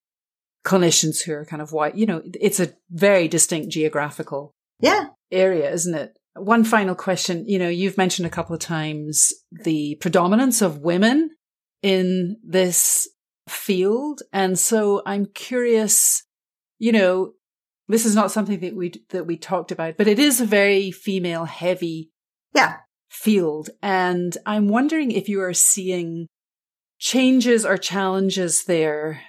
clinicians 0.64 1.22
who 1.22 1.32
are 1.32 1.44
kind 1.44 1.62
of 1.62 1.72
white. 1.72 1.94
You 1.94 2.06
know, 2.06 2.22
it's 2.40 2.60
a 2.60 2.72
very 2.90 3.28
distinct 3.28 3.70
geographical 3.70 4.52
Yeah. 4.80 5.06
area, 5.30 5.70
isn't 5.72 5.94
it? 5.94 6.16
One 6.34 6.62
final 6.64 6.94
question. 6.94 7.46
You 7.48 7.58
know, 7.58 7.68
you've 7.68 7.96
mentioned 7.98 8.26
a 8.26 8.30
couple 8.30 8.54
of 8.54 8.60
times 8.60 9.32
the 9.50 9.96
predominance 9.96 10.62
of 10.62 10.78
women 10.78 11.30
in 11.82 12.36
this 12.44 13.08
field. 13.48 14.22
And 14.32 14.58
so 14.58 15.02
I'm 15.06 15.26
curious, 15.26 16.22
you 16.78 16.92
know, 16.92 17.32
this 17.88 18.04
is 18.04 18.14
not 18.14 18.30
something 18.30 18.60
that 18.60 18.76
we, 18.76 18.92
that 19.10 19.26
we 19.26 19.36
talked 19.36 19.72
about, 19.72 19.96
but 19.96 20.06
it 20.06 20.18
is 20.18 20.40
a 20.40 20.46
very 20.46 20.90
female 20.90 21.46
heavy 21.46 22.10
Yeah. 22.54 22.76
field. 23.08 23.70
And 23.82 24.36
I'm 24.44 24.68
wondering 24.68 25.10
if 25.10 25.28
you 25.28 25.40
are 25.40 25.54
seeing 25.54 26.26
changes 26.98 27.64
or 27.64 27.76
challenges 27.76 28.64
there 28.64 29.22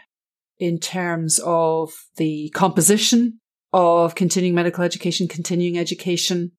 in 0.57 0.80
terms 0.80 1.39
of 1.43 1.93
the 2.18 2.49
composition 2.53 3.39
of 3.72 4.16
continuing 4.16 4.55
medical 4.55 4.84
education, 4.84 5.28
continuing 5.28 5.78
education, 5.78 6.51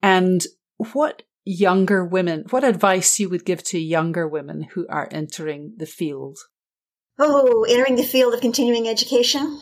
and 0.00 0.46
what 0.92 1.22
younger 1.44 2.04
women, 2.04 2.44
what 2.50 2.64
advice 2.64 3.18
you 3.18 3.28
would 3.28 3.44
give 3.44 3.62
to 3.64 3.78
younger 3.78 4.26
women 4.26 4.62
who 4.72 4.86
are 4.88 5.08
entering 5.10 5.74
the 5.76 5.86
field. 5.86 6.38
Oh, 7.18 7.64
entering 7.68 7.96
the 7.96 8.04
field 8.04 8.32
of 8.32 8.40
continuing 8.40 8.88
education. 8.88 9.60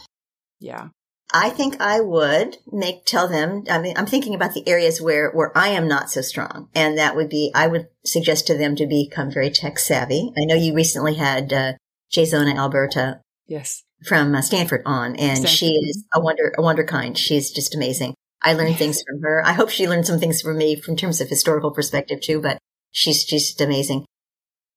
Yeah. 0.61 0.89
I 1.33 1.51
think 1.51 1.81
I 1.81 2.01
would 2.01 2.57
make 2.71 3.05
tell 3.05 3.29
them. 3.29 3.65
I 3.71 3.79
mean, 3.79 3.97
I'm 3.97 4.07
thinking 4.07 4.35
about 4.35 4.55
the 4.55 4.69
areas 4.69 5.01
where 5.01 5.31
where 5.31 5.57
I 5.57 5.69
am 5.69 5.87
not 5.87 6.11
so 6.11 6.23
strong, 6.23 6.69
and 6.75 6.99
that 6.99 7.15
would 7.15 7.29
be 7.29 7.53
I 7.55 7.67
would 7.69 7.89
suggest 8.05 8.47
to 8.49 8.57
them 8.57 8.75
to 8.77 8.87
become 8.87 9.31
very 9.31 9.51
tech 9.51 9.79
savvy. 9.79 10.33
I 10.37 10.45
know 10.45 10.55
you 10.55 10.75
recently 10.75 11.15
had 11.15 11.53
uh, 11.53 11.73
Jazona 12.13 12.57
Alberta 12.57 13.21
Yes. 13.47 13.83
from 14.07 14.35
uh, 14.35 14.43
Stanford 14.43 14.83
on, 14.85 15.17
and 15.17 15.39
Stanford, 15.39 15.51
she 15.51 15.67
is 15.73 16.05
a 16.13 16.21
wonder 16.21 16.53
a 16.59 16.63
wonder 16.63 16.85
kind. 16.85 17.17
She's 17.17 17.51
just 17.51 17.75
amazing. 17.75 18.15
I 18.43 18.55
learned 18.55 18.77
things 18.77 19.03
from 19.07 19.21
her. 19.23 19.43
I 19.45 19.53
hope 19.53 19.69
she 19.71 19.89
learned 19.89 20.07
some 20.07 20.19
things 20.19 20.41
from 20.41 20.59
me 20.59 20.81
from 20.81 20.97
terms 20.97 21.21
of 21.21 21.29
historical 21.29 21.71
perspective 21.71 22.21
too. 22.21 22.41
But 22.41 22.59
she's 22.91 23.23
she's 23.23 23.25
just 23.25 23.61
amazing. 23.61 24.05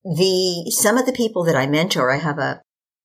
The 0.03 0.69
some 0.69 0.97
of 0.97 1.05
the 1.05 1.13
people 1.13 1.43
that 1.45 1.55
I 1.55 1.65
mentor, 1.65 2.11
I 2.11 2.17
have 2.17 2.37
a 2.37 2.61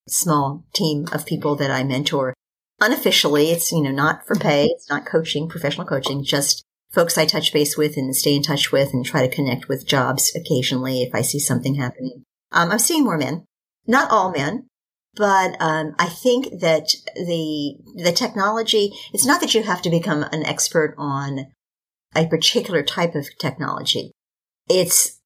small 0.09 0.64
team 0.74 1.07
of 1.12 1.26
people 1.26 1.55
that 1.57 1.70
I 1.70 1.84
mentor 1.84 2.34
unofficially. 2.81 3.51
It's 3.51 3.72
you 3.72 3.83
know 3.83 3.91
not 3.91 4.26
for 4.26 4.37
pay. 4.37 4.66
It's 4.66 4.89
not 4.89 5.07
coaching, 5.07 5.49
professional 5.49 5.87
coaching. 5.87 6.22
Just 6.22 6.64
folks 6.91 7.18
I 7.18 7.26
touch 7.26 7.53
base 7.53 7.76
with 7.76 7.97
and 7.97 8.14
stay 8.14 8.35
in 8.35 8.43
touch 8.43 8.72
with, 8.72 8.93
and 8.93 9.05
try 9.05 9.26
to 9.26 9.35
connect 9.35 9.68
with 9.68 9.87
jobs 9.87 10.35
occasionally 10.35 11.03
if 11.03 11.14
I 11.14 11.22
see 11.22 11.39
something 11.39 11.74
happening. 11.74 12.24
Um, 12.53 12.70
I'm 12.70 12.79
seeing 12.79 13.05
more 13.05 13.18
men, 13.18 13.45
not 13.87 14.11
all 14.11 14.31
men, 14.31 14.66
but 15.14 15.61
um, 15.61 15.95
I 15.99 16.07
think 16.07 16.61
that 16.61 16.89
the 17.14 17.76
the 17.95 18.12
technology. 18.12 18.93
It's 19.12 19.26
not 19.26 19.41
that 19.41 19.55
you 19.55 19.62
have 19.62 19.83
to 19.83 19.91
become 19.91 20.22
an 20.22 20.45
expert 20.45 20.95
on 20.97 21.47
a 22.16 22.26
particular 22.26 22.83
type 22.83 23.14
of 23.14 23.26
technology. 23.39 24.12
It's 24.68 25.18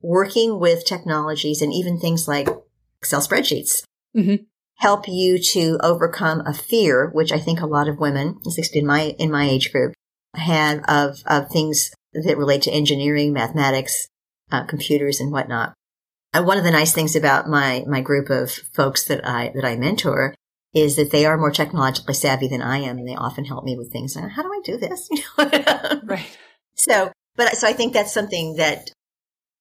working 0.00 0.58
with 0.58 0.84
technologies 0.84 1.62
and 1.62 1.72
even 1.72 1.98
things 1.98 2.26
like 2.26 2.48
Excel 3.00 3.20
spreadsheets 3.20 3.82
Mhm. 4.16 4.46
Help 4.82 5.06
you 5.06 5.38
to 5.38 5.78
overcome 5.80 6.42
a 6.44 6.52
fear, 6.52 7.08
which 7.12 7.30
I 7.30 7.38
think 7.38 7.60
a 7.60 7.66
lot 7.66 7.88
of 7.88 8.00
women, 8.00 8.40
at 8.44 8.56
least 8.58 8.74
in 8.74 8.84
my 8.84 9.14
in 9.18 9.30
my 9.30 9.48
age 9.48 9.72
group, 9.72 9.94
have 10.34 10.80
of 10.88 11.22
of 11.26 11.48
things 11.48 11.92
that 12.12 12.36
relate 12.36 12.62
to 12.62 12.72
engineering, 12.72 13.32
mathematics, 13.32 14.08
uh, 14.50 14.64
computers, 14.64 15.20
and 15.20 15.30
whatnot. 15.30 15.72
And 16.34 16.46
one 16.46 16.58
of 16.58 16.64
the 16.64 16.72
nice 16.72 16.92
things 16.92 17.14
about 17.14 17.48
my 17.48 17.84
my 17.86 18.00
group 18.00 18.28
of 18.28 18.50
folks 18.50 19.04
that 19.04 19.24
I 19.24 19.52
that 19.54 19.64
I 19.64 19.76
mentor 19.76 20.34
is 20.74 20.96
that 20.96 21.12
they 21.12 21.26
are 21.26 21.38
more 21.38 21.52
technologically 21.52 22.14
savvy 22.14 22.48
than 22.48 22.62
I 22.62 22.78
am, 22.78 22.98
and 22.98 23.06
they 23.06 23.14
often 23.14 23.44
help 23.44 23.64
me 23.64 23.76
with 23.76 23.92
things. 23.92 24.16
How 24.16 24.42
do 24.42 24.48
I 24.48 24.60
do 24.64 24.76
this? 24.76 25.08
You 25.12 25.22
know? 25.38 26.00
Right. 26.04 26.38
So, 26.74 27.12
but 27.36 27.56
so 27.56 27.68
I 27.68 27.72
think 27.72 27.92
that's 27.92 28.12
something 28.12 28.56
that 28.56 28.90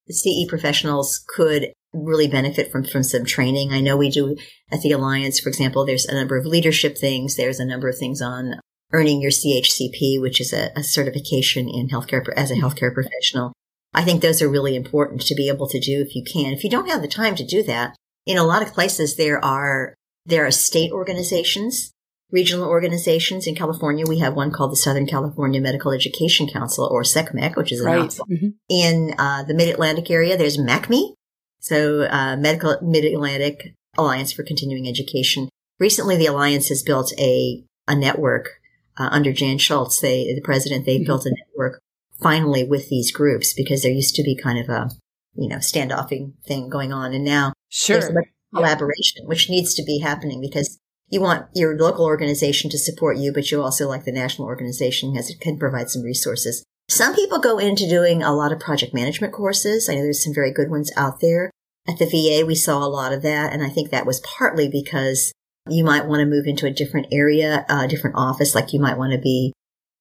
CE 0.10 0.48
professionals 0.48 1.24
could 1.28 1.74
really 1.94 2.28
benefit 2.28 2.72
from 2.72 2.84
from 2.84 3.04
some 3.04 3.26
training. 3.26 3.72
I 3.72 3.82
know 3.82 3.98
we 3.98 4.10
do 4.10 4.36
at 4.72 4.82
the 4.82 4.92
Alliance, 4.92 5.40
for 5.40 5.50
example, 5.50 5.86
there's 5.86 6.06
a 6.06 6.16
number 6.16 6.38
of 6.38 6.46
leadership 6.46 6.98
things. 6.98 7.36
There's 7.36 7.60
a 7.60 7.66
number 7.66 7.90
of 7.90 7.98
things 7.98 8.22
on 8.22 8.56
earning 8.94 9.22
your 9.22 9.32
CHCP, 9.32 10.20
which 10.22 10.42
is 10.42 10.54
a, 10.54 10.72
a 10.76 10.84
certification 10.84 11.70
in 11.70 11.90
healthcare 11.90 12.24
as 12.36 12.52
a 12.52 12.56
healthcare 12.56 12.94
professional. 12.94 13.54
I 13.94 14.04
think 14.04 14.22
those 14.22 14.42
are 14.42 14.50
really 14.50 14.76
important 14.76 15.22
to 15.22 15.36
be 15.36 15.50
able 15.50 15.68
to 15.68 15.80
do 15.80 16.02
if 16.02 16.16
you 16.16 16.24
can. 16.24 16.54
If 16.54 16.64
you 16.64 16.70
don't 16.70 16.90
have 16.90 17.02
the 17.02 17.08
time 17.08 17.36
to 17.36 17.46
do 17.46 17.64
that, 17.64 17.96
in 18.26 18.38
a 18.38 18.44
lot 18.44 18.62
of 18.62 18.74
places 18.74 19.16
there 19.16 19.44
are 19.44 19.94
there 20.26 20.46
are 20.46 20.52
state 20.52 20.92
organizations 20.92 21.92
regional 22.32 22.68
organizations 22.68 23.46
in 23.46 23.56
California. 23.56 24.06
We 24.08 24.20
have 24.20 24.34
one 24.34 24.52
called 24.52 24.72
the 24.72 24.78
Southern 24.78 25.06
California 25.06 25.62
Medical 25.62 25.92
Education 25.92 26.48
Council, 26.48 26.88
or 26.90 27.04
SECMEC, 27.04 27.56
which 27.56 27.72
is 27.72 27.82
a 27.82 27.86
Right. 27.86 28.10
Mhm. 28.10 28.54
In 28.70 29.14
uh, 29.18 29.44
the 29.44 29.54
Mid 29.54 29.70
Atlantic 29.70 30.10
area, 30.10 30.38
there's 30.38 30.58
MACME, 30.58 31.14
so 31.62 32.04
uh, 32.10 32.36
Medical 32.36 32.78
Mid 32.82 33.06
Atlantic 33.06 33.74
Alliance 33.98 34.32
for 34.34 34.44
Continuing 34.44 34.88
Education. 34.88 35.48
Recently, 35.80 36.18
the 36.18 36.26
alliance 36.26 36.68
has 36.70 36.84
built 36.84 37.14
a 37.18 37.64
a 37.88 37.96
network 37.96 38.60
uh, 38.98 39.10
under 39.12 39.32
Jan 39.32 39.58
Schultz, 39.58 40.00
they, 40.02 40.34
the 40.34 40.42
president. 40.42 40.86
They 40.86 41.00
Mhm. 41.00 41.06
built 41.06 41.26
a 41.26 41.34
network 41.36 41.80
finally 42.22 42.64
with 42.64 42.90
these 42.90 43.12
groups 43.12 43.54
because 43.54 43.82
there 43.82 43.92
used 43.92 44.16
to 44.16 44.24
be 44.24 44.36
kind 44.36 44.60
of 44.60 44.70
a 44.70 44.90
you 45.36 45.48
know 45.48 45.58
standoffing 45.58 46.34
thing 46.46 46.70
going 46.70 46.92
on, 46.92 47.14
and 47.14 47.24
now 47.24 47.54
there's 47.88 48.06
a 48.06 48.14
much 48.14 48.28
collaboration, 48.54 49.26
which 49.28 49.50
needs 49.50 49.74
to 49.76 49.84
be 49.84 50.00
happening 50.00 50.42
because 50.42 50.78
you 51.10 51.22
want 51.22 51.46
your 51.54 51.78
local 51.78 52.06
organization 52.06 52.70
to 52.70 52.78
support 52.78 53.18
you, 53.18 53.32
but 53.34 53.52
you 53.52 53.62
also 53.62 53.88
like 53.88 54.06
the 54.06 54.12
national 54.12 54.48
organization 54.48 55.16
as 55.18 55.30
it 55.30 55.40
can 55.40 55.58
provide 55.58 55.90
some 55.90 56.02
resources. 56.04 56.64
Some 56.92 57.16
people 57.16 57.40
go 57.40 57.58
into 57.58 57.88
doing 57.88 58.22
a 58.22 58.36
lot 58.36 58.52
of 58.52 58.60
project 58.60 58.94
management 58.94 59.32
courses. 59.32 59.88
I 59.88 59.96
know 59.96 60.02
there's 60.02 60.22
some 60.22 60.34
very 60.34 60.52
good 60.52 60.70
ones 60.70 60.92
out 60.98 61.22
there. 61.22 61.50
At 61.88 62.00
the 62.00 62.06
VA, 62.06 62.46
we 62.46 62.54
saw 62.54 62.80
a 62.80 62.92
lot 62.92 63.14
of 63.14 63.22
that. 63.22 63.54
And 63.54 63.64
I 63.64 63.70
think 63.70 63.92
that 63.92 64.06
was 64.06 64.20
partly 64.20 64.68
because 64.68 65.32
you 65.70 65.86
might 65.86 66.06
want 66.06 66.20
to 66.20 66.26
move 66.26 66.48
into 66.48 66.66
a 66.66 66.74
different 66.74 67.08
area, 67.10 67.66
a 67.70 67.88
different 67.88 68.18
office. 68.18 68.54
Like 68.54 68.74
you 68.74 68.82
might 68.82 68.98
want 68.98 69.14
to 69.14 69.20
be, 69.20 69.54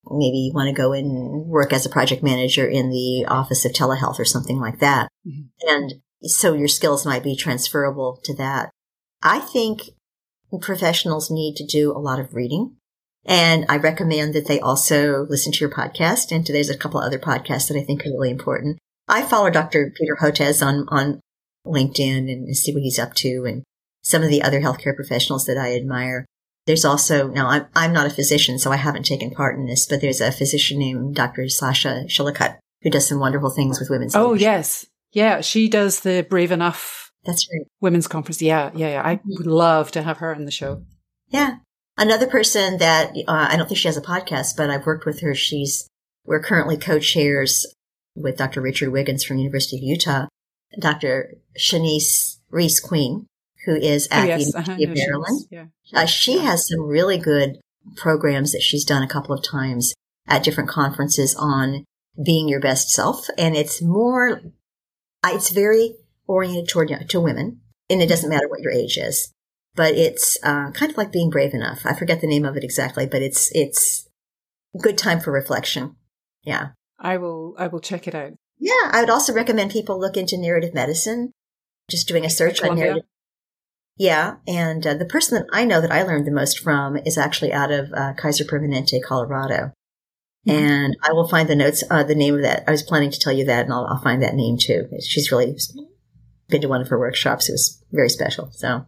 maybe 0.09 0.39
you 0.39 0.51
want 0.53 0.67
to 0.67 0.73
go 0.73 0.91
and 0.91 1.47
work 1.47 1.71
as 1.71 1.85
a 1.85 1.89
project 1.89 2.23
manager 2.23 2.67
in 2.67 2.89
the 2.89 3.25
office 3.25 3.63
of 3.63 3.71
telehealth 3.71 4.19
or 4.19 4.25
something 4.25 4.59
like 4.59 4.79
that. 4.79 5.07
Mhm. 5.25 5.47
And 5.61 5.93
so 6.23 6.53
your 6.53 6.67
skills 6.67 7.05
might 7.05 7.23
be 7.23 7.37
transferable 7.37 8.19
to 8.25 8.35
that. 8.35 8.69
I 9.23 9.39
think 9.39 9.91
professionals 10.59 11.31
need 11.31 11.55
to 11.55 11.65
do 11.65 11.93
a 11.93 12.03
lot 12.03 12.19
of 12.19 12.33
reading. 12.33 12.75
And 13.25 13.65
I 13.69 13.77
recommend 13.77 14.33
that 14.33 14.47
they 14.47 14.59
also 14.59 15.25
listen 15.29 15.51
to 15.51 15.59
your 15.59 15.69
podcast. 15.69 16.31
And 16.31 16.45
there's 16.45 16.69
a 16.69 16.77
couple 16.77 16.99
other 16.99 17.19
podcasts 17.19 17.67
that 17.67 17.77
I 17.77 17.83
think 17.83 18.05
are 18.05 18.09
really 18.09 18.31
important. 18.31 18.79
I 19.07 19.21
follow 19.21 19.49
Dr. 19.49 19.91
Peter 19.95 20.17
Hotez 20.19 20.65
on, 20.65 20.87
on 20.89 21.19
LinkedIn 21.65 22.31
and 22.31 22.55
see 22.57 22.73
what 22.73 22.83
he's 22.83 22.99
up 22.99 23.13
to 23.15 23.45
and 23.45 23.63
some 24.03 24.23
of 24.23 24.29
the 24.29 24.41
other 24.41 24.61
healthcare 24.61 24.95
professionals 24.95 25.45
that 25.45 25.57
I 25.57 25.75
admire. 25.75 26.25
There's 26.65 26.85
also, 26.85 27.27
now 27.27 27.47
I'm, 27.47 27.67
I'm 27.75 27.93
not 27.93 28.07
a 28.07 28.11
physician, 28.11 28.59
so 28.59 28.71
I 28.71 28.77
haven't 28.77 29.05
taken 29.05 29.31
part 29.31 29.55
in 29.55 29.65
this, 29.65 29.85
but 29.85 30.01
there's 30.01 30.21
a 30.21 30.31
physician 30.31 30.79
named 30.79 31.15
Dr. 31.15 31.49
Sasha 31.49 32.05
Shillcutt 32.07 32.57
who 32.81 32.89
does 32.89 33.07
some 33.07 33.19
wonderful 33.19 33.49
things 33.49 33.79
with 33.79 33.89
women's. 33.89 34.15
Oh, 34.15 34.29
leadership. 34.29 34.41
yes. 34.41 34.85
Yeah. 35.11 35.41
She 35.41 35.69
does 35.69 36.01
the 36.01 36.25
Brave 36.29 36.51
Enough. 36.51 37.11
That's 37.23 37.47
right. 37.51 37.67
Women's 37.79 38.07
conference. 38.07 38.41
Yeah. 38.41 38.71
Yeah. 38.73 38.89
Yeah. 38.89 39.01
I 39.05 39.15
mm-hmm. 39.17 39.33
would 39.37 39.47
love 39.47 39.91
to 39.91 40.01
have 40.01 40.17
her 40.17 40.33
on 40.33 40.45
the 40.45 40.51
show. 40.51 40.83
Yeah. 41.29 41.57
Another 42.01 42.25
person 42.25 42.79
that 42.79 43.11
uh, 43.27 43.47
I 43.51 43.55
don't 43.55 43.67
think 43.67 43.77
she 43.77 43.87
has 43.87 43.95
a 43.95 44.01
podcast, 44.01 44.57
but 44.57 44.71
I've 44.71 44.87
worked 44.87 45.05
with 45.05 45.21
her. 45.21 45.35
She's, 45.35 45.87
we're 46.25 46.41
currently 46.41 46.75
co-chairs 46.75 47.67
with 48.15 48.37
Dr. 48.37 48.59
Richard 48.59 48.89
Wiggins 48.89 49.23
from 49.23 49.37
University 49.37 49.77
of 49.77 49.83
Utah, 49.83 50.25
Dr. 50.79 51.35
Shanice 51.59 52.37
Reese 52.49 52.79
Queen, 52.79 53.27
who 53.65 53.75
is 53.75 54.07
at 54.09 54.23
oh, 54.23 54.27
yes. 54.29 54.39
the 54.39 54.45
University 54.47 54.83
uh-huh. 54.83 54.91
of 54.91 54.97
Maryland. 54.97 55.45
Yeah. 55.51 55.65
Uh, 55.93 56.07
she 56.07 56.39
has 56.39 56.67
some 56.67 56.81
really 56.81 57.19
good 57.19 57.59
programs 57.95 58.51
that 58.53 58.63
she's 58.63 58.83
done 58.83 59.03
a 59.03 59.07
couple 59.07 59.35
of 59.35 59.43
times 59.43 59.93
at 60.27 60.43
different 60.43 60.71
conferences 60.71 61.35
on 61.35 61.85
being 62.25 62.49
your 62.49 62.59
best 62.59 62.89
self. 62.89 63.27
And 63.37 63.55
it's 63.55 63.79
more, 63.79 64.41
it's 65.23 65.51
very 65.51 65.97
oriented 66.25 66.67
toward 66.67 66.89
to 67.09 67.19
women 67.21 67.61
and 67.91 68.01
it 68.01 68.09
doesn't 68.09 68.29
matter 68.31 68.47
what 68.47 68.61
your 68.61 68.71
age 68.71 68.97
is, 68.97 69.31
but 69.75 69.95
it's 69.95 70.37
uh, 70.43 70.71
kind 70.71 70.91
of 70.91 70.97
like 70.97 71.11
being 71.11 71.29
brave 71.29 71.53
enough. 71.53 71.81
I 71.85 71.93
forget 71.93 72.21
the 72.21 72.27
name 72.27 72.45
of 72.45 72.57
it 72.57 72.63
exactly, 72.63 73.05
but 73.05 73.21
it's, 73.21 73.51
it's 73.55 74.07
good 74.81 74.97
time 74.97 75.19
for 75.19 75.31
reflection. 75.31 75.95
Yeah. 76.43 76.69
I 76.99 77.17
will, 77.17 77.55
I 77.57 77.67
will 77.67 77.79
check 77.79 78.07
it 78.07 78.15
out. 78.15 78.33
Yeah. 78.59 78.89
I 78.91 79.01
would 79.01 79.09
also 79.09 79.33
recommend 79.33 79.71
people 79.71 79.99
look 79.99 80.17
into 80.17 80.37
narrative 80.37 80.73
medicine, 80.73 81.31
just 81.89 82.07
doing 82.07 82.25
a 82.25 82.29
search 82.29 82.59
Columbia. 82.59 82.83
on 82.83 82.87
narrative 82.87 83.07
yeah, 84.01 84.37
and 84.47 84.85
uh, 84.87 84.95
the 84.95 85.05
person 85.05 85.37
that 85.37 85.47
I 85.53 85.63
know 85.63 85.79
that 85.79 85.91
I 85.91 86.01
learned 86.01 86.25
the 86.25 86.31
most 86.31 86.57
from 86.59 86.97
is 86.97 87.19
actually 87.19 87.53
out 87.53 87.71
of 87.71 87.93
uh, 87.93 88.13
Kaiser 88.13 88.43
Permanente, 88.43 88.99
Colorado. 88.99 89.73
Mm-hmm. 90.47 90.49
And 90.49 90.97
I 91.03 91.13
will 91.13 91.27
find 91.27 91.47
the 91.47 91.55
notes, 91.55 91.83
uh, 91.87 92.01
the 92.01 92.15
name 92.15 92.33
of 92.33 92.41
that. 92.41 92.63
I 92.67 92.71
was 92.71 92.81
planning 92.81 93.11
to 93.11 93.19
tell 93.19 93.31
you 93.31 93.45
that, 93.45 93.65
and 93.65 93.71
I'll, 93.73 93.85
I'll, 93.85 94.01
find 94.01 94.23
that 94.23 94.33
name 94.33 94.57
too. 94.57 94.87
She's 95.07 95.31
really 95.31 95.55
been 96.49 96.61
to 96.61 96.67
one 96.67 96.81
of 96.81 96.87
her 96.87 96.97
workshops. 96.97 97.47
It 97.47 97.51
was 97.51 97.83
very 97.91 98.09
special. 98.09 98.49
So 98.53 98.87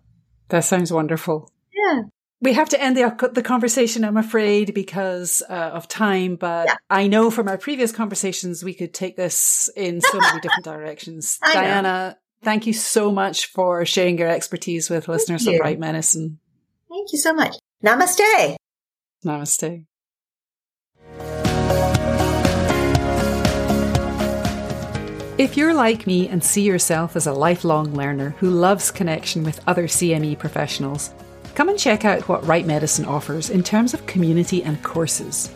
that 0.49 0.61
sounds 0.61 0.91
wonderful. 0.91 1.51
Yeah. 1.73 2.01
We 2.41 2.53
have 2.53 2.69
to 2.69 2.81
end 2.81 2.97
the, 2.97 3.31
the 3.33 3.41
conversation, 3.41 4.03
I'm 4.03 4.17
afraid, 4.17 4.73
because 4.73 5.41
uh, 5.49 5.53
of 5.53 5.87
time. 5.87 6.35
But 6.35 6.67
yeah. 6.67 6.75
I 6.89 7.07
know 7.07 7.31
from 7.31 7.47
our 7.47 7.57
previous 7.57 7.93
conversations, 7.93 8.63
we 8.63 8.73
could 8.73 8.93
take 8.93 9.15
this 9.15 9.69
in 9.77 10.01
so 10.01 10.19
many 10.19 10.41
different 10.41 10.65
directions. 10.65 11.39
Diana, 11.53 12.17
Thank 12.43 12.67
you 12.67 12.73
so 12.73 13.11
much 13.11 13.47
for 13.47 13.85
sharing 13.85 14.17
your 14.17 14.27
expertise 14.27 14.89
with 14.89 15.05
Thank 15.05 15.15
listeners 15.15 15.45
you. 15.45 15.55
of 15.55 15.61
Write 15.61 15.79
Medicine. 15.79 16.39
Thank 16.89 17.13
you 17.13 17.19
so 17.19 17.33
much. 17.33 17.55
Namaste. 17.83 18.55
Namaste. 19.25 19.85
If 25.43 25.57
you're 25.57 25.73
like 25.73 26.07
me 26.07 26.29
and 26.29 26.41
see 26.41 26.61
yourself 26.61 27.17
as 27.17 27.27
a 27.27 27.33
lifelong 27.33 27.93
learner 27.93 28.29
who 28.39 28.49
loves 28.49 28.91
connection 28.91 29.43
with 29.43 29.59
other 29.67 29.87
CME 29.87 30.39
professionals, 30.39 31.13
come 31.53 31.67
and 31.67 31.77
check 31.77 32.05
out 32.05 32.29
what 32.29 32.47
Write 32.47 32.65
Medicine 32.65 33.03
offers 33.03 33.49
in 33.49 33.61
terms 33.61 33.93
of 33.93 34.07
community 34.07 34.63
and 34.63 34.81
courses. 34.83 35.53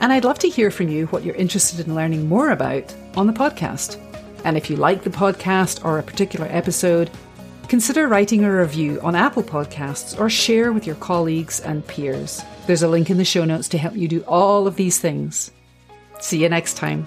And 0.00 0.14
I'd 0.14 0.24
love 0.24 0.38
to 0.38 0.48
hear 0.48 0.70
from 0.70 0.88
you 0.88 1.08
what 1.08 1.24
you're 1.24 1.34
interested 1.34 1.86
in 1.86 1.94
learning 1.94 2.26
more 2.26 2.52
about 2.52 2.96
on 3.14 3.26
the 3.26 3.34
podcast. 3.34 4.00
And 4.46 4.56
if 4.56 4.70
you 4.70 4.76
like 4.76 5.02
the 5.02 5.10
podcast 5.10 5.84
or 5.84 5.98
a 5.98 6.02
particular 6.02 6.46
episode, 6.50 7.10
consider 7.68 8.08
writing 8.08 8.44
a 8.44 8.56
review 8.56 8.98
on 9.02 9.14
Apple 9.14 9.42
Podcasts 9.42 10.18
or 10.18 10.30
share 10.30 10.72
with 10.72 10.86
your 10.86 10.96
colleagues 10.96 11.60
and 11.60 11.86
peers. 11.86 12.40
There's 12.66 12.82
a 12.82 12.88
link 12.88 13.10
in 13.10 13.18
the 13.18 13.26
show 13.26 13.44
notes 13.44 13.68
to 13.68 13.78
help 13.78 13.94
you 13.94 14.08
do 14.08 14.22
all 14.22 14.66
of 14.66 14.76
these 14.76 14.98
things. 14.98 15.50
See 16.18 16.42
you 16.42 16.48
next 16.48 16.78
time. 16.78 17.06